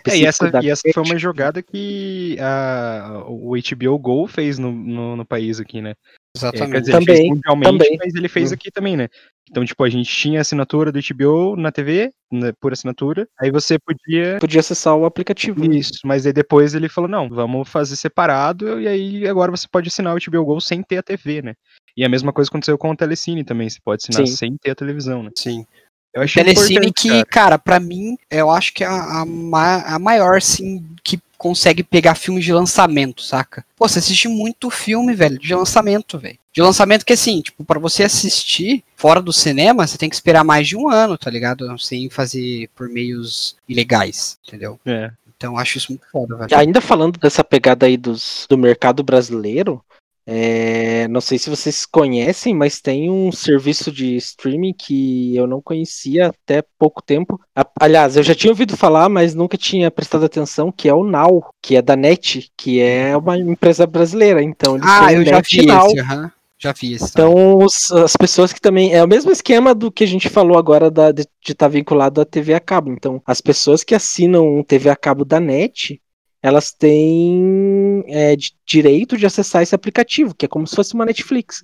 é, 0.09 0.17
e 0.17 0.27
essa, 0.27 0.51
da 0.51 0.61
e 0.61 0.69
essa 0.69 0.83
foi 0.93 1.03
uma 1.05 1.17
jogada 1.17 1.63
que 1.63 2.37
a, 2.41 3.25
o 3.29 3.55
HBO 3.55 3.99
Go 3.99 4.27
fez 4.27 4.59
no, 4.59 4.73
no, 4.73 5.17
no 5.17 5.25
país 5.25 5.59
aqui, 5.59 5.81
né? 5.81 5.95
Exatamente. 6.37 6.69
É, 6.69 6.73
quer 6.73 6.81
dizer, 6.81 6.93
também, 6.93 7.15
ele 7.15 7.17
fez 7.17 7.31
mundialmente, 7.31 7.73
também. 7.73 7.99
mas 7.99 8.15
ele 8.15 8.29
fez 8.29 8.53
aqui 8.53 8.71
também, 8.71 8.97
né? 8.97 9.09
Então, 9.51 9.65
tipo, 9.65 9.85
a 9.85 9.91
gente 9.91 10.11
tinha 10.11 10.41
assinatura 10.41 10.91
do 10.91 10.99
HBO 10.99 11.57
na 11.57 11.71
TV, 11.71 12.11
né, 12.31 12.53
por 12.61 12.73
assinatura, 12.73 13.29
aí 13.39 13.51
você 13.51 13.79
podia... 13.79 14.39
Podia 14.39 14.61
acessar 14.61 14.97
o 14.97 15.05
aplicativo. 15.05 15.61
Né? 15.61 15.77
Isso, 15.77 15.99
mas 16.05 16.25
aí 16.25 16.33
depois 16.33 16.75
ele 16.75 16.89
falou, 16.89 17.11
não, 17.11 17.29
vamos 17.29 17.69
fazer 17.69 17.97
separado, 17.97 18.81
e 18.81 18.89
aí 18.89 19.29
agora 19.29 19.51
você 19.51 19.67
pode 19.71 19.89
assinar 19.89 20.15
o 20.17 20.19
HBO 20.19 20.45
Go 20.45 20.61
sem 20.61 20.83
ter 20.83 20.99
a 20.99 21.03
TV, 21.03 21.43
né? 21.43 21.55
E 21.97 22.05
a 22.05 22.09
mesma 22.09 22.33
coisa 22.33 22.49
aconteceu 22.49 22.79
com 22.79 22.91
o 22.91 22.97
Telecine 22.97 23.45
também, 23.45 23.69
você 23.69 23.79
pode 23.85 24.03
assinar 24.03 24.27
Sim. 24.27 24.37
sem 24.37 24.57
ter 24.57 24.71
a 24.71 24.75
televisão, 24.75 25.23
né? 25.23 25.31
Sim. 25.37 25.67
Eu 26.15 26.23
achei 26.23 26.43
Telecine 26.43 26.93
que, 26.93 27.09
cara. 27.09 27.25
cara, 27.25 27.59
pra 27.59 27.81
mim, 27.81 28.17
eu 28.31 28.51
acho 28.51 28.73
que 28.73 28.85
é 28.85 28.87
a, 28.87 29.25
a, 29.25 29.95
a 29.95 29.99
maior, 29.99 30.41
sim, 30.41 30.85
que 31.03 31.19
consegue 31.43 31.83
pegar 31.83 32.15
filmes 32.15 32.45
de 32.45 32.53
lançamento, 32.53 33.21
saca? 33.21 33.65
Pô, 33.77 33.89
você 33.89 33.99
assiste 33.99 34.29
muito 34.29 34.71
filme, 34.71 35.13
velho, 35.13 35.37
de 35.37 35.53
lançamento, 35.53 36.17
velho. 36.17 36.39
De 36.53 36.63
lançamento 36.63 37.05
que 37.05 37.13
assim, 37.13 37.41
tipo, 37.41 37.65
para 37.65 37.81
você 37.81 38.05
assistir 38.05 38.85
fora 38.95 39.21
do 39.21 39.33
cinema, 39.33 39.85
você 39.85 39.99
tem 39.99 40.09
que 40.09 40.15
esperar 40.15 40.45
mais 40.45 40.69
de 40.69 40.77
um 40.77 40.89
ano, 40.89 41.19
tá 41.19 41.29
ligado? 41.29 41.77
Sem 41.81 42.09
fazer 42.09 42.69
por 42.77 42.89
meios 42.89 43.57
ilegais, 43.69 44.39
entendeu? 44.47 44.79
É. 44.87 45.11
Então 45.37 45.59
acho 45.59 45.79
isso 45.79 45.91
muito 45.91 46.07
foda, 46.13 46.37
velho. 46.37 46.57
Ainda 46.57 46.81
falando 46.81 47.19
dessa 47.19 47.43
pegada 47.43 47.87
aí 47.87 47.97
dos, 47.97 48.47
do 48.49 48.57
mercado 48.57 49.03
brasileiro, 49.03 49.83
é, 50.25 51.09
não 51.09 51.21
sei 51.21 51.37
se 51.37 51.51
vocês 51.51 51.85
conhecem, 51.85 52.55
mas 52.55 52.81
tem 52.81 53.11
um 53.11 53.33
serviço 53.33 53.91
de 53.91 54.17
streaming 54.17 54.73
que 54.73 55.35
eu 55.37 55.47
não 55.47 55.61
conhecia 55.61 56.29
até 56.29 56.63
pouco 56.79 57.03
tempo. 57.03 57.41
Aliás, 57.81 58.17
eu 58.17 58.23
já 58.23 58.35
tinha 58.35 58.53
ouvido 58.53 58.77
falar, 58.77 59.09
mas 59.09 59.35
nunca 59.35 59.57
tinha 59.57 59.91
prestado 59.91 60.25
atenção, 60.25 60.71
que 60.71 60.89
é 60.89 60.95
o 60.95 61.05
Now, 61.05 61.47
que 61.61 61.77
é 61.77 61.83
da 61.83 61.97
NET, 61.97 62.51
que 62.57 62.81
é 62.81 63.17
uma 63.17 63.37
empresa 63.37 63.87
brasileira. 63.87 64.43
Então, 64.43 64.79
ah, 64.83 65.13
eu 65.13 65.25
já 65.25 65.41
vi 65.41 65.67
Now. 65.67 65.87
esse, 65.87 66.01
uhum. 66.01 66.31
Já 66.63 66.73
vi 66.73 66.93
esse. 66.93 67.07
Então, 67.11 67.59
os, 67.59 67.91
as 67.91 68.17
pessoas 68.17 68.53
que 68.53 68.61
também. 68.61 68.95
É 68.95 69.03
o 69.03 69.09
mesmo 69.09 69.33
esquema 69.33 69.75
do 69.75 69.91
que 69.91 70.05
a 70.05 70.07
gente 70.07 70.29
falou 70.29 70.57
agora 70.57 70.89
da, 70.89 71.11
de 71.11 71.23
estar 71.43 71.55
tá 71.55 71.69
vinculado 71.69 72.21
à 72.21 72.25
TV 72.25 72.55
a 72.55 72.61
cabo. 72.61 72.93
Então, 72.93 73.21
as 73.27 73.41
pessoas 73.41 73.83
que 73.83 73.97
assinam 73.97 74.63
TV 74.63 74.89
a 74.89 74.95
cabo 74.95 75.25
da 75.25 75.41
NET, 75.41 76.01
elas 76.43 76.73
têm 76.73 78.05
é, 78.09 78.35
direito 78.67 79.17
de 79.17 79.25
acessar 79.25 79.63
esse 79.63 79.75
aplicativo, 79.75 80.35
que 80.35 80.45
é 80.45 80.49
como 80.49 80.67
se 80.67 80.75
fosse 80.75 80.93
uma 80.93 81.07
Netflix. 81.07 81.63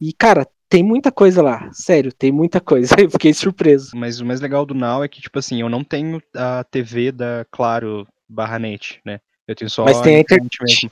E, 0.00 0.12
cara, 0.12 0.46
tem 0.68 0.82
muita 0.82 1.12
coisa 1.12 1.42
lá. 1.42 1.70
Sério, 1.72 2.12
tem 2.12 2.32
muita 2.32 2.60
coisa. 2.60 2.94
Eu 2.98 3.10
fiquei 3.10 3.34
surpreso. 3.34 3.90
Mas 3.94 4.20
o 4.20 4.24
mais 4.24 4.40
legal 4.40 4.64
do 4.64 4.74
Now 4.74 5.04
é 5.04 5.08
que, 5.08 5.20
tipo 5.20 5.38
assim, 5.38 5.60
eu 5.60 5.68
não 5.68 5.84
tenho 5.84 6.22
a 6.34 6.64
TV 6.64 7.12
da 7.12 7.46
Claro 7.50 8.06
barra 8.28 8.58
net, 8.58 9.00
né? 9.04 9.20
Eu 9.46 9.54
tenho 9.54 9.70
só 9.70 9.84
Mas 9.84 10.00
tem 10.00 10.16
a 10.16 10.20
internet 10.20 10.58
mesmo. 10.62 10.90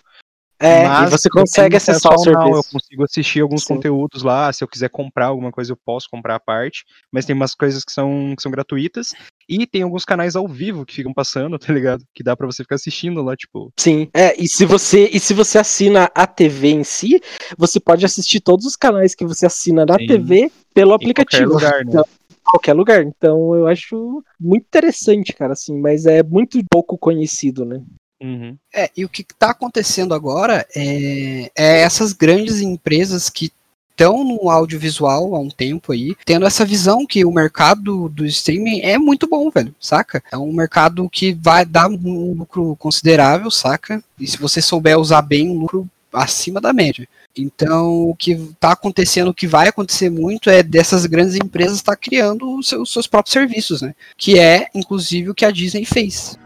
É, 0.62 0.86
Mas 0.86 1.08
e 1.08 1.10
você 1.10 1.28
consegue 1.28 1.76
acessar 1.76 2.14
o 2.14 2.18
serviço. 2.18 2.48
Não, 2.48 2.56
eu 2.56 2.64
consigo 2.64 3.04
assistir 3.04 3.40
alguns 3.40 3.64
Sim. 3.64 3.74
conteúdos 3.74 4.22
lá. 4.22 4.52
Se 4.52 4.62
eu 4.62 4.68
quiser 4.68 4.88
comprar 4.88 5.26
alguma 5.26 5.50
coisa, 5.50 5.72
eu 5.72 5.76
posso 5.84 6.08
comprar 6.08 6.36
a 6.36 6.40
parte. 6.40 6.84
Mas 7.10 7.26
tem 7.26 7.34
umas 7.34 7.54
coisas 7.54 7.82
que 7.84 7.92
são, 7.92 8.34
que 8.36 8.42
são 8.42 8.52
gratuitas. 8.52 9.12
E 9.48 9.66
tem 9.66 9.82
alguns 9.82 10.04
canais 10.04 10.36
ao 10.36 10.46
vivo 10.46 10.86
que 10.86 10.94
ficam 10.94 11.12
passando, 11.12 11.58
tá 11.58 11.72
ligado? 11.72 12.04
Que 12.14 12.22
dá 12.22 12.36
para 12.36 12.46
você 12.46 12.62
ficar 12.62 12.76
assistindo 12.76 13.22
lá, 13.22 13.36
tipo. 13.36 13.72
Sim, 13.76 14.08
é, 14.14 14.40
e 14.40 14.48
se 14.48 14.64
você 14.64 15.08
e 15.12 15.18
se 15.18 15.34
você 15.34 15.58
assina 15.58 16.08
a 16.14 16.26
TV 16.26 16.68
em 16.68 16.84
si, 16.84 17.20
você 17.58 17.80
pode 17.80 18.04
assistir 18.04 18.40
todos 18.40 18.64
os 18.64 18.76
canais 18.76 19.14
que 19.14 19.24
você 19.24 19.46
assina 19.46 19.84
na. 19.84 19.96
TV 20.02 20.50
pelo 20.74 20.94
aplicativo. 20.94 21.52
Qualquer 21.52 21.66
lugar, 21.66 21.84
né? 21.84 21.90
Então, 21.90 22.04
qualquer 22.44 22.72
lugar. 22.72 23.02
Então 23.02 23.54
eu 23.54 23.66
acho 23.66 24.22
muito 24.38 24.64
interessante, 24.64 25.32
cara, 25.32 25.52
assim, 25.52 25.78
mas 25.78 26.06
é 26.06 26.22
muito 26.22 26.60
pouco 26.70 26.98
conhecido, 26.98 27.64
né? 27.64 27.82
Uhum. 28.22 28.56
É, 28.72 28.88
e 28.96 29.04
o 29.04 29.08
que 29.08 29.22
está 29.22 29.50
acontecendo 29.50 30.14
agora 30.14 30.64
é, 30.76 31.50
é 31.56 31.80
essas 31.80 32.12
grandes 32.12 32.60
empresas 32.60 33.28
que 33.28 33.52
estão 33.90 34.24
no 34.24 34.48
audiovisual 34.48 35.34
há 35.34 35.38
um 35.38 35.50
tempo 35.50 35.92
aí, 35.92 36.16
tendo 36.24 36.46
essa 36.46 36.64
visão 36.64 37.06
que 37.06 37.24
o 37.24 37.32
mercado 37.32 38.08
do 38.08 38.24
streaming 38.24 38.80
é 38.80 38.96
muito 38.96 39.28
bom, 39.28 39.50
velho, 39.50 39.74
saca? 39.78 40.22
É 40.32 40.36
um 40.36 40.52
mercado 40.52 41.08
que 41.10 41.32
vai 41.32 41.66
dar 41.66 41.88
um 41.88 42.34
lucro 42.34 42.76
considerável, 42.76 43.50
saca? 43.50 44.02
E 44.18 44.26
se 44.26 44.38
você 44.38 44.62
souber 44.62 44.98
usar 44.98 45.22
bem, 45.22 45.50
um 45.50 45.58
lucro 45.58 45.88
acima 46.12 46.60
da 46.60 46.72
média. 46.72 47.08
Então, 47.36 48.08
o 48.10 48.14
que 48.14 48.32
está 48.32 48.72
acontecendo, 48.72 49.28
o 49.28 49.34
que 49.34 49.46
vai 49.46 49.68
acontecer 49.68 50.10
muito 50.10 50.50
é 50.50 50.62
dessas 50.62 51.06
grandes 51.06 51.34
empresas 51.34 51.78
estar 51.78 51.92
tá 51.92 51.96
criando 51.96 52.58
os 52.58 52.68
seus, 52.68 52.82
os 52.82 52.92
seus 52.92 53.06
próprios 53.06 53.32
serviços, 53.32 53.80
né? 53.80 53.94
Que 54.16 54.38
é, 54.38 54.68
inclusive, 54.74 55.30
o 55.30 55.34
que 55.34 55.44
a 55.44 55.50
Disney 55.50 55.84
fez. 55.84 56.38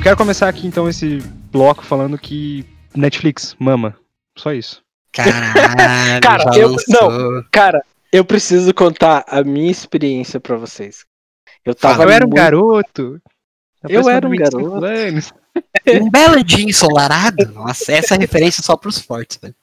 Eu 0.00 0.04
quero 0.04 0.16
começar 0.16 0.48
aqui 0.48 0.66
então 0.66 0.88
esse 0.88 1.18
bloco 1.52 1.84
falando 1.84 2.16
que 2.16 2.64
Netflix 2.96 3.54
mama. 3.58 3.94
Só 4.34 4.50
isso. 4.50 4.82
Caralho, 5.12 5.52
cara, 6.24 6.56
eu, 6.56 6.74
não, 6.88 7.44
cara, 7.52 7.84
eu 8.10 8.24
preciso 8.24 8.72
contar 8.72 9.22
a 9.28 9.44
minha 9.44 9.70
experiência 9.70 10.40
para 10.40 10.56
vocês. 10.56 11.04
Eu 11.62 11.74
tava. 11.74 12.04
Eu 12.04 12.08
era 12.08 12.26
um 12.26 12.30
garoto. 12.30 13.20
Eu 13.86 14.08
era 14.08 14.26
um 14.26 14.34
garoto. 14.34 14.82
Anos. 14.86 15.34
Um 15.86 16.08
belo 16.08 16.42
dia 16.42 16.64
ensolarado. 16.64 17.52
Nossa, 17.52 17.92
essa 17.92 18.14
é 18.14 18.18
referência 18.18 18.62
só 18.62 18.78
pros 18.78 18.98
fortes, 18.98 19.36
velho. 19.36 19.54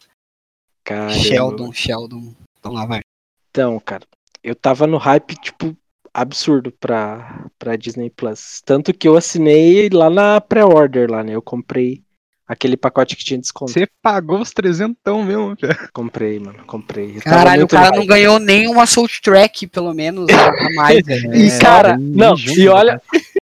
Cara, 0.83 1.09
Sheldon, 1.09 1.73
Sheldon. 1.73 2.35
Então 2.59 2.73
lá 2.73 2.85
vai. 2.85 3.01
Então, 3.49 3.79
cara, 3.79 4.03
eu 4.43 4.53
tava 4.53 4.85
no 4.85 4.97
hype, 4.97 5.33
tipo, 5.35 5.75
absurdo 6.17 6.71
pra, 6.71 7.45
pra 7.59 7.75
Disney 7.75 8.09
Plus. 8.09 8.61
Tanto 8.65 8.91
que 8.91 9.07
eu 9.07 9.15
assinei 9.15 9.87
lá 9.89 10.09
na 10.09 10.41
pré-order 10.41 11.11
lá, 11.11 11.23
né? 11.23 11.35
Eu 11.35 11.41
comprei 11.43 12.01
aquele 12.47 12.75
pacote 12.75 13.15
que 13.15 13.23
tinha 13.23 13.39
desconto. 13.39 13.71
Você 13.71 13.87
pagou 14.01 14.41
os 14.41 14.51
trezentão 14.51 15.23
mesmo, 15.23 15.55
cara. 15.55 15.89
Comprei, 15.93 16.39
mano, 16.39 16.65
comprei. 16.65 17.13
Caralho, 17.21 17.65
o 17.65 17.67
cara 17.67 17.95
não 17.95 18.05
ganhou 18.05 18.39
nem 18.39 18.67
uma 18.67 18.87
Soul 18.87 19.07
Track, 19.21 19.67
pelo 19.67 19.93
menos, 19.93 20.27
a 20.29 20.73
mais, 20.73 21.05
velho. 21.05 21.33
E, 21.37 21.59
cara, 21.59 21.97
não, 21.99 22.35
e 22.35 22.67
olha... 22.67 22.99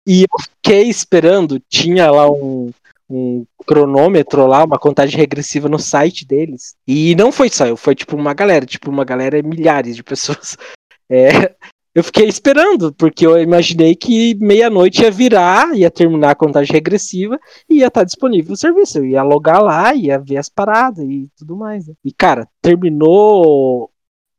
E 0.05 0.21
eu 0.21 0.41
fiquei 0.41 0.83
esperando, 0.83 1.61
tinha 1.69 2.09
lá 2.09 2.31
um, 2.31 2.71
um 3.09 3.45
cronômetro 3.65 4.47
lá, 4.47 4.63
uma 4.63 4.79
contagem 4.79 5.17
regressiva 5.17 5.67
no 5.67 5.77
site 5.77 6.25
deles. 6.25 6.75
E 6.87 7.13
não 7.15 7.29
foi 7.29 7.49
só 7.49 7.67
eu, 7.67 7.75
foi 7.75 7.93
tipo 7.93 8.15
uma 8.15 8.33
galera, 8.33 8.65
tipo 8.65 8.89
uma 8.89 9.03
galera, 9.03 9.41
milhares 9.41 9.95
de 9.95 10.03
pessoas. 10.03 10.57
É, 11.09 11.55
eu 11.97 12.03
fiquei 12.03 12.27
esperando, 12.27 12.93
porque 12.93 13.25
eu 13.25 13.41
imaginei 13.41 13.95
que 13.95 14.35
meia-noite 14.39 15.01
ia 15.01 15.09
virar, 15.09 15.75
ia 15.75 15.89
terminar 15.89 16.29
a 16.29 16.35
contagem 16.35 16.71
regressiva 16.71 17.39
e 17.67 17.79
ia 17.79 17.87
estar 17.87 18.03
disponível 18.03 18.53
o 18.53 18.55
serviço. 18.55 18.99
Eu 18.99 19.05
ia 19.07 19.23
logar 19.23 19.63
lá, 19.63 19.95
ia 19.95 20.19
ver 20.19 20.37
as 20.37 20.47
paradas 20.47 21.03
e 21.03 21.27
tudo 21.35 21.55
mais. 21.55 21.87
Né? 21.87 21.95
E, 22.05 22.13
cara, 22.13 22.47
terminou 22.61 23.89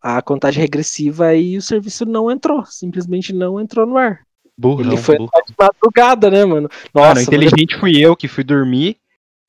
a 0.00 0.22
contagem 0.22 0.60
regressiva 0.60 1.34
e 1.34 1.56
o 1.56 1.62
serviço 1.62 2.06
não 2.06 2.30
entrou. 2.30 2.64
Simplesmente 2.64 3.32
não 3.32 3.60
entrou 3.60 3.84
no 3.84 3.96
ar. 3.96 4.20
Burrão, 4.56 4.86
Ele 4.86 4.96
foi 4.96 5.18
burro. 5.18 5.30
de 5.44 5.54
madrugada, 5.58 6.30
né, 6.30 6.44
mano? 6.44 6.68
Cara, 6.68 7.08
Nossa, 7.08 7.22
inteligente 7.22 7.76
fui 7.80 7.98
eu 7.98 8.14
que 8.14 8.28
fui 8.28 8.44
dormir. 8.44 8.98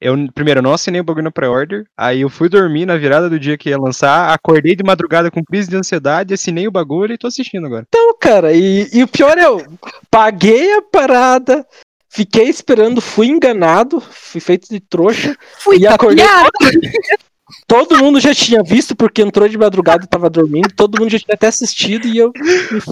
Eu, 0.02 0.16
primeiro, 0.34 0.60
eu 0.60 0.64
não 0.64 0.74
assinei 0.74 1.02
o 1.02 1.04
bagulho 1.04 1.26
no 1.26 1.32
pré-order. 1.32 1.86
Aí 1.97 2.22
eu 2.22 2.30
fui 2.30 2.47
dormir 2.47 2.86
na 2.86 2.97
virada 2.97 3.30
do 3.30 3.39
dia 3.39 3.58
que 3.58 3.70
ia 3.70 3.78
lançar. 3.78 4.34
Acordei 4.34 4.76
de 4.76 4.84
madrugada 4.84 5.30
com 5.30 5.43
crise 5.43 5.70
de 5.70 5.76
ansiedade, 5.76 6.34
assinei 6.34 6.68
o 6.68 6.72
bagulho 6.72 7.14
e 7.14 7.18
tô 7.18 7.28
assistindo 7.28 7.66
agora. 7.66 7.86
Não, 7.93 8.18
cara, 8.18 8.54
e, 8.54 8.89
e 8.93 9.04
o 9.04 9.08
pior 9.08 9.38
é, 9.38 9.45
eu 9.45 9.62
paguei 10.10 10.74
a 10.74 10.82
parada, 10.82 11.66
fiquei 12.10 12.47
esperando, 12.47 13.02
fui 13.02 13.28
enganado, 13.28 14.00
fui 14.00 14.39
feito 14.39 14.70
de 14.70 14.80
trouxa, 14.80 15.36
Fui 15.60 15.78
E 15.80 15.88
acordei-. 15.88 16.26
todo 17.70 17.99
mundo 17.99 18.20
já 18.20 18.34
tinha 18.34 18.63
visto 18.63 18.95
porque 18.95 19.22
entrou 19.22 19.47
de 19.47 19.55
madrugada 19.55 20.03
e 20.03 20.07
tava 20.07 20.28
dormindo, 20.28 20.74
todo 20.76 20.99
mundo 20.99 21.11
já 21.11 21.20
tinha 21.20 21.36
até 21.36 21.45
assistido 21.45 22.07
e 22.07 22.17
eu. 22.17 22.34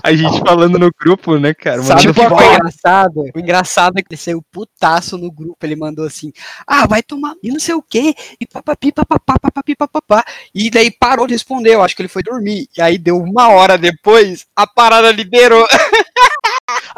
A 0.04 0.14
gente 0.14 0.40
falando 0.40 0.78
no 0.78 0.92
grupo, 1.02 1.40
né, 1.40 1.52
cara? 1.52 1.82
Sabe 1.82 2.06
Mano, 2.06 2.12
o 2.12 2.14
que 2.14 2.22
tipo, 2.22 2.36
foi 2.38 2.54
engraçado? 2.54 3.24
O 3.36 3.40
engraçado 3.40 3.98
é 3.98 4.02
que 4.04 4.08
ele 4.12 4.22
saiu 4.22 4.46
putaço 4.52 5.18
no 5.18 5.32
grupo. 5.32 5.58
Ele 5.64 5.76
mandou 5.76 6.06
assim: 6.06 6.32
Ah, 6.68 6.86
vai 6.86 7.02
tomar 7.02 7.34
e 7.42 7.50
não 7.50 7.60
sei 7.60 7.74
o 7.74 7.82
quê, 7.82 8.14
e 8.40 8.46
papapi, 8.46 8.92
papapá, 8.92 9.40
papapi, 9.40 9.76
papapá. 9.76 10.24
E 10.54 10.70
daí 10.70 10.92
parou 10.92 11.26
de 11.26 11.34
responder. 11.34 11.74
Eu 11.74 11.82
acho 11.82 11.96
que 11.96 12.04
ele 12.04 12.10
foi 12.10 12.22
dormir. 12.22 12.68
E 12.78 12.82
aí 12.82 13.00
deu 13.00 13.18
uma 13.18 13.50
hora 13.50 13.80
depois, 13.80 14.46
a 14.56 14.68
parada 14.68 15.12
liberou. 15.12 15.66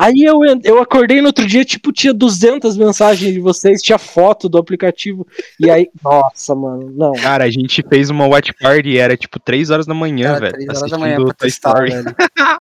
Aí 0.02 0.22
eu, 0.24 0.40
eu 0.64 0.82
acordei 0.82 1.20
no 1.20 1.28
outro 1.28 1.46
dia, 1.46 1.66
tipo, 1.66 1.92
tinha 1.92 2.14
200 2.14 2.78
mensagens 2.78 3.34
de 3.34 3.40
vocês, 3.42 3.82
tinha 3.82 3.98
foto 3.98 4.48
do 4.48 4.58
aplicativo, 4.58 5.28
e 5.60 5.70
aí, 5.70 5.90
nossa, 6.02 6.56
mano, 6.56 6.90
não. 6.96 7.12
Cara, 7.14 7.44
a 7.44 7.50
gente 7.52 7.84
fez 7.90 8.10
uma 8.10 8.26
watch 8.26 8.54
party 8.54 8.92
e 8.92 8.98
era 8.98 9.18
tipo 9.18 9.38
3 9.42 9.70
horas 9.70 9.86
da 9.86 9.94
manhã, 9.94 10.30
Era 10.30 10.40
velho. 10.40 10.54
três 10.54 10.70
horas 10.78 10.92
da 10.92 10.98
manhã 10.98 11.18
pra 11.18 11.34
testar, 11.34 11.70
Story. 11.86 11.92
velho. 11.92 12.16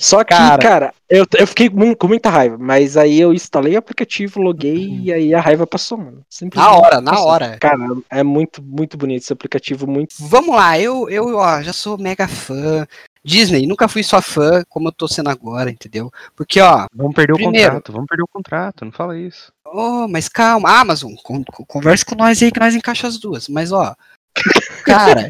Só 0.00 0.24
que, 0.24 0.30
Cara. 0.34 0.58
cara, 0.60 0.94
eu, 1.08 1.24
eu 1.38 1.46
fiquei 1.46 1.68
com 1.70 2.08
muita 2.08 2.28
raiva, 2.28 2.56
mas 2.58 2.96
aí 2.96 3.20
eu 3.20 3.32
instalei 3.32 3.76
o 3.76 3.78
aplicativo, 3.78 4.40
loguei 4.40 4.98
e 5.00 5.12
aí 5.12 5.32
a 5.32 5.40
raiva 5.40 5.64
passou, 5.64 5.96
mano. 5.96 6.22
Simplesmente 6.28 6.72
Na 6.72 6.76
hora, 6.76 7.00
na 7.00 7.12
passou. 7.12 7.28
hora. 7.28 7.56
Cara, 7.60 7.78
é 8.10 8.22
muito, 8.24 8.60
muito 8.60 8.96
bonito 8.96 9.22
esse 9.22 9.32
aplicativo, 9.32 9.86
muito. 9.86 10.16
Vamos 10.18 10.56
lá, 10.56 10.76
eu, 10.76 11.08
eu 11.08 11.36
ó, 11.36 11.62
já 11.62 11.72
sou 11.72 11.96
mega 11.98 12.26
fã. 12.26 12.84
Disney, 13.24 13.66
nunca 13.66 13.86
fui 13.88 14.02
sua 14.02 14.20
fã 14.20 14.62
como 14.68 14.88
eu 14.88 14.92
tô 14.92 15.06
sendo 15.06 15.30
agora, 15.30 15.70
entendeu? 15.70 16.10
Porque, 16.34 16.60
ó, 16.60 16.86
Vamos 16.94 17.14
perder 17.14 17.34
Primeiro. 17.34 17.68
o 17.68 17.70
contrato, 17.72 17.92
vamos 17.92 18.06
perder 18.08 18.22
o 18.22 18.28
contrato, 18.28 18.84
não 18.84 18.92
fala 18.92 19.18
isso. 19.18 19.52
oh, 19.64 20.06
mas 20.08 20.28
calma, 20.28 20.70
Amazon, 20.80 21.14
con 21.22 21.42
con 21.44 21.64
conversa 21.64 22.04
com 22.04 22.14
nós 22.16 22.42
aí 22.42 22.50
que 22.50 22.60
nós 22.60 22.74
encaixa 22.74 23.06
as 23.06 23.18
duas. 23.18 23.48
Mas, 23.48 23.70
ó, 23.72 23.94
cara, 24.84 25.28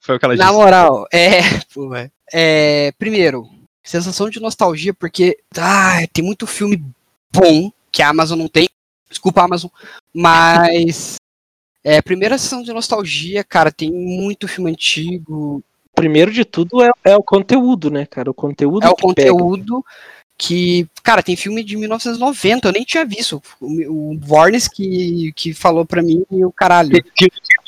Foi 0.00 0.16
o 0.16 0.18
que 0.18 0.24
ela 0.24 0.34
na 0.36 0.44
disse. 0.44 0.56
moral, 0.56 1.06
é, 1.12 1.40
pô, 1.74 1.94
é, 1.94 2.10
é, 2.32 2.92
primeiro, 2.92 3.48
sensação 3.84 4.30
de 4.30 4.40
nostalgia, 4.40 4.94
porque 4.94 5.36
ah, 5.58 5.98
tem 6.12 6.24
muito 6.24 6.46
filme 6.46 6.82
bom 7.32 7.70
que 7.92 8.02
a 8.02 8.08
Amazon 8.08 8.38
não 8.38 8.48
tem. 8.48 8.68
Desculpa, 9.10 9.42
Amazon, 9.42 9.70
mas 10.14 11.16
é, 11.84 12.00
primeira 12.00 12.38
sensação 12.38 12.62
de 12.62 12.72
nostalgia, 12.72 13.42
cara, 13.44 13.72
tem 13.72 13.90
muito 13.90 14.46
filme 14.48 14.70
antigo, 14.70 15.62
Primeiro 15.94 16.32
de 16.32 16.44
tudo 16.44 16.82
é, 16.82 16.90
é 17.04 17.16
o 17.16 17.22
conteúdo, 17.22 17.90
né, 17.90 18.06
cara? 18.06 18.30
O 18.30 18.34
conteúdo 18.34 18.86
é 18.86 18.90
o 18.90 18.94
que 18.94 19.14
pega. 19.14 19.30
conteúdo 19.30 19.84
que, 20.40 20.88
cara, 21.02 21.22
tem 21.22 21.36
filme 21.36 21.62
de 21.62 21.76
1990, 21.76 22.66
eu 22.66 22.72
nem 22.72 22.82
tinha 22.82 23.04
visto. 23.04 23.42
O, 23.60 24.14
o 24.14 24.20
Warnes 24.26 24.66
que, 24.66 25.32
que 25.36 25.52
falou 25.52 25.84
pra 25.84 26.02
mim 26.02 26.24
e 26.30 26.42
o 26.42 26.50
caralho. 26.50 26.92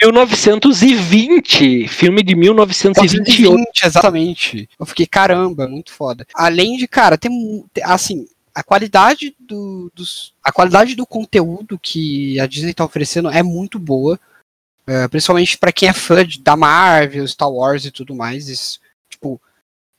1920, 0.03 1.87
filme 1.87 2.23
de 2.23 2.35
1928. 2.35 3.31
1920, 3.31 3.83
exatamente. 3.85 4.68
Eu 4.81 4.87
fiquei, 4.87 5.07
caramba, 5.07 5.68
muito 5.68 5.93
foda. 5.93 6.27
Além 6.35 6.79
de, 6.79 6.89
cara, 6.89 7.18
tem, 7.18 7.62
assim, 7.83 8.27
a 8.55 8.62
qualidade 8.62 9.35
do, 9.39 9.93
dos, 9.95 10.33
a 10.43 10.51
qualidade 10.51 10.95
do 10.95 11.07
conteúdo 11.07 11.79
que 11.79 12.41
a 12.41 12.47
Disney 12.47 12.73
tá 12.73 12.85
oferecendo 12.85 13.31
é 13.31 13.43
muito 13.43 13.79
boa. 13.79 14.18
É, 14.93 15.09
principalmente 15.09 15.57
pra 15.57 15.72
quem 15.72 15.88
é 15.88 15.93
fã 15.93 16.24
de- 16.24 16.40
da 16.40 16.55
Marvel, 16.57 17.26
Star 17.26 17.51
Wars 17.51 17.84
e 17.84 17.90
tudo 17.90 18.14
mais. 18.14 18.49
Isso, 18.49 18.78
tipo, 19.09 19.40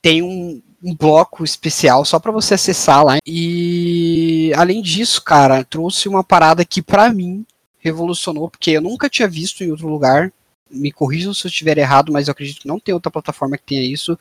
tem 0.00 0.22
um, 0.22 0.62
um 0.82 0.94
bloco 0.94 1.42
especial 1.42 2.04
só 2.04 2.18
pra 2.20 2.30
você 2.30 2.54
acessar 2.54 3.04
lá. 3.04 3.16
E 3.26 4.52
além 4.56 4.80
disso, 4.82 5.22
cara, 5.22 5.64
trouxe 5.64 6.08
uma 6.08 6.22
parada 6.22 6.64
que 6.64 6.80
pra 6.82 7.12
mim 7.12 7.44
revolucionou, 7.78 8.48
porque 8.48 8.70
eu 8.72 8.80
nunca 8.80 9.08
tinha 9.10 9.26
visto 9.28 9.64
em 9.64 9.70
outro 9.70 9.88
lugar. 9.88 10.32
Me 10.70 10.92
corrijam 10.92 11.34
se 11.34 11.46
eu 11.46 11.48
estiver 11.48 11.76
errado, 11.78 12.12
mas 12.12 12.28
eu 12.28 12.32
acredito 12.32 12.60
que 12.62 12.68
não 12.68 12.78
tem 12.80 12.94
outra 12.94 13.10
plataforma 13.10 13.56
que 13.58 13.64
tenha 13.64 13.82
isso, 13.82 14.18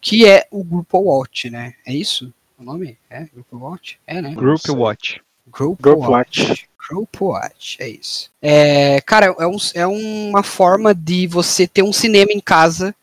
que 0.00 0.26
é 0.26 0.46
o 0.50 0.62
Grupo 0.64 0.98
Watch, 0.98 1.50
né? 1.50 1.74
É 1.86 1.92
isso? 1.92 2.32
O 2.58 2.64
nome? 2.64 2.96
É? 3.10 3.26
Grupo 3.32 3.56
Watch? 3.58 3.98
É, 4.06 4.22
né? 4.22 4.34
Watch. 4.72 5.20
Group, 5.48 5.80
Group 5.80 5.98
Watch. 6.00 6.68
Watch. 6.86 6.88
Group 6.88 7.20
Watch, 7.20 7.76
é 7.80 7.88
isso. 7.88 8.30
É, 8.40 9.00
cara, 9.00 9.34
é, 9.38 9.46
um- 9.46 9.56
é 9.74 9.86
uma 9.86 10.42
forma 10.42 10.94
de 10.94 11.26
você 11.26 11.66
ter 11.66 11.82
um 11.82 11.92
cinema 11.92 12.32
em 12.32 12.40
casa 12.40 12.94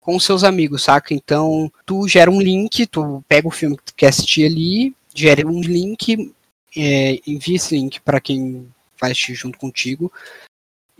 com 0.00 0.18
seus 0.18 0.42
amigos, 0.44 0.82
saca? 0.82 1.14
Então, 1.14 1.70
tu 1.86 2.08
gera 2.08 2.30
um 2.30 2.40
link, 2.40 2.86
tu 2.86 3.24
pega 3.28 3.46
o 3.46 3.52
filme 3.52 3.76
que 3.76 3.84
tu 3.84 3.94
quer 3.94 4.08
assistir 4.08 4.46
ali, 4.46 4.94
gera 5.14 5.46
um 5.46 5.60
link, 5.60 6.32
é, 6.76 7.20
envia 7.26 7.56
esse 7.56 7.74
link 7.76 8.00
pra 8.00 8.20
quem 8.20 8.68
vai 9.00 9.12
assistir 9.12 9.34
junto 9.34 9.58
contigo, 9.58 10.12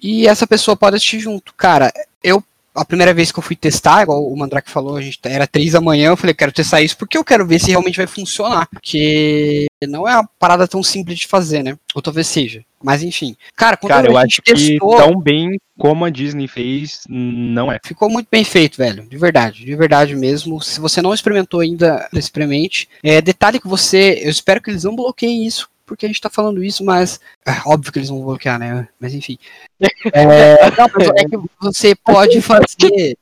e 0.01 0.27
essa 0.27 0.47
pessoa 0.47 0.77
pode 0.77 0.97
assistir 0.97 1.19
junto. 1.21 1.55
Cara, 1.55 1.93
eu, 2.23 2.43
a 2.75 2.85
primeira 2.85 3.13
vez 3.13 3.31
que 3.31 3.39
eu 3.39 3.43
fui 3.43 3.57
testar, 3.57 4.03
igual 4.03 4.27
o 4.27 4.37
Mandrake 4.37 4.71
falou, 4.71 4.97
a 4.97 5.03
gente 5.03 5.19
era 5.25 5.47
três 5.47 5.73
da 5.73 5.81
manhã, 5.81 6.09
eu 6.09 6.17
falei, 6.17 6.35
quero 6.35 6.53
testar 6.53 6.81
isso 6.81 6.97
porque 6.97 7.19
eu 7.19 7.25
quero 7.25 7.47
ver 7.47 7.59
se 7.59 7.71
realmente 7.71 7.97
vai 7.97 8.07
funcionar. 8.07 8.67
Porque 8.71 9.67
não 9.87 10.09
é 10.09 10.15
uma 10.15 10.29
parada 10.39 10.67
tão 10.67 10.83
simples 10.83 11.19
de 11.19 11.27
fazer, 11.27 11.63
né? 11.63 11.77
Ou 11.95 12.01
talvez 12.01 12.27
seja. 12.27 12.65
Mas 12.83 13.03
enfim. 13.03 13.37
Cara, 13.57 13.77
quando 13.77 13.93
Cara, 13.93 14.11
eu 14.11 14.17
acho 14.17 14.43
que 14.43 14.55
testou, 14.55 14.97
tão 14.97 15.19
bem 15.21 15.59
como 15.79 16.05
a 16.05 16.11
Disney 16.11 16.49
fez, 16.49 17.03
não 17.09 17.71
é. 17.71 17.79
ficou 17.85 18.11
muito 18.11 18.29
bem 18.31 18.45
feito, 18.45 18.77
velho. 18.77 19.05
De 19.09 19.17
verdade, 19.17 19.65
de 19.65 19.77
verdade 19.77 20.15
mesmo. 20.17 20.61
Se 20.61 20.81
você 20.81 21.01
não 21.01 21.15
experimentou 21.15 21.61
ainda, 21.61 22.09
experimente. 22.13 22.89
É, 23.03 23.21
detalhe 23.21 23.61
que 23.61 23.69
você. 23.69 24.21
Eu 24.23 24.31
espero 24.31 24.61
que 24.61 24.71
eles 24.71 24.85
não 24.85 24.97
bloqueiem 24.97 25.47
isso, 25.47 25.69
porque 25.93 26.07
a 26.07 26.09
gente 26.09 26.21
tá 26.21 26.31
falando 26.31 26.65
isso, 26.65 26.85
mas. 26.85 27.21
é, 27.47 27.53
óbvio 27.67 27.93
que 27.93 27.99
eles 27.99 28.09
vão 28.09 28.23
bloquear, 28.23 28.59
né? 28.59 28.89
Mas 28.99 29.15
enfim. 29.15 29.39
É, 30.13 30.71
não, 30.71 30.89
mas 30.95 31.09
é 31.09 31.25
que 31.25 31.39
você 31.61 31.95
pode 31.95 32.41
fazer. 32.41 33.17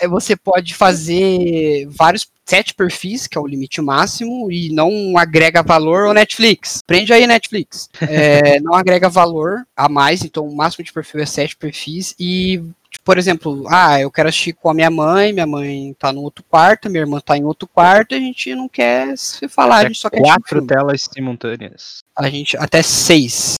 é, 0.00 0.08
você 0.08 0.36
pode 0.36 0.74
fazer 0.74 1.86
vários 1.88 2.28
sete 2.48 2.74
perfis, 2.74 3.26
que 3.26 3.36
é 3.36 3.40
o 3.40 3.46
limite 3.46 3.80
máximo, 3.82 4.50
e 4.50 4.70
não 4.70 5.18
agrega 5.18 5.62
valor 5.62 6.06
ao 6.06 6.14
Netflix. 6.14 6.80
Prende 6.86 7.12
aí, 7.12 7.26
Netflix. 7.26 7.88
É, 8.00 8.58
não 8.60 8.74
agrega 8.74 9.08
valor 9.08 9.66
a 9.76 9.88
mais, 9.88 10.24
então 10.24 10.46
o 10.46 10.56
máximo 10.56 10.84
de 10.84 10.92
perfil 10.92 11.20
é 11.20 11.26
sete 11.26 11.56
perfis. 11.56 12.14
E, 12.18 12.62
por 13.04 13.18
exemplo, 13.18 13.64
ah, 13.68 14.00
eu 14.00 14.10
quero 14.10 14.28
assistir 14.28 14.52
com 14.54 14.70
a 14.70 14.74
minha 14.74 14.90
mãe, 14.90 15.32
minha 15.32 15.46
mãe 15.46 15.94
tá 15.98 16.12
no 16.12 16.22
outro 16.22 16.44
quarto, 16.44 16.88
minha 16.90 17.02
irmã 17.02 17.20
tá 17.20 17.36
em 17.36 17.44
outro 17.44 17.68
quarto, 17.68 18.14
a 18.14 18.18
gente 18.18 18.54
não 18.54 18.68
quer 18.68 19.16
se 19.16 19.48
falar, 19.48 19.78
a 19.78 19.84
gente 19.84 19.98
só 19.98 20.10
quer 20.10 20.20
Quatro 20.20 20.66
telas 20.66 21.00
simultâneas. 21.12 22.02
A 22.16 22.28
gente, 22.30 22.56
até 22.56 22.82
seis. 22.82 23.54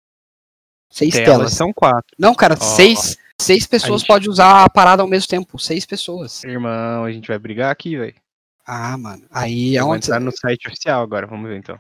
Seis 0.91 1.15
Telas 1.15 1.27
telas. 1.39 1.53
são 1.53 1.73
quatro. 1.73 2.15
Não, 2.19 2.35
cara, 2.35 2.57
Ó. 2.59 2.65
seis. 2.65 3.17
Seis 3.41 3.67
pessoas 3.67 4.01
gente- 4.01 4.09
podem 4.09 4.29
usar 4.29 4.65
a 4.65 4.69
parada 4.69 5.01
ao 5.01 5.09
mesmo 5.09 5.29
tempo. 5.29 5.59
Seis 5.59 5.87
pessoas. 5.87 6.43
Irmão, 6.43 7.05
a 7.05 7.13
gente 7.13 7.29
vai 7.29 7.39
brigar 7.39 7.71
aqui, 7.71 7.97
velho. 7.97 8.15
Ah, 8.67 8.99
mano. 8.99 9.23
Aí 9.31 9.77
é 9.77 9.85
onde. 9.85 10.07
entrar 10.07 10.19
no 10.21 10.33
site 10.37 10.67
oficial 10.67 11.03
agora, 11.03 11.27
vamos 11.27 11.49
ver 11.49 11.57
então. 11.57 11.79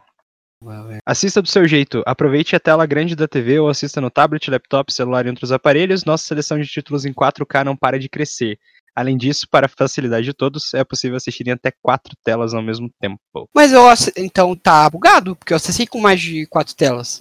Assista 1.06 1.40
do 1.40 1.48
seu 1.48 1.66
jeito. 1.68 2.02
Aproveite 2.04 2.56
a 2.56 2.60
tela 2.60 2.84
grande 2.84 3.14
da 3.14 3.28
TV 3.28 3.60
ou 3.60 3.68
assista 3.68 4.00
no 4.00 4.10
tablet, 4.10 4.50
laptop, 4.50 4.92
celular 4.92 5.24
e 5.24 5.30
outros 5.30 5.52
aparelhos. 5.52 6.04
Nossa 6.04 6.24
seleção 6.24 6.58
de 6.58 6.66
títulos 6.66 7.04
em 7.04 7.12
4K 7.12 7.64
não 7.64 7.76
para 7.76 7.98
de 7.98 8.08
crescer. 8.08 8.58
Além 8.98 9.16
disso, 9.16 9.46
para 9.48 9.66
a 9.66 9.68
facilidade 9.68 10.24
de 10.24 10.34
todos, 10.34 10.74
é 10.74 10.82
possível 10.82 11.16
assistir 11.16 11.46
em 11.46 11.52
até 11.52 11.72
quatro 11.80 12.16
telas 12.24 12.52
ao 12.52 12.60
mesmo 12.60 12.90
tempo. 13.00 13.20
Mas 13.54 13.72
eu 13.72 13.84
então 14.16 14.56
tá 14.56 14.90
bugado, 14.90 15.36
porque 15.36 15.52
eu 15.52 15.56
acessei 15.56 15.86
com 15.86 16.00
mais 16.00 16.20
de 16.20 16.46
quatro 16.46 16.74
telas. 16.74 17.16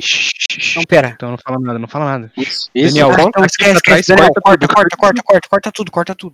Então, 0.72 0.84
pera. 0.86 1.10
Então 1.10 1.30
não 1.30 1.38
fala 1.38 1.60
nada, 1.60 1.78
não 1.78 1.88
fala 1.88 2.06
nada. 2.06 2.32
Isso, 2.36 2.72
Daniel, 2.74 3.12
isso. 3.12 3.20
Ah, 3.20 3.24
então 3.28 3.46
esquece, 3.46 3.74
esquece, 3.74 4.08
Daniel, 4.08 4.34
corta 4.44 4.68
corta, 4.68 4.98
corta, 4.98 5.24
corta, 5.24 5.48
corta, 5.48 5.72
tudo, 5.72 5.92
corta 5.92 6.16
tudo. 6.18 6.34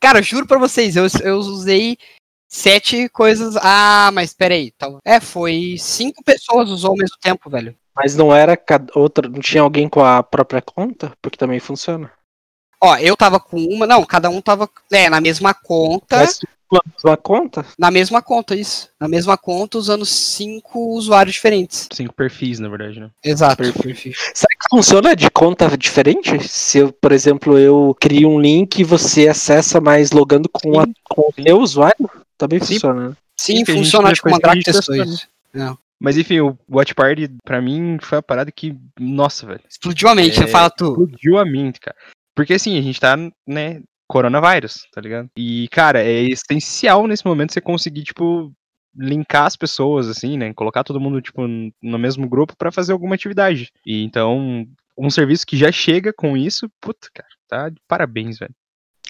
Cara, 0.00 0.20
eu 0.20 0.22
juro 0.22 0.46
pra 0.46 0.58
vocês, 0.58 0.94
eu, 0.94 1.06
eu 1.24 1.38
usei 1.38 1.98
sete 2.52 3.08
coisas. 3.08 3.56
Ah, 3.56 4.10
mas 4.12 4.34
peraí. 4.34 4.70
Então, 4.76 4.98
é, 5.04 5.18
foi 5.18 5.76
cinco 5.78 6.22
pessoas 6.22 6.70
usou 6.70 6.90
ao 6.90 6.96
mesmo 6.96 7.16
tempo, 7.20 7.48
velho. 7.48 7.74
Mas 7.96 8.14
não 8.14 8.34
era 8.34 8.56
cada 8.56 8.92
outra, 8.94 9.28
não 9.28 9.40
tinha 9.40 9.62
alguém 9.62 9.88
com 9.88 10.04
a 10.04 10.22
própria 10.22 10.62
conta? 10.62 11.12
Porque 11.20 11.36
também 11.36 11.58
funciona. 11.58 12.10
Ó, 12.80 12.96
eu 12.96 13.16
tava 13.16 13.38
com 13.38 13.56
uma, 13.56 13.86
não, 13.86 14.04
cada 14.04 14.28
um 14.28 14.40
tava, 14.40 14.68
é, 14.90 15.08
na 15.08 15.20
mesma 15.20 15.54
conta, 15.54 16.16
Mas 16.16 16.40
mesma 16.84 17.16
conta? 17.16 17.66
na 17.78 17.90
mesma 17.90 18.22
conta, 18.22 18.54
isso. 18.54 18.88
Na 19.00 19.08
mesma 19.08 19.36
conta, 19.36 19.78
usando 19.78 20.06
cinco 20.06 20.94
usuários 20.96 21.34
diferentes. 21.34 21.88
Cinco 21.92 22.14
perfis, 22.14 22.58
na 22.58 22.68
verdade, 22.68 23.00
né? 23.00 23.10
Exato. 23.22 23.56
Perfeito. 23.56 24.16
Será 24.34 24.54
que 24.60 24.68
funciona 24.70 25.14
de 25.14 25.30
conta 25.30 25.76
diferente? 25.76 26.38
Se 26.48 26.78
eu, 26.78 26.92
por 26.92 27.12
exemplo, 27.12 27.58
eu 27.58 27.96
crio 28.00 28.28
um 28.28 28.40
link 28.40 28.78
e 28.78 28.84
você 28.84 29.28
acessa, 29.28 29.80
mas 29.80 30.12
logando 30.12 30.48
com, 30.48 30.80
a, 30.80 30.86
com 31.08 31.22
o 31.22 31.42
meu 31.42 31.58
usuário? 31.58 32.08
Também 32.38 32.60
Sim. 32.60 32.74
funciona. 32.74 33.08
né? 33.10 33.16
Sim, 33.36 33.64
Sim, 33.64 33.76
funciona, 33.76 34.10
acho 34.10 34.22
que 34.22 34.28
o 34.28 34.32
depois 34.32 34.40
que 34.40 34.46
a 34.46 34.48
Mandrake 34.48 34.56
gente 34.56 34.64
testou 34.64 34.94
testou, 34.96 35.14
isso. 35.14 35.78
Mas 36.00 36.18
enfim, 36.18 36.40
o 36.40 36.58
Watch 36.68 36.94
Party, 36.96 37.30
pra 37.44 37.62
mim, 37.62 37.96
foi 38.02 38.18
a 38.18 38.22
parada 38.22 38.50
que. 38.50 38.76
Nossa, 38.98 39.46
velho. 39.46 39.60
Explodiu 39.68 40.08
a 40.08 40.14
mente, 40.16 40.42
É? 40.42 40.48
Fala 40.48 40.68
tu. 40.68 40.90
Explodiu 40.90 41.38
a 41.38 41.44
mente, 41.44 41.78
cara. 41.78 41.96
Porque 42.34 42.54
assim, 42.54 42.76
a 42.76 42.82
gente 42.82 42.98
tá, 43.00 43.16
né, 43.46 43.80
coronavírus, 44.08 44.86
tá 44.92 45.00
ligado? 45.00 45.28
E, 45.36 45.68
cara, 45.70 46.02
é 46.02 46.22
essencial 46.24 47.06
nesse 47.06 47.26
momento 47.26 47.52
você 47.52 47.60
conseguir, 47.60 48.04
tipo, 48.04 48.52
linkar 48.96 49.46
as 49.46 49.56
pessoas, 49.56 50.08
assim, 50.08 50.36
né? 50.36 50.52
Colocar 50.54 50.84
todo 50.84 51.00
mundo, 51.00 51.20
tipo, 51.20 51.42
no 51.46 51.98
mesmo 51.98 52.28
grupo 52.28 52.56
pra 52.56 52.72
fazer 52.72 52.92
alguma 52.92 53.14
atividade. 53.14 53.70
E 53.86 54.02
então, 54.04 54.66
um 54.98 55.10
serviço 55.10 55.46
que 55.46 55.56
já 55.56 55.72
chega 55.72 56.12
com 56.12 56.36
isso, 56.36 56.70
puta, 56.80 57.08
cara, 57.14 57.28
tá 57.48 57.68
de 57.70 57.80
parabéns, 57.88 58.38
velho. 58.38 58.54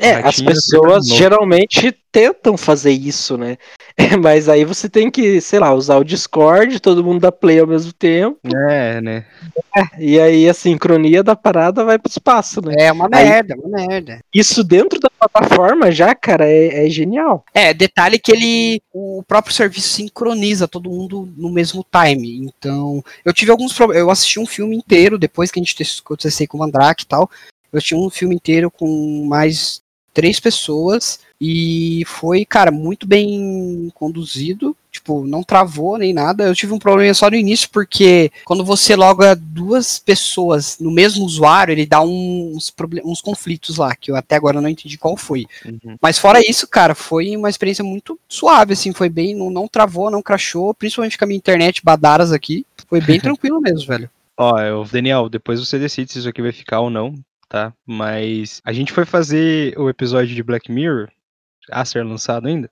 É, 0.03 0.15
as 0.17 0.41
é 0.41 0.45
pessoas 0.45 1.07
geralmente 1.07 1.93
tentam 2.11 2.57
fazer 2.57 2.91
isso, 2.91 3.39
né? 3.39 3.57
Mas 4.23 4.49
aí 4.49 4.65
você 4.65 4.89
tem 4.89 5.11
que, 5.11 5.41
sei 5.41 5.59
lá, 5.59 5.73
usar 5.73 5.97
o 5.99 6.05
Discord, 6.05 6.81
todo 6.81 7.05
mundo 7.05 7.21
dá 7.21 7.31
play 7.31 7.61
ao 7.61 7.67
mesmo 7.67 7.93
tempo, 7.93 8.39
É, 8.69 9.01
né? 9.01 9.25
e 9.99 10.19
aí 10.19 10.49
a 10.49 10.55
sincronia 10.55 11.23
da 11.23 11.37
parada 11.37 11.85
vai 11.85 11.99
pro 11.99 12.11
espaço, 12.11 12.61
né? 12.61 12.75
É 12.79 12.93
uma 12.93 13.09
Aí- 13.13 13.25
merda, 13.25 13.55
uma 13.63 13.87
merda. 13.87 14.19
Isso 14.35 14.65
dentro 14.65 14.99
da 14.99 15.09
plataforma 15.11 15.91
já, 15.93 16.15
cara, 16.15 16.47
é, 16.49 16.87
é 16.87 16.91
genial. 16.91 17.45
É, 17.55 17.73
detalhe 17.73 18.19
que 18.19 18.33
ele. 18.33 18.83
O 18.93 19.23
próprio 19.27 19.55
serviço 19.55 19.89
sincroniza 19.89 20.67
todo 20.69 20.91
mundo 20.91 21.29
no 21.37 21.51
mesmo 21.51 21.85
time. 21.91 22.39
Então, 22.45 23.03
eu 23.25 23.33
tive 23.33 23.51
alguns 23.51 23.73
problemas. 23.73 24.01
Eu 24.03 24.11
assisti 24.11 24.41
um 24.41 24.47
filme 24.47 24.77
inteiro 24.77 25.19
depois 25.19 25.51
que 25.51 25.61
a 25.61 25.63
gente 25.63 25.77
tes- 25.77 26.01
que 26.01 26.11
eu 26.11 26.17
testei 26.17 26.47
com 26.47 26.57
o 26.57 26.61
Mandrake 26.61 27.05
e 27.05 27.07
tal. 27.07 27.31
Eu 27.73 27.81
tinha 27.81 27.99
um 27.99 28.11
filme 28.11 28.35
inteiro 28.35 28.71
com 28.71 29.25
mais 29.27 29.82
três 30.13 30.39
pessoas. 30.41 31.21
E 31.41 32.05
foi, 32.07 32.45
cara, 32.45 32.71
muito 32.71 33.07
bem 33.07 33.91
conduzido. 33.95 34.77
Tipo, 34.93 35.27
não 35.27 35.43
travou 35.43 35.99
nem 35.99 36.13
nada. 36.13 36.45
Eu 36.45 36.55
tive 36.55 36.73
um 36.73 36.79
problema 36.79 37.13
só 37.15 37.29
no 37.29 37.35
início, 37.35 37.69
porque 37.71 38.31
quando 38.45 38.65
você 38.65 38.95
loga 38.95 39.35
duas 39.35 39.99
pessoas 39.99 40.79
no 40.79 40.91
mesmo 40.91 41.25
usuário, 41.25 41.73
ele 41.73 41.87
dá 41.87 42.01
uns, 42.01 42.73
uns 43.05 43.21
conflitos 43.21 43.79
lá, 43.79 43.97
que 43.97 44.11
eu 44.11 44.17
até 44.17 44.37
agora 44.37 44.61
não 44.61 44.69
entendi 44.69 44.97
qual 44.99 45.17
foi. 45.17 45.47
Uhum. 45.65 45.97
Mas 46.01 46.19
fora 46.19 46.41
isso, 46.41 46.69
cara, 46.69 46.95
foi 46.95 47.35
uma 47.37 47.51
experiência 47.51 47.83
muito 47.83 48.17
suave, 48.29 48.75
assim, 48.75 48.93
foi 48.93 49.09
bem, 49.09 49.35
não, 49.35 49.51
não 49.51 49.67
travou, 49.67 50.11
não 50.11 50.23
crashou, 50.23 50.75
principalmente 50.75 51.19
com 51.19 51.25
a 51.25 51.27
minha 51.27 51.39
internet 51.39 51.81
badaras 51.83 52.31
aqui, 52.31 52.67
foi 52.87 53.01
bem 53.01 53.19
tranquilo 53.21 53.61
mesmo, 53.61 53.89
velho. 53.89 54.11
Ó, 54.37 54.85
Daniel, 54.85 55.29
depois 55.29 55.59
você 55.59 55.79
decide 55.79 56.13
se 56.13 56.19
isso 56.19 56.29
aqui 56.29 56.43
vai 56.43 56.53
ficar 56.53 56.81
ou 56.81 56.91
não, 56.91 57.15
tá? 57.53 57.75
Mas 57.87 58.63
a 58.65 58.73
gente 58.73 58.93
foi 58.93 59.05
fazer 59.05 59.79
o 59.79 59.91
episódio 59.91 60.35
de 60.35 60.43
Black 60.43 60.73
Mirror, 60.73 61.11
a 61.71 61.85
ser 61.85 62.03
lançado 62.03 62.49
ainda, 62.49 62.71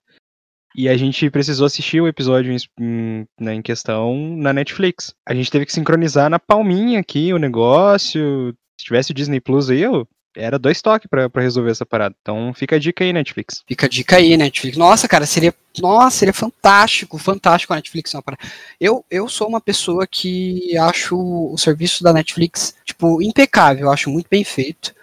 e 0.75 0.89
a 0.89 0.97
gente 0.97 1.29
precisou 1.29 1.67
assistir 1.67 2.01
o 2.01 2.09
episódio 2.09 2.57
em, 2.79 3.27
né, 3.39 3.53
em 3.55 3.61
questão 3.61 4.17
na 4.39 4.55
Netflix. 4.55 5.15
A 5.29 5.35
gente 5.35 5.51
teve 5.51 5.67
que 5.67 5.73
sincronizar 5.73 6.31
na 6.31 6.39
palminha 6.39 6.99
aqui 6.99 7.31
o 7.35 7.39
negócio. 7.39 8.55
Se 8.81 8.87
tivesse 8.87 9.11
o 9.11 9.15
Disney 9.15 9.39
Plus 9.39 9.69
aí, 9.69 9.83
eu, 9.83 10.09
era 10.37 10.59
dois 10.59 10.81
toques 10.81 11.09
pra, 11.09 11.29
pra 11.29 11.43
resolver 11.43 11.71
essa 11.71 11.85
parada. 11.87 12.15
Então 12.21 12.53
fica 12.55 12.77
a 12.77 12.79
dica 12.79 13.03
aí, 13.05 13.13
Netflix. 13.13 13.63
Fica 13.67 13.87
a 13.87 13.89
dica 13.89 14.17
aí, 14.17 14.37
Netflix. 14.37 14.77
Nossa, 14.77 15.09
cara, 15.09 15.27
seria, 15.27 15.55
nossa, 15.81 16.19
seria 16.19 16.35
fantástico, 16.35 17.19
fantástico 17.19 17.73
a 17.73 17.77
Netflix. 17.77 18.15
Uma 18.15 18.23
parada. 18.23 18.43
eu, 18.81 19.05
eu 19.11 19.29
sou 19.29 19.49
uma 19.49 19.61
pessoa 19.61 20.07
que 20.07 20.77
acho 20.79 21.17
o 21.19 21.57
serviço 21.59 22.03
da 22.05 22.13
Netflix, 22.13 22.75
tipo, 22.85 23.21
impecável, 23.23 23.87
eu 23.87 23.93
acho 23.93 24.09
muito 24.11 24.27
bem 24.31 24.45
feito. 24.45 24.95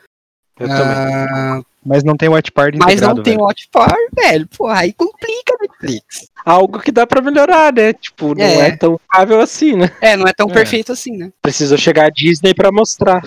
Eu 0.60 0.68
também. 0.68 0.96
Ah, 1.30 1.62
Mas 1.86 2.04
não 2.04 2.18
tem 2.18 2.28
Watch 2.30 2.52
Party 2.52 2.80
mas 2.80 3.00
não 3.00 3.14
tem 3.22 3.36
velho. 3.36 3.42
Watch 3.46 3.68
Power, 3.72 3.96
velho. 4.12 4.48
Porra, 4.58 4.80
aí 4.80 4.92
complica 4.92 5.54
a 5.54 5.62
Netflix. 5.62 6.28
Algo 6.44 6.80
que 6.80 6.92
dá 6.92 7.06
pra 7.06 7.22
melhorar, 7.22 7.72
né? 7.72 7.94
Tipo, 7.94 8.34
não 8.34 8.44
é, 8.44 8.70
É. 8.70 8.76
tão 8.76 9.00
viável 9.14 9.40
assim, 9.40 9.76
né? 9.76 9.92
É, 10.02 10.18
não 10.18 10.26
é 10.26 10.34
tão 10.34 10.50
É. 10.50 10.54
perfeito 10.54 10.92
assim, 10.92 11.16
né? 11.16 11.32
Precisou 11.44 11.78
chegar 11.78 12.06
a 12.08 12.10
Disney 12.10 12.56
pra 12.56 12.72
mostrar. 12.72 13.22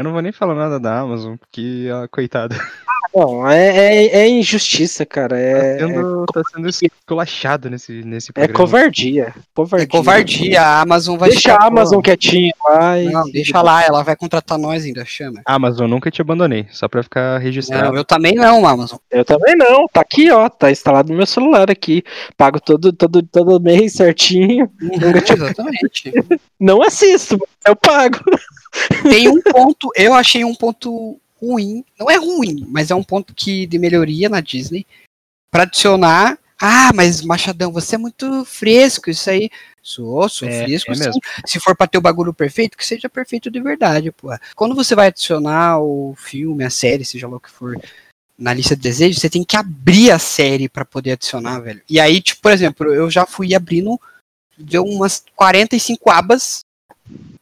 Eu 0.00 0.04
não 0.04 0.12
vou 0.12 0.22
nem 0.22 0.32
falar 0.32 0.54
nada 0.54 0.80
da 0.80 0.98
Amazon, 0.98 1.36
porque, 1.36 1.86
ó, 1.92 2.08
coitada. 2.08 2.56
Não, 3.14 3.46
é, 3.46 3.66
é, 4.06 4.06
é 4.20 4.28
injustiça, 4.30 5.04
cara. 5.04 5.38
É, 5.38 5.76
Tá 5.76 5.86
sendo, 5.86 6.24
tá 6.32 6.42
sendo 6.54 6.68
esculachado 6.70 7.68
nesse, 7.68 8.02
nesse 8.02 8.30
é 8.30 8.32
programa. 8.32 8.56
covardia. 8.56 9.34
Covardia. 9.54 9.84
É 9.84 9.86
covardia, 9.86 10.62
a 10.62 10.80
Amazon 10.80 11.18
vai 11.18 11.28
Deixa 11.28 11.50
ficar, 11.52 11.64
a 11.64 11.66
Amazon 11.66 11.96
pô, 11.98 12.02
quietinha 12.02 12.50
lá. 12.66 12.98
e- 12.98 13.10
Não, 13.10 13.24
deixa 13.24 13.60
lá, 13.60 13.84
ela 13.84 14.02
vai 14.02 14.16
contratar 14.16 14.56
nós 14.56 14.86
ainda, 14.86 15.04
chama. 15.04 15.42
Amazon, 15.44 15.90
nunca 15.90 16.10
te 16.10 16.22
abandonei, 16.22 16.66
só 16.70 16.88
pra 16.88 17.02
ficar 17.02 17.36
registrado. 17.36 17.90
Não, 17.90 17.96
eu 17.96 18.04
também 18.04 18.34
não, 18.34 18.66
Amazon. 18.66 18.98
Eu 19.10 19.22
também 19.24 19.54
não. 19.54 19.86
Tá 19.92 20.00
aqui, 20.00 20.30
ó. 20.30 20.48
Tá 20.48 20.70
instalado 20.70 21.10
no 21.10 21.16
meu 21.18 21.26
celular 21.26 21.70
aqui. 21.70 22.02
Pago 22.38 22.58
todo, 22.58 22.90
todo, 22.90 23.22
todo 23.24 23.60
mês 23.60 23.92
certinho. 23.92 24.70
Exatamente. 24.80 26.10
Não 26.58 26.80
assisto, 26.80 27.36
eu 27.66 27.76
pago. 27.76 28.18
Tem 29.02 29.28
um 29.28 29.40
ponto, 29.40 29.90
eu 29.96 30.14
achei 30.14 30.44
um 30.44 30.54
ponto 30.54 31.18
ruim, 31.40 31.84
não 31.98 32.10
é 32.10 32.16
ruim, 32.16 32.66
mas 32.68 32.90
é 32.90 32.94
um 32.94 33.02
ponto 33.02 33.34
que 33.34 33.66
de 33.66 33.78
melhoria 33.78 34.28
na 34.28 34.40
Disney 34.40 34.86
pra 35.50 35.62
adicionar. 35.62 36.38
Ah, 36.62 36.92
mas 36.94 37.22
Machadão, 37.22 37.72
você 37.72 37.94
é 37.94 37.98
muito 37.98 38.44
fresco, 38.44 39.08
isso 39.08 39.30
aí. 39.30 39.48
Sou, 39.82 40.28
sou 40.28 40.46
É, 40.46 40.64
fresco, 40.64 40.92
é 40.92 40.94
sim. 40.94 41.00
mesmo. 41.04 41.20
Se 41.46 41.58
for 41.58 41.74
pra 41.74 41.86
ter 41.86 41.96
o 41.96 42.02
bagulho 42.02 42.34
perfeito, 42.34 42.76
que 42.76 42.86
seja 42.86 43.08
perfeito 43.08 43.50
de 43.50 43.58
verdade, 43.60 44.12
pô. 44.12 44.28
Quando 44.54 44.74
você 44.74 44.94
vai 44.94 45.06
adicionar 45.06 45.80
o 45.80 46.14
filme, 46.18 46.62
a 46.62 46.68
série, 46.68 47.04
seja 47.04 47.26
lá 47.26 47.36
o 47.38 47.40
que 47.40 47.50
for, 47.50 47.80
na 48.38 48.52
lista 48.52 48.76
de 48.76 48.82
desejos, 48.82 49.20
você 49.20 49.30
tem 49.30 49.42
que 49.42 49.56
abrir 49.56 50.10
a 50.10 50.18
série 50.18 50.68
pra 50.68 50.84
poder 50.84 51.12
adicionar, 51.12 51.60
velho. 51.60 51.80
E 51.88 51.98
aí, 51.98 52.20
tipo, 52.20 52.42
por 52.42 52.52
exemplo, 52.52 52.92
eu 52.92 53.10
já 53.10 53.24
fui 53.24 53.54
abrindo, 53.54 53.98
deu 54.58 54.84
umas 54.84 55.24
45 55.34 56.10
abas, 56.10 56.62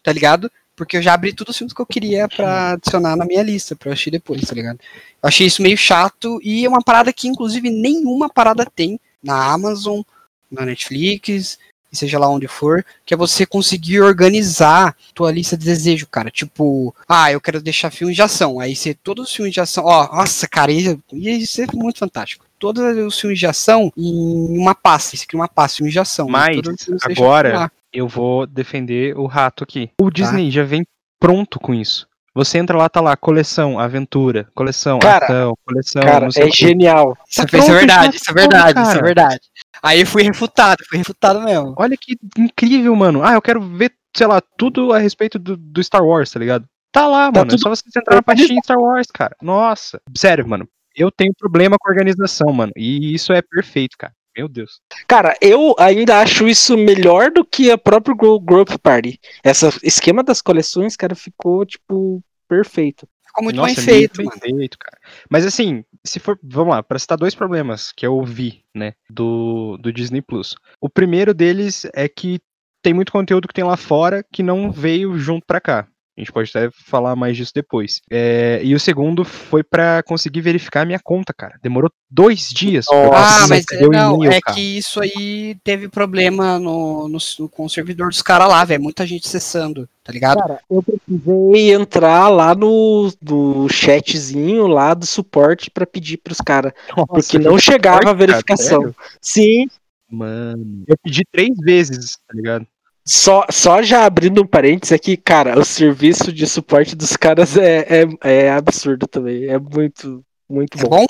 tá 0.01 0.13
ligado? 0.13 0.51
Porque 0.79 0.97
eu 0.97 1.03
já 1.03 1.13
abri 1.13 1.33
todos 1.33 1.51
os 1.51 1.59
filmes 1.59 1.75
que 1.75 1.83
eu 1.83 1.87
queria 1.87 2.29
pra 2.29 2.73
adicionar 2.73 3.17
na 3.17 3.25
minha 3.25 3.43
lista, 3.43 3.75
pra 3.75 3.89
eu 3.89 3.93
assistir 3.93 4.13
depois, 4.13 4.41
tá 4.43 4.55
ligado? 4.55 4.79
Eu 5.21 5.29
achei 5.29 5.45
isso 5.45 5.61
meio 5.61 5.77
chato 5.77 6.41
e 6.41 6.65
é 6.65 6.69
uma 6.69 6.81
parada 6.81 7.13
que, 7.13 7.27
inclusive, 7.27 7.69
nenhuma 7.69 8.31
parada 8.31 8.65
tem 8.65 8.99
na 9.21 9.53
Amazon, 9.53 10.03
na 10.49 10.65
Netflix, 10.65 11.59
seja 11.93 12.19
lá 12.19 12.29
onde 12.29 12.47
for, 12.47 12.87
que 13.05 13.13
é 13.13 13.17
você 13.17 13.45
conseguir 13.45 14.01
organizar 14.01 14.95
tua 15.13 15.33
lista 15.33 15.57
de 15.57 15.65
desejo, 15.65 16.07
cara. 16.07 16.31
Tipo, 16.31 16.95
ah, 17.09 17.33
eu 17.33 17.41
quero 17.41 17.61
deixar 17.61 17.91
filmes 17.91 18.15
de 18.15 18.23
ação. 18.23 18.61
Aí 18.61 18.77
você, 18.77 18.95
todos 18.95 19.29
os 19.29 19.35
filmes 19.35 19.53
de 19.53 19.61
ação, 19.61 19.85
ó, 19.85 20.07
nossa, 20.15 20.47
cara, 20.47 20.71
isso, 20.71 21.01
isso 21.13 21.61
é 21.61 21.67
muito 21.75 21.99
fantástico. 21.99 22.45
Todos 22.57 22.85
os 22.99 23.19
filmes 23.19 23.39
de 23.39 23.47
ação 23.47 23.93
em 23.97 24.57
uma 24.57 24.77
pasta. 24.77 25.17
Você 25.17 25.27
cria 25.27 25.41
uma 25.41 25.49
pasta, 25.49 25.79
filmes 25.79 25.93
de 25.93 25.99
ação. 25.99 26.29
Mas, 26.29 26.57
agora-. 27.03 27.71
Eu 27.93 28.07
vou 28.09 28.47
defender 28.47 29.17
o 29.17 29.27
rato 29.27 29.65
aqui. 29.65 29.89
Tá. 29.89 30.05
O 30.05 30.11
Disney 30.11 30.51
já 30.51 30.63
vem 30.65 30.85
pronto 31.21 31.59
com 31.59 31.75
isso. 31.75 32.07
Você 32.35 32.59
entra 32.59 32.77
lá, 32.79 32.89
tá 32.89 33.01
lá, 33.01 33.17
coleção, 33.17 33.81
aventura, 33.81 34.47
coleção, 34.55 34.99
Cara, 35.01 35.25
ação, 35.25 35.55
coleção, 35.67 36.03
Cara, 36.03 36.25
não 36.27 36.31
sei 36.31 36.45
é 36.49 36.51
genial. 36.53 37.17
Isso, 37.29 37.45
Tá 37.47 37.59
isso 37.59 37.71
é 37.71 37.75
verdade, 37.75 38.17
isso 38.17 38.31
é 38.31 38.35
verdade, 38.35 38.81
isso 38.81 38.91
é 38.91 38.95
cara. 38.95 39.05
verdade. 39.07 39.41
Aí 39.83 40.01
eu 40.01 40.07
fui 40.07 40.23
refutado, 40.23 40.85
fui 40.89 40.99
refutado 40.99 41.41
mesmo. 41.41 41.75
Olha 41.77 41.97
que 41.97 42.17
incrível, 42.37 42.95
mano. 42.95 43.25
Ah, 43.25 43.33
eu 43.33 43.43
quero 43.43 43.61
ver, 43.61 43.93
sei 44.17 44.27
lá, 44.27 44.41
tudo 44.57 44.93
a 44.93 44.99
respeito 44.99 45.39
do, 45.39 45.57
do 45.57 45.83
Star 45.83 46.05
Wars, 46.05 46.31
tá 46.31 46.39
ligado? 46.39 46.65
Tá 46.93 47.07
lá, 47.09 47.27
Tá 47.33 47.41
mano. 47.41 47.49
É 47.49 47.51
tudo 47.51 47.61
só 47.61 47.71
você 47.71 47.83
entrar 47.97 48.15
na 48.17 48.23
pastinha 48.23 48.61
Star 48.63 48.79
Wars, 48.79 49.09
cara. 49.13 49.35
Nossa. 49.43 50.01
Sério, 50.17 50.47
mano. 50.47 50.69
Eu 50.95 51.11
tenho 51.11 51.33
problema 51.37 51.77
com 51.79 51.91
organização, 51.91 52.53
mano. 52.53 52.73
E 52.77 53.15
isso 53.15 53.33
é 53.33 53.43
perfeito, 53.43 53.97
cara. 53.99 54.13
Meu 54.39 54.49
Deus. 54.49 54.81
Cara, 55.09 55.37
eu 55.41 55.75
ainda 55.79 56.21
acho 56.21 56.47
isso 56.47 56.77
melhor 56.77 57.31
do 57.31 57.45
que 57.45 57.71
a 57.73 57.77
própria 57.77 58.15
Gro- 58.15 58.39
Growth 58.39 58.79
Party. 58.81 59.19
Esse 59.45 59.67
esquema 59.83 60.23
das 60.23 60.41
coleções, 60.41 60.97
cara, 60.97 61.15
ficou, 61.17 61.67
tipo, 61.67 62.23
perfeito. 62.49 63.07
Ficou 63.27 63.43
muito 63.45 63.57
Nossa, 63.57 63.75
bem 63.75 63.83
é 63.83 63.85
feito, 63.85 64.17
muito 64.23 64.29
mano. 64.31 64.41
bem 64.41 64.57
feito, 64.57 64.79
cara. 64.79 64.97
Mas 65.29 65.45
assim, 65.45 65.85
se 66.05 66.21
for, 66.21 66.39
vamos 66.43 66.73
lá, 66.75 66.83
pra 66.85 66.99
citar 67.01 67.19
dois 67.19 67.35
problemas 67.35 67.91
que 67.93 68.07
eu 68.07 68.23
vi, 68.23 68.63
né, 68.75 68.95
do, 69.11 69.77
do 69.79 69.93
Disney 69.93 70.23
Plus. 70.23 70.55
O 70.81 70.89
primeiro 70.89 71.35
deles 71.35 71.85
é 71.93 72.09
que 72.09 72.39
tem 72.81 72.95
muito 72.95 73.11
conteúdo 73.11 73.49
que 73.49 73.55
tem 73.55 73.65
lá 73.65 73.77
fora 73.77 74.25
que 74.33 74.43
não 74.43 74.71
veio 74.71 75.19
junto 75.19 75.45
pra 75.45 75.61
cá. 75.61 75.89
A 76.19 76.21
gente 76.21 76.33
pode 76.33 76.51
até 76.53 76.69
falar 76.85 77.15
mais 77.15 77.37
disso 77.37 77.53
depois. 77.55 78.01
É, 78.11 78.61
e 78.65 78.75
o 78.75 78.81
segundo 78.81 79.25
foi 79.25 79.63
pra 79.63 80.03
conseguir 80.03 80.41
verificar 80.41 80.81
a 80.81 80.85
minha 80.85 80.99
conta, 80.99 81.33
cara. 81.33 81.57
Demorou 81.63 81.89
dois 82.11 82.49
dias. 82.49 82.87
pra 82.87 82.97
eu 82.97 83.13
Ah, 83.15 83.47
mas 83.49 83.65
não, 83.89 84.25
é 84.25 84.41
cara. 84.41 84.57
que 84.57 84.61
isso 84.79 85.01
aí 85.01 85.57
teve 85.63 85.89
problema 85.89 86.59
no, 86.59 87.09
no- 87.09 87.49
com 87.49 87.65
o 87.67 87.71
servidor 87.71 88.09
dos 88.09 88.21
caras 88.21 88.49
lá, 88.49 88.65
velho. 88.65 88.83
Muita 88.83 89.07
gente 89.07 89.29
acessando, 89.29 89.89
tá 90.03 90.13
ligado? 90.13 90.39
Cara, 90.41 90.59
eu 90.69 90.83
precisei 90.83 91.73
entrar 91.73 92.29
lá 92.29 92.53
no, 92.53 93.13
no 93.23 93.69
chatzinho 93.69 94.67
lá 94.67 94.95
do 94.95 95.07
suporte 95.07 95.71
pra 95.71 95.87
pedir 95.87 96.17
pros 96.17 96.39
caras. 96.39 96.73
Nossa, 96.97 97.07
Porque 97.07 97.39
não 97.39 97.57
chegava 97.59 97.99
a 97.99 98.03
cara, 98.03 98.15
verificação. 98.15 98.81
sério? 98.81 98.97
Sim, 99.23 99.67
Mano, 100.11 100.85
eu 100.89 100.97
pedi 101.05 101.23
três 101.31 101.55
vezes, 101.59 102.17
tá 102.27 102.35
ligado? 102.35 102.67
Só, 103.11 103.47
só 103.51 103.81
já 103.81 104.05
abrindo 104.05 104.43
um 104.43 104.47
parênteses 104.47 104.93
aqui, 104.93 105.17
cara, 105.17 105.59
o 105.59 105.65
serviço 105.65 106.31
de 106.31 106.47
suporte 106.47 106.95
dos 106.95 107.17
caras 107.17 107.57
é, 107.57 107.87
é, 108.23 108.45
é 108.45 108.51
absurdo 108.51 109.07
também. 109.07 109.47
É 109.47 109.59
muito, 109.59 110.23
muito 110.47 110.77
É 110.79 110.83
bom. 110.83 110.89
bom? 110.91 111.07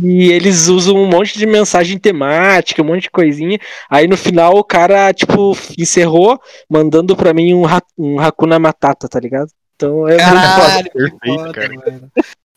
E 0.00 0.30
eles 0.30 0.68
usam 0.68 0.94
um 0.96 1.08
monte 1.08 1.36
de 1.36 1.44
mensagem 1.44 1.98
temática, 1.98 2.82
um 2.82 2.84
monte 2.86 3.02
de 3.02 3.10
coisinha. 3.10 3.58
Aí 3.90 4.06
no 4.06 4.16
final 4.16 4.56
o 4.56 4.62
cara, 4.62 5.12
tipo, 5.12 5.56
encerrou 5.76 6.40
mandando 6.70 7.16
pra 7.16 7.34
mim 7.34 7.52
um, 7.52 7.66
ha- 7.66 7.82
um 7.98 8.20
Hakuna 8.20 8.58
Matata, 8.60 9.08
tá 9.08 9.18
ligado? 9.18 9.48
Então 9.74 10.06
é 10.06 10.12
muito 10.24 10.40
foda. 10.40 10.66
Caralho, 10.66 10.90
Perfeito, 10.92 11.52
cara. 11.52 12.02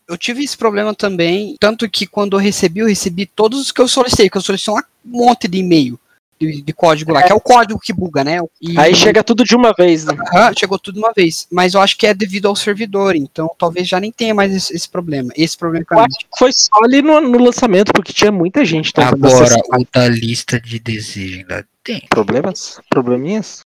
Eu 0.08 0.16
tive 0.16 0.42
esse 0.44 0.56
problema 0.56 0.94
também, 0.94 1.56
tanto 1.60 1.88
que 1.90 2.06
quando 2.06 2.36
eu 2.36 2.40
recebi, 2.40 2.80
eu 2.80 2.86
recebi 2.86 3.26
todos 3.26 3.60
os 3.60 3.72
que 3.72 3.80
eu 3.80 3.88
solicitei, 3.88 4.30
que 4.30 4.36
eu 4.36 4.40
solicitei 4.40 4.74
um 4.74 4.82
monte 5.04 5.46
de 5.48 5.58
e-mail 5.58 5.98
de, 6.40 6.62
de 6.62 6.72
código 6.72 7.12
lá, 7.12 7.22
que 7.22 7.32
é 7.32 7.34
o 7.34 7.40
código 7.40 7.78
que 7.80 7.92
buga, 7.92 8.22
né? 8.24 8.38
E- 8.60 8.78
Aí 8.78 8.94
chega 8.94 9.22
tudo 9.24 9.44
de 9.44 9.54
uma 9.56 9.72
vez, 9.76 10.04
né? 10.04 10.14
Aham, 10.34 10.52
chegou 10.58 10.78
tudo 10.78 10.94
de 10.96 11.00
uma 11.00 11.12
vez. 11.12 11.46
Mas 11.50 11.74
eu 11.74 11.80
acho 11.80 11.96
que 11.96 12.06
é 12.06 12.14
devido 12.14 12.46
ao 12.48 12.56
servidor, 12.56 13.16
então 13.16 13.50
talvez 13.58 13.88
já 13.88 13.98
nem 14.00 14.12
tenha 14.12 14.34
mais 14.34 14.54
esse, 14.54 14.74
esse 14.74 14.88
problema. 14.88 15.30
Esse 15.36 15.56
problema 15.56 15.84
que 15.84 15.94
Eu 15.94 15.98
acho 16.00 16.18
que 16.18 16.26
foi 16.38 16.50
só 16.52 16.70
ali 16.84 17.02
no, 17.02 17.20
no 17.20 17.38
lançamento, 17.38 17.92
porque 17.92 18.12
tinha 18.12 18.30
muita 18.32 18.64
gente 18.64 18.92
tentando 18.92 19.26
acessar. 19.26 19.58
o 19.72 19.86
da 19.92 20.08
lista 20.08 20.60
de 20.60 20.78
desejo 20.78 21.38
ainda 21.38 21.66
tem. 21.82 22.02
Problemas? 22.08 22.80
Probleminhas? 22.88 23.60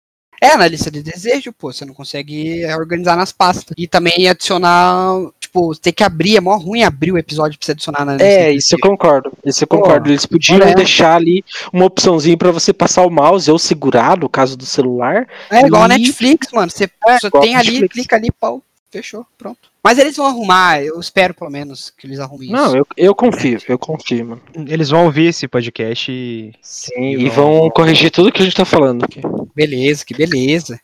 É, 0.42 0.56
na 0.56 0.66
lista 0.66 0.90
de 0.90 1.02
desejo, 1.02 1.52
pô, 1.52 1.70
você 1.70 1.84
não 1.84 1.92
consegue 1.92 2.64
organizar 2.74 3.14
nas 3.14 3.30
pastas. 3.30 3.74
E 3.76 3.86
também 3.86 4.26
adicionar, 4.26 5.12
tipo, 5.50 5.74
tem 5.76 5.92
que 5.92 6.04
abrir, 6.04 6.36
é 6.36 6.40
mó 6.40 6.56
ruim 6.56 6.82
abrir 6.84 7.12
o 7.12 7.18
episódio 7.18 7.58
pra 7.58 7.66
você 7.66 7.72
adicionar 7.72 8.04
na 8.04 8.12
lista 8.12 8.26
É, 8.26 8.52
isso 8.52 8.74
eu 8.74 8.78
concordo. 8.78 9.32
Isso 9.44 9.64
eu 9.64 9.68
Pô, 9.68 9.78
concordo. 9.78 10.08
Eles 10.10 10.24
podiam 10.24 10.60
olha. 10.60 10.74
deixar 10.74 11.16
ali 11.16 11.44
uma 11.72 11.84
opçãozinha 11.86 12.36
pra 12.36 12.50
você 12.52 12.72
passar 12.72 13.04
o 13.04 13.10
mouse 13.10 13.50
ou 13.50 13.58
segurar, 13.58 14.16
no 14.16 14.28
caso 14.28 14.56
do 14.56 14.64
celular. 14.64 15.26
É 15.50 15.60
igual 15.66 15.82
a 15.82 15.86
E- 15.86 15.98
Netflix, 15.98 16.52
mano. 16.52 16.70
Você 16.70 16.88
só 17.20 17.26
igual 17.28 17.42
tem 17.42 17.56
ali, 17.56 17.66
Netflix. 17.72 17.92
clica 17.94 18.16
ali, 18.16 18.30
pau, 18.30 18.62
fechou, 18.90 19.26
pronto. 19.36 19.58
Mas 19.82 19.98
eles 19.98 20.14
vão 20.14 20.26
arrumar, 20.26 20.82
eu 20.82 21.00
espero 21.00 21.32
pelo 21.32 21.50
menos 21.50 21.90
que 21.96 22.06
eles 22.06 22.20
arrumem 22.20 22.52
isso. 22.52 22.56
Não, 22.56 22.76
eu, 22.76 22.86
eu 22.98 23.14
confio, 23.14 23.58
eu 23.66 23.78
confio, 23.78 24.26
mano. 24.26 24.42
Eles 24.68 24.90
vão 24.90 25.06
ouvir 25.06 25.28
esse 25.28 25.48
podcast 25.48 26.12
e. 26.12 26.52
Sim, 26.62 27.16
E 27.16 27.24
e 27.24 27.28
vão- 27.30 27.60
vão 27.60 27.70
corrigir 27.70 28.10
tudo 28.10 28.30
que 28.30 28.42
a 28.42 28.44
gente 28.44 28.54
tá 28.56 28.66
falando 28.66 29.04
aqui. 29.04 29.20
Beleza, 29.54 30.04
que 30.04 30.12
beleza. 30.14 30.78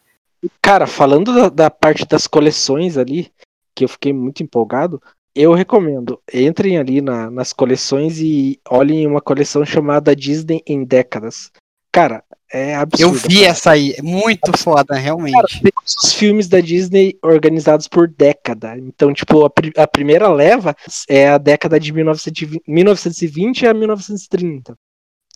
Cara, 0.63 0.87
falando 0.87 1.35
da, 1.35 1.49
da 1.49 1.71
parte 1.71 2.07
das 2.07 2.27
coleções 2.27 2.97
ali, 2.97 3.31
que 3.77 3.85
eu 3.85 3.89
fiquei 3.89 4.13
muito 4.13 4.43
empolgado, 4.43 5.01
eu 5.35 5.53
recomendo. 5.53 6.19
Entrem 6.33 6.79
ali 6.79 7.01
na- 7.03 7.31
nas 7.31 7.53
coleções 7.53 8.19
e 8.19 8.59
olhem 8.69 9.07
uma 9.07 9.21
coleção 9.21 9.65
chamada 9.67 10.17
Disney 10.17 10.63
em 10.67 10.83
Décadas. 10.83 11.53
Cara, 11.93 12.25
é 12.53 12.75
Eu 12.75 12.81
absurdo. 12.81 13.29
vi 13.29 13.45
essa 13.45 13.71
aí, 13.73 13.93
é 13.99 14.03
muito 14.03 14.57
foda, 14.57 14.95
realmente. 14.95 15.63
Tem 15.63 15.73
os 15.85 16.13
filmes 16.15 16.49
da 16.49 16.61
Disney 16.61 17.19
organizados 17.23 17.87
por 17.89 18.09
década. 18.09 18.79
Então, 18.79 19.13
tipo, 19.13 19.45
a, 19.45 19.51
a 19.83 19.87
primeira 19.87 20.29
leva 20.29 20.75
é 21.09 21.29
a 21.29 21.39
década 21.39 21.79
de 21.79 21.93
1920, 21.93 22.63
1920 22.67 23.67
a 23.67 23.75
1930. 23.75 24.75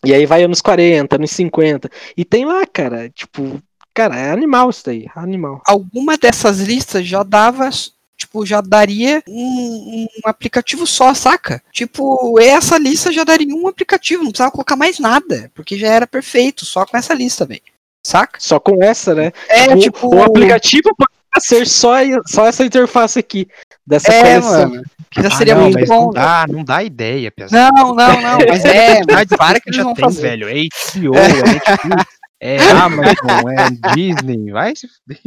E 0.05 0.15
aí 0.15 0.25
vai 0.25 0.43
anos 0.45 0.63
40, 0.63 1.17
anos 1.17 1.31
50. 1.33 1.91
E 2.17 2.25
tem 2.25 2.47
lá, 2.47 2.67
cara, 2.67 3.11
tipo, 3.11 3.61
cara, 3.93 4.17
é 4.19 4.31
animal 4.31 4.71
isso 4.71 4.83
daí, 4.87 5.07
animal. 5.15 5.61
Alguma 5.67 6.17
dessas 6.17 6.61
listas 6.61 7.07
já 7.07 7.23
dava, 7.23 7.69
tipo, 8.21 8.45
já 8.47 8.61
daria 8.61 9.23
um, 9.29 10.07
um 10.25 10.29
aplicativo 10.29 10.87
só, 10.87 11.13
saca? 11.15 11.63
Tipo, 11.73 12.39
essa 12.41 12.79
lista 12.79 13.11
já 13.11 13.25
daria 13.25 13.55
um 13.55 13.67
aplicativo, 13.67 14.23
não 14.23 14.31
precisava 14.31 14.53
colocar 14.53 14.77
mais 14.77 14.99
nada, 14.99 15.51
porque 15.55 15.77
já 15.79 15.89
era 15.89 16.07
perfeito, 16.07 16.65
só 16.67 16.85
com 16.85 16.97
essa 16.97 17.15
lista, 17.15 17.45
velho. 17.47 17.63
Saca? 18.07 18.39
Só 18.41 18.59
com 18.61 18.83
essa, 18.83 19.15
né? 19.15 19.33
É, 19.49 19.75
o, 19.75 19.79
tipo, 19.79 20.15
o 20.15 20.23
aplicativo 20.23 20.89
pode 20.97 21.45
ser 21.47 21.67
só, 21.67 21.95
só 22.27 22.47
essa 22.47 22.65
interface 22.65 23.19
aqui, 23.19 23.47
dessa 23.87 24.13
é, 24.13 24.21
coleção. 24.41 24.69
mano, 24.71 24.83
que 25.11 25.23
já 25.23 25.29
Ah, 25.29 25.31
seria 25.33 25.55
não, 25.55 25.63
muito 25.63 25.79
mas 25.81 25.89
bom. 25.89 26.05
Não 26.07 26.11
dá, 26.13 26.47
não 26.49 26.65
dá 26.65 26.83
ideia, 26.83 27.31
pesado. 27.31 27.75
Não, 27.77 27.95
não, 27.95 28.21
não, 28.21 28.39
mas 28.49 28.65
é, 28.65 29.01
mas 29.11 29.27
para 29.37 29.61
que 29.61 29.69
eles 29.71 29.77
já 29.77 29.85
tem, 29.93 30.05
fazer. 30.05 30.23
velho. 30.23 30.49
É 30.49 30.55
HBO, 30.99 31.17
é 31.17 31.43
Netflix, 31.43 32.05
é 32.41 32.59
Amazon, 32.73 33.51
é 33.59 33.95
Disney. 33.95 34.51
Vai 34.51 34.75
se 34.77 34.89
fuder. 34.89 35.21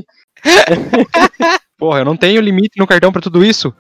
Porra, 1.84 2.00
eu 2.00 2.06
não 2.06 2.16
tenho 2.16 2.40
limite 2.40 2.80
no 2.80 2.88
cartão 2.88 3.12
pra 3.12 3.20
tudo 3.22 3.44
isso. 3.44 3.76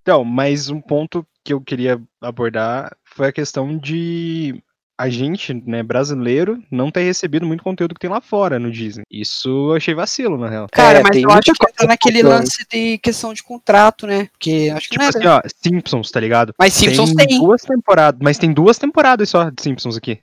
Então, 0.00 0.24
mas 0.24 0.70
um 0.70 0.80
ponto 0.80 1.26
que 1.44 1.52
eu 1.52 1.60
queria 1.60 2.00
abordar 2.22 2.96
foi 3.04 3.28
a 3.28 3.32
questão 3.32 3.76
de 3.76 4.58
a 4.98 5.08
gente, 5.08 5.54
né, 5.64 5.82
brasileiro, 5.82 6.60
não 6.70 6.90
ter 6.90 7.04
recebido 7.04 7.46
muito 7.46 7.62
conteúdo 7.62 7.94
que 7.94 8.00
tem 8.00 8.10
lá 8.10 8.20
fora 8.20 8.58
no 8.58 8.70
Disney. 8.70 9.04
Isso 9.10 9.48
eu 9.48 9.74
achei 9.76 9.94
vacilo, 9.94 10.36
na 10.36 10.48
real. 10.48 10.66
Cara, 10.72 10.98
É, 10.98 11.02
mas 11.02 11.12
tem 11.12 11.22
eu 11.22 11.30
acho 11.30 11.42
que 11.42 11.50
entra 11.52 11.66
coisa 11.72 11.88
naquele 11.88 12.22
lance 12.22 12.66
de 12.70 12.98
questão 12.98 13.32
de 13.32 13.42
contrato, 13.42 14.06
né? 14.06 14.28
Porque 14.32 14.72
acho 14.74 14.88
que 14.88 14.98
Tipo 14.98 15.02
não 15.04 15.08
assim, 15.08 15.26
ó, 15.26 15.40
Simpsons, 15.62 16.10
tá 16.10 16.18
ligado? 16.18 16.52
Mas 16.58 16.74
Simpsons 16.74 17.14
tem, 17.14 17.38
duas 17.38 17.62
temporadas, 17.62 18.20
mas 18.22 18.38
tem 18.38 18.52
duas 18.52 18.76
temporadas 18.76 19.28
só 19.28 19.48
de 19.50 19.62
Simpsons 19.62 19.96
aqui. 19.96 20.18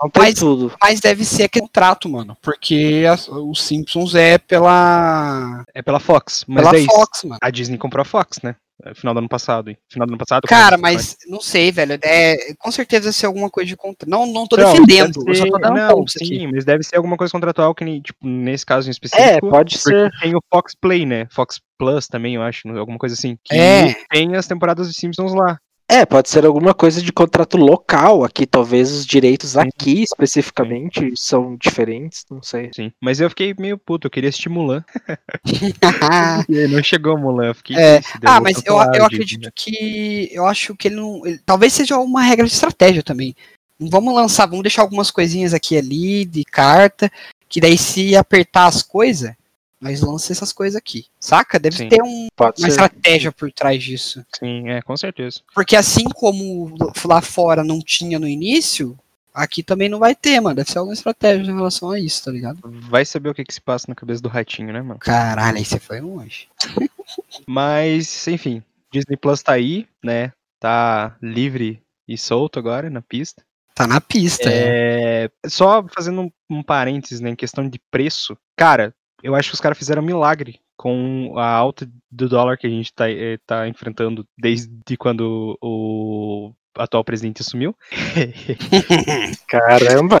Não 0.00 0.08
tem 0.08 0.22
Mas- 0.22 0.34
tudo. 0.34 0.72
mas 0.82 1.00
deve 1.00 1.24
ser 1.24 1.44
aquele 1.44 1.64
contrato, 1.66 2.08
mano. 2.08 2.36
Porque 2.40 3.04
as- 3.10 3.28
os 3.28 3.62
Simpsons 3.62 4.14
é 4.14 4.38
pela, 4.38 5.64
É 5.74 5.82
pela 5.82 5.98
Fox, 6.00 6.44
mas 6.46 6.64
pela 6.64 6.76
é 6.76 6.80
isso. 6.80 6.90
Fox, 6.94 7.24
mano. 7.24 7.38
A 7.42 7.50
Disney 7.50 7.78
comprou 7.78 8.02
a 8.02 8.04
Fox, 8.04 8.38
né? 8.42 8.54
É, 8.84 8.94
Final 8.94 9.14
do 9.14 9.18
ano 9.18 9.28
passado. 9.28 9.68
hein? 9.70 9.76
Final 9.88 10.06
do 10.06 10.10
ano 10.12 10.18
passado. 10.18 10.46
Cara, 10.48 10.76
mas 10.78 11.16
não 11.28 11.40
sei, 11.40 11.70
velho. 11.70 11.98
É, 12.02 12.54
com 12.58 12.70
certeza 12.70 13.12
ser 13.12 13.26
alguma 13.26 13.50
coisa 13.50 13.68
de 13.68 13.76
contrato. 13.76 14.08
Não, 14.08 14.26
não 14.26 14.46
tô 14.46 14.56
Não, 14.56 14.72
defendendo, 14.72 15.22
deve 15.24 15.30
eu 15.30 15.34
só 15.34 15.44
tô 15.46 15.56
ser- 15.56 15.60
dando 15.60 15.74
não, 15.76 16.06
sim, 16.06 16.18
aqui. 16.24 16.46
mas 16.52 16.64
deve 16.64 16.82
ser 16.82 16.96
alguma 16.96 17.16
coisa 17.16 17.30
contratual 17.32 17.74
que 17.74 18.00
tipo, 18.00 18.26
nesse 18.26 18.64
caso 18.64 18.88
em 18.88 18.90
específico. 18.90 19.22
É, 19.28 19.40
pode 19.40 19.78
porque 19.78 19.88
ser. 19.96 20.10
tem 20.20 20.34
o 20.34 20.42
Fox 20.52 20.74
Play, 20.74 21.04
né? 21.04 21.26
Fox 21.30 21.60
Plus 21.78 22.06
também, 22.06 22.34
eu 22.34 22.42
acho, 22.42 22.68
alguma 22.76 22.98
coisa 22.98 23.14
assim. 23.14 23.36
Que 23.44 23.54
É. 23.56 23.94
tem 24.10 24.34
as 24.36 24.46
temporadas 24.46 24.88
de 24.88 24.94
Simpsons 24.94 25.34
lá. 25.34 25.58
É, 25.90 26.06
pode 26.06 26.28
ser 26.30 26.46
alguma 26.46 26.72
coisa 26.72 27.02
de 27.02 27.12
contrato 27.12 27.56
local 27.56 28.22
aqui, 28.22 28.46
talvez 28.46 28.92
os 28.92 29.04
direitos 29.04 29.56
aqui 29.56 30.04
especificamente 30.04 31.12
são 31.16 31.56
diferentes, 31.56 32.24
não 32.30 32.40
sei. 32.40 32.70
Sim. 32.72 32.92
Mas 33.00 33.20
eu 33.20 33.28
fiquei 33.28 33.52
meio 33.58 33.76
puto, 33.76 34.06
eu 34.06 34.10
queria 34.10 34.28
assistir 34.28 34.48
Mulan. 34.48 34.84
E 36.48 36.68
não 36.68 36.82
chegou 36.82 37.18
Mulan, 37.18 37.48
eu 37.48 37.54
fiquei 37.54 37.76
É. 37.76 38.00
ah, 38.24 38.40
mas 38.40 38.62
eu, 38.64 38.74
eu 38.76 39.04
acredito 39.04 39.46
né? 39.46 39.50
que. 39.54 40.28
Eu 40.32 40.46
acho 40.46 40.76
que 40.76 40.88
ele 40.88 40.96
não. 40.96 41.26
ele- 41.26 41.40
talvez 41.44 41.72
seja 41.72 41.98
uma 41.98 42.22
regra 42.22 42.46
de 42.46 42.52
estratégia 42.52 43.02
também. 43.02 43.34
Vamos 43.78 44.14
lançar, 44.14 44.46
vamos 44.46 44.62
deixar 44.62 44.82
algumas 44.82 45.10
coisinhas 45.10 45.52
aqui 45.54 45.74
e 45.74 45.78
ali 45.78 46.24
de 46.24 46.44
carta. 46.44 47.10
Que 47.48 47.60
daí, 47.60 47.76
se 47.76 48.14
apertar 48.14 48.66
as 48.66 48.80
coisas, 48.82 49.32
nós 49.80 50.00
lançamos 50.00 50.30
essas 50.30 50.52
coisas 50.52 50.76
aqui. 50.76 51.06
Saca? 51.18 51.58
Deve 51.58 51.76
Sim. 51.76 51.88
ter 51.88 52.02
um- 52.02 52.28
uma 52.38 52.52
ser. 52.56 52.68
estratégia 52.68 53.32
por 53.32 53.50
trás 53.52 53.82
disso. 53.82 54.24
Sim, 54.38 54.68
é, 54.68 54.82
com 54.82 54.96
certeza. 54.96 55.40
Porque 55.54 55.74
assim 55.76 56.04
como 56.04 56.74
lá 57.04 57.20
fora 57.22 57.64
não 57.64 57.80
tinha 57.80 58.18
no 58.18 58.28
início, 58.28 58.98
aqui 59.32 59.62
também 59.62 59.88
não 59.88 59.98
vai 59.98 60.14
ter, 60.14 60.38
mano. 60.40 60.56
Deve 60.56 60.70
ser 60.70 60.78
alguma 60.78 60.94
estratégia 60.94 61.50
em 61.50 61.54
relação 61.54 61.90
a 61.90 61.98
isso, 61.98 62.24
tá 62.24 62.30
ligado? 62.30 62.60
Vai 62.90 63.04
saber 63.04 63.30
o 63.30 63.34
que, 63.34 63.44
que 63.44 63.54
se 63.54 63.60
passa 63.60 63.86
na 63.88 63.94
cabeça 63.94 64.20
do 64.22 64.28
ratinho, 64.28 64.72
né, 64.72 64.82
mano? 64.82 65.00
Caralho, 65.00 65.56
aí 65.58 65.64
você 65.64 65.78
foi 65.78 66.00
longe. 66.00 66.48
Mas, 67.46 68.26
enfim, 68.28 68.62
Disney 68.92 69.16
Plus 69.16 69.42
tá 69.42 69.52
aí, 69.52 69.86
né? 70.02 70.32
Tá 70.58 71.16
livre 71.22 71.80
e 72.06 72.18
solto 72.18 72.58
agora 72.58 72.90
na 72.90 73.00
pista. 73.00 73.42
Tá 73.74 73.86
na 73.86 74.00
pista. 74.00 74.48
é. 74.50 75.24
É, 75.44 75.48
só 75.48 75.84
fazendo 75.94 76.22
um, 76.22 76.30
um 76.50 76.62
parênteses, 76.62 77.20
né, 77.20 77.30
em 77.30 77.36
questão 77.36 77.66
de 77.68 77.80
preço. 77.90 78.36
Cara, 78.56 78.92
eu 79.22 79.34
acho 79.34 79.50
que 79.50 79.54
os 79.54 79.60
caras 79.60 79.78
fizeram 79.78 80.02
um 80.02 80.06
milagre 80.06 80.60
com 80.76 81.34
a 81.36 81.46
alta 81.46 81.88
do 82.10 82.28
dólar 82.28 82.56
que 82.56 82.66
a 82.66 82.70
gente 82.70 82.92
tá, 82.92 83.10
eh, 83.10 83.38
tá 83.46 83.68
enfrentando 83.68 84.26
desde 84.38 84.96
quando 84.96 85.58
o 85.60 86.52
atual 86.74 87.04
presidente 87.04 87.42
assumiu. 87.42 87.76
Caramba! 89.48 90.20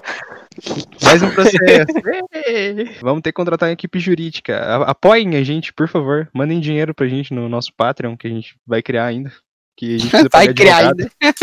Mais 1.02 1.22
um 1.22 1.30
processo. 1.30 1.60
Vamos 3.00 3.22
ter 3.22 3.30
que 3.30 3.36
contratar 3.36 3.68
uma 3.68 3.72
equipe 3.72 3.98
jurídica. 3.98 4.84
Apoiem 4.84 5.36
a 5.36 5.42
gente, 5.42 5.72
por 5.72 5.88
favor. 5.88 6.28
Mandem 6.34 6.60
dinheiro 6.60 6.94
pra 6.94 7.08
gente 7.08 7.32
no 7.32 7.48
nosso 7.48 7.72
Patreon, 7.74 8.16
que 8.16 8.26
a 8.26 8.30
gente 8.30 8.56
vai 8.66 8.82
criar 8.82 9.06
ainda. 9.06 9.32
que 9.76 9.94
a 9.94 9.98
gente 9.98 10.28
Vai 10.30 10.52
criar 10.52 10.88
advogado. 10.88 11.10
ainda. 11.22 11.40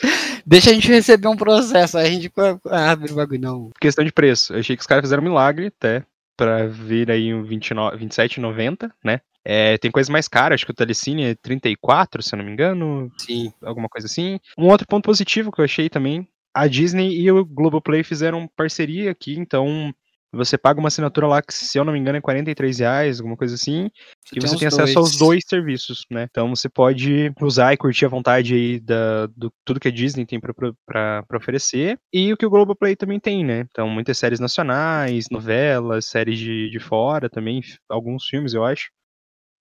Deixa 0.46 0.70
a 0.70 0.72
gente 0.72 0.88
receber 0.88 1.28
um 1.28 1.36
processo, 1.36 1.98
aí 1.98 2.06
a 2.06 2.10
gente 2.10 2.32
ah, 2.38 2.92
abre 2.92 3.12
o 3.12 3.16
bagulho, 3.16 3.40
não. 3.40 3.70
Questão 3.80 4.04
de 4.04 4.12
preço. 4.12 4.54
Eu 4.54 4.60
achei 4.60 4.74
que 4.74 4.80
os 4.80 4.86
caras 4.86 5.02
fizeram 5.04 5.22
um 5.22 5.26
milagre 5.26 5.66
até 5.66 6.02
pra 6.40 6.66
vir 6.66 7.10
aí 7.10 7.34
um 7.34 7.42
29 7.42 7.98
27,90, 7.98 8.90
né? 9.04 9.20
É, 9.44 9.76
tem 9.76 9.90
coisas 9.90 10.08
mais 10.08 10.26
caras, 10.26 10.54
acho 10.54 10.64
que 10.64 10.72
o 10.72 10.74
Telecine 10.74 11.24
é 11.24 11.34
34, 11.34 12.22
se 12.22 12.34
eu 12.34 12.38
não 12.38 12.44
me 12.44 12.52
engano, 12.52 13.12
Sim. 13.18 13.52
alguma 13.62 13.88
coisa 13.88 14.06
assim. 14.06 14.38
Um 14.56 14.68
outro 14.68 14.86
ponto 14.86 15.04
positivo 15.04 15.52
que 15.52 15.60
eu 15.60 15.64
achei 15.64 15.90
também, 15.90 16.26
a 16.54 16.66
Disney 16.66 17.14
e 17.18 17.30
o 17.30 17.44
Globoplay 17.44 18.02
fizeram 18.02 18.48
parceria 18.56 19.10
aqui, 19.10 19.34
então 19.38 19.94
você 20.32 20.56
paga 20.56 20.78
uma 20.78 20.88
assinatura 20.88 21.26
lá 21.26 21.42
que, 21.42 21.52
se 21.52 21.78
eu 21.78 21.84
não 21.84 21.92
me 21.92 21.98
engano, 21.98 22.18
é 22.18 22.20
43 22.20 22.78
reais, 22.78 23.18
alguma 23.18 23.36
coisa 23.36 23.54
assim, 23.54 23.90
e 24.32 24.38
tem 24.38 24.48
você 24.48 24.56
tem 24.56 24.68
acesso 24.68 24.98
aos 24.98 25.16
dois 25.16 25.42
serviços, 25.46 26.04
né? 26.10 26.26
Então 26.30 26.54
você 26.54 26.68
pode 26.68 27.32
usar 27.40 27.72
e 27.72 27.76
curtir 27.76 28.04
à 28.04 28.08
vontade 28.08 28.54
aí 28.54 28.80
da, 28.80 29.26
do 29.26 29.52
tudo 29.64 29.80
que 29.80 29.88
a 29.88 29.90
Disney 29.90 30.24
tem 30.24 30.40
pra 30.40 31.24
oferecer, 31.34 31.98
e 32.12 32.32
o 32.32 32.36
que 32.36 32.46
o 32.46 32.50
Globoplay 32.50 32.94
também 32.94 33.18
tem, 33.18 33.44
né? 33.44 33.66
Então 33.70 33.88
muitas 33.88 34.18
séries 34.18 34.40
nacionais, 34.40 35.26
novelas, 35.30 36.06
séries 36.06 36.38
de, 36.38 36.70
de 36.70 36.78
fora 36.78 37.28
também, 37.28 37.60
alguns 37.88 38.26
filmes, 38.26 38.54
eu 38.54 38.64
acho. 38.64 38.90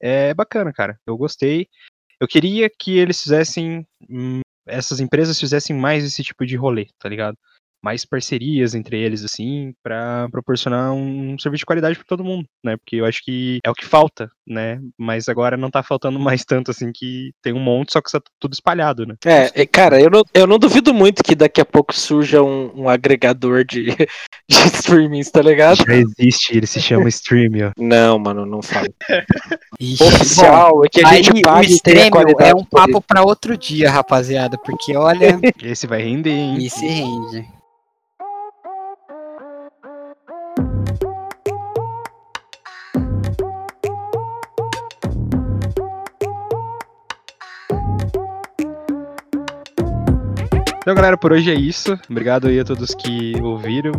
É 0.00 0.32
bacana, 0.32 0.72
cara. 0.72 0.98
Eu 1.06 1.16
gostei. 1.16 1.66
Eu 2.20 2.28
queria 2.28 2.70
que 2.70 2.96
eles 2.96 3.22
fizessem. 3.22 3.86
hum, 4.08 4.40
essas 4.66 5.00
empresas 5.00 5.40
fizessem 5.40 5.74
mais 5.74 6.04
esse 6.04 6.22
tipo 6.22 6.44
de 6.44 6.56
rolê, 6.56 6.88
tá 6.98 7.08
ligado? 7.08 7.36
Mais 7.82 8.04
parcerias 8.04 8.74
entre 8.74 8.98
eles, 8.98 9.24
assim, 9.24 9.72
pra 9.82 10.28
proporcionar 10.30 10.92
um 10.92 11.38
serviço 11.38 11.60
de 11.60 11.66
qualidade 11.66 11.96
pra 11.96 12.04
todo 12.06 12.24
mundo, 12.24 12.46
né? 12.64 12.76
Porque 12.76 12.96
eu 12.96 13.04
acho 13.04 13.22
que 13.22 13.58
é 13.64 13.70
o 13.70 13.74
que 13.74 13.84
falta, 13.84 14.28
né? 14.46 14.80
Mas 14.98 15.28
agora 15.28 15.56
não 15.56 15.70
tá 15.70 15.82
faltando 15.82 16.18
mais 16.20 16.44
tanto, 16.44 16.70
assim, 16.70 16.90
que 16.92 17.32
tem 17.42 17.52
um 17.52 17.60
monte, 17.60 17.92
só 17.92 18.00
que 18.00 18.08
está 18.08 18.20
tudo 18.40 18.52
espalhado, 18.52 19.06
né? 19.06 19.14
É, 19.24 19.62
é, 19.62 19.66
cara, 19.66 20.00
eu 20.00 20.10
não, 20.10 20.22
eu 20.34 20.46
não 20.46 20.58
duvido 20.58 20.92
muito 20.92 21.22
que 21.22 21.34
daqui 21.34 21.60
a 21.60 21.64
pouco 21.64 21.94
surja 21.94 22.42
um, 22.42 22.82
um 22.82 22.88
agregador 22.88 23.64
de, 23.64 23.86
de 24.48 24.56
streamings, 24.74 25.30
tá 25.30 25.42
ligado? 25.42 25.84
Já 25.86 25.94
existe, 25.94 26.56
ele 26.56 26.66
se 26.66 26.80
chama 26.80 27.08
Stream, 27.08 27.68
ó. 27.68 27.72
Não, 27.78 28.18
mano, 28.18 28.44
não 28.44 28.62
fala. 28.62 28.88
Oficial, 29.80 30.84
é 30.84 30.88
que 30.88 31.04
a 31.04 31.08
Aí 31.08 31.22
gente 31.22 31.38
o 31.38 31.42
paga 31.42 32.10
qualidade 32.10 32.50
é 32.50 32.54
um 32.54 32.64
papo 32.64 33.00
pra 33.00 33.22
outro 33.22 33.56
dia, 33.56 33.90
rapaziada, 33.90 34.58
porque 34.58 34.96
olha, 34.96 35.38
Esse 35.62 35.86
vai 35.86 36.02
render, 36.02 36.30
hein? 36.30 36.58
isso 36.58 36.80
rende. 36.80 37.46
Então, 50.88 50.96
galera, 50.96 51.18
por 51.18 51.32
hoje 51.32 51.50
é 51.50 51.54
isso. 51.54 52.00
Obrigado 52.08 52.48
aí 52.48 52.58
a 52.58 52.64
todos 52.64 52.94
que 52.94 53.38
ouviram. 53.42 53.92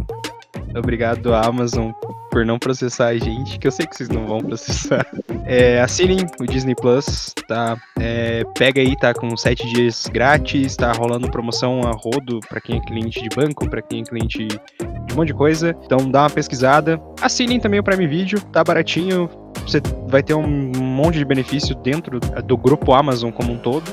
Obrigado 0.75 1.35
à 1.35 1.45
Amazon 1.45 1.91
por 2.31 2.43
não 2.43 2.57
processar 2.57 3.09
a 3.09 3.15
gente, 3.15 3.59
que 3.59 3.67
eu 3.67 3.71
sei 3.71 3.85
que 3.85 3.95
vocês 3.95 4.09
não 4.09 4.25
vão 4.25 4.39
processar. 4.39 5.05
É, 5.45 5.79
assinem 5.81 6.25
o 6.39 6.45
Disney 6.47 6.73
Plus, 6.73 7.31
tá? 7.47 7.77
É, 7.99 8.43
pega 8.57 8.81
aí, 8.81 8.97
tá 8.97 9.13
com 9.13 9.37
7 9.37 9.71
dias 9.71 10.07
grátis, 10.11 10.75
tá 10.75 10.91
rolando 10.91 11.29
promoção 11.29 11.81
a 11.81 11.91
rodo 11.91 12.39
pra 12.49 12.59
quem 12.59 12.77
é 12.77 12.81
cliente 12.81 13.21
de 13.21 13.29
banco, 13.35 13.69
pra 13.69 13.83
quem 13.83 14.01
é 14.01 14.03
cliente 14.05 14.47
de 14.47 15.13
um 15.13 15.15
monte 15.15 15.27
de 15.27 15.35
coisa. 15.35 15.77
Então 15.85 16.09
dá 16.09 16.23
uma 16.23 16.29
pesquisada. 16.31 16.99
Assinem 17.21 17.59
também 17.59 17.79
o 17.79 17.83
Prime 17.83 18.07
Video, 18.07 18.41
tá 18.45 18.63
baratinho. 18.63 19.29
Você 19.61 19.79
vai 20.07 20.23
ter 20.23 20.33
um 20.33 20.71
monte 20.75 21.19
de 21.19 21.25
benefício 21.25 21.75
dentro 21.75 22.19
do 22.19 22.57
grupo 22.57 22.93
Amazon 22.93 23.29
como 23.29 23.53
um 23.53 23.59
todo. 23.59 23.83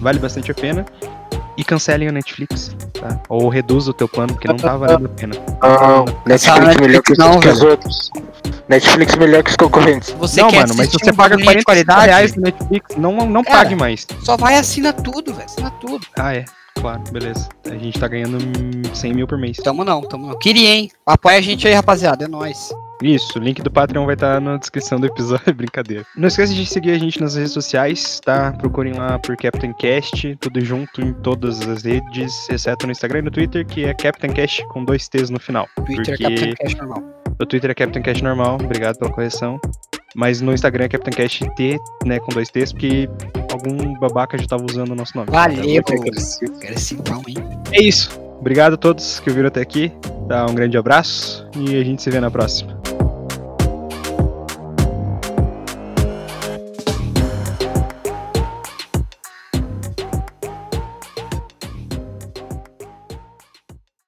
Vale 0.00 0.18
bastante 0.18 0.50
a 0.50 0.54
pena. 0.54 0.84
E 1.62 1.64
cancelem 1.64 2.08
a 2.08 2.12
Netflix, 2.12 2.74
tá? 3.00 3.20
Ou 3.28 3.48
reduz 3.48 3.86
o 3.86 3.92
teu 3.92 4.08
plano, 4.08 4.32
porque 4.32 4.48
não 4.48 4.56
tá 4.56 4.76
valendo 4.76 5.06
a 5.06 5.08
pena. 5.08 5.34
Não, 5.62 6.04
Netflix 6.26 6.76
melhor 6.80 7.02
que, 7.02 7.12
os- 7.12 7.18
Não, 7.18 7.38
que 7.38 7.48
os 7.48 7.62
outros. 7.62 8.10
Netflix 8.68 9.14
melhor 9.14 9.44
que 9.44 9.50
os 9.50 9.56
concorrentes. 9.56 10.10
Você 10.18 10.40
não, 10.42 10.50
quer 10.50 10.62
mano, 10.62 10.74
mas 10.76 10.88
você 10.90 11.10
um 11.12 11.14
paga 11.14 11.36
bagulho 11.36 11.58
de 11.58 11.64
40 11.64 12.00
reais 12.00 12.34
no 12.34 12.42
Netflix, 12.42 12.96
não, 12.96 13.12
não 13.26 13.44
Cara, 13.44 13.58
pague 13.58 13.76
mais. 13.76 14.04
Só 14.24 14.36
vai 14.36 14.56
assina 14.56 14.92
tudo, 14.92 15.32
velho. 15.32 15.44
Assina 15.44 15.70
tudo. 15.70 16.04
Ah, 16.18 16.34
é. 16.34 16.44
Claro, 16.80 17.00
beleza. 17.12 17.48
A 17.66 17.76
gente 17.76 17.96
tá 18.00 18.08
ganhando 18.08 18.38
hum, 18.38 18.82
100 18.92 19.14
mil 19.14 19.28
por 19.28 19.38
mês. 19.38 19.56
Tamo 19.58 19.84
não, 19.84 20.00
tamo 20.00 20.26
não. 20.26 20.38
Queria, 20.40 20.68
hein? 20.68 20.90
Apoia 21.06 21.38
a 21.38 21.40
gente 21.40 21.68
aí, 21.68 21.74
rapaziada. 21.74 22.24
É 22.24 22.28
nóis. 22.28 22.70
Isso, 23.02 23.38
o 23.38 23.42
link 23.42 23.60
do 23.62 23.70
Patreon 23.70 24.04
vai 24.06 24.14
estar 24.14 24.40
na 24.40 24.56
descrição 24.56 24.98
do 25.00 25.06
episódio, 25.06 25.52
brincadeira. 25.54 26.04
Não 26.16 26.28
esqueça 26.28 26.54
de 26.54 26.64
seguir 26.64 26.92
a 26.92 26.98
gente 26.98 27.20
nas 27.20 27.34
redes 27.34 27.52
sociais, 27.52 28.20
tá? 28.24 28.52
Procurem 28.52 28.92
lá 28.94 29.18
por 29.18 29.36
Captain 29.36 29.72
Cast, 29.72 30.36
tudo 30.36 30.60
junto 30.60 31.00
em 31.00 31.12
todas 31.12 31.60
as 31.68 31.82
redes, 31.82 32.48
exceto 32.48 32.86
no 32.86 32.92
Instagram 32.92 33.18
e 33.20 33.22
no 33.22 33.30
Twitter, 33.30 33.66
que 33.66 33.84
é 33.84 33.92
Captain 33.94 34.32
Cast 34.32 34.64
com 34.68 34.84
dois 34.84 35.08
T's 35.08 35.30
no 35.30 35.40
final. 35.40 35.68
Twitter 35.86 36.16
Porque- 36.16 36.24
é 36.24 36.28
Captain 36.28 36.54
Cash 36.54 36.74
normal. 36.76 37.02
O 37.40 37.46
Twitter 37.46 37.70
é 37.70 37.74
Captain 37.74 38.02
Cash 38.02 38.22
normal, 38.22 38.58
obrigado 38.62 38.98
pela 38.98 39.10
correção. 39.10 39.58
Mas 40.14 40.42
no 40.42 40.52
Instagram 40.52 40.84
é 40.84 40.88
Captain 40.88 41.12
Cash 41.14 41.40
T, 41.56 41.78
né, 42.04 42.18
com 42.20 42.28
dois 42.32 42.50
T's, 42.50 42.70
porque 42.72 43.08
algum 43.50 43.94
babaca 43.98 44.36
já 44.38 44.46
tava 44.46 44.62
usando 44.64 44.90
o 44.90 44.94
nosso 44.94 45.16
nome. 45.16 45.30
Valeu. 45.30 45.64
Então, 45.64 45.96
Agressivão, 46.56 47.22
hein? 47.26 47.36
É 47.72 47.82
isso. 47.82 48.20
Obrigado 48.38 48.74
a 48.74 48.76
todos 48.76 49.20
que 49.20 49.30
ouviram 49.30 49.48
até 49.48 49.60
aqui. 49.62 49.90
Tá, 50.28 50.44
um 50.46 50.54
grande 50.54 50.76
abraço 50.76 51.46
e 51.56 51.76
a 51.80 51.84
gente 51.84 52.02
se 52.02 52.10
vê 52.10 52.20
na 52.20 52.30
próxima. 52.30 52.81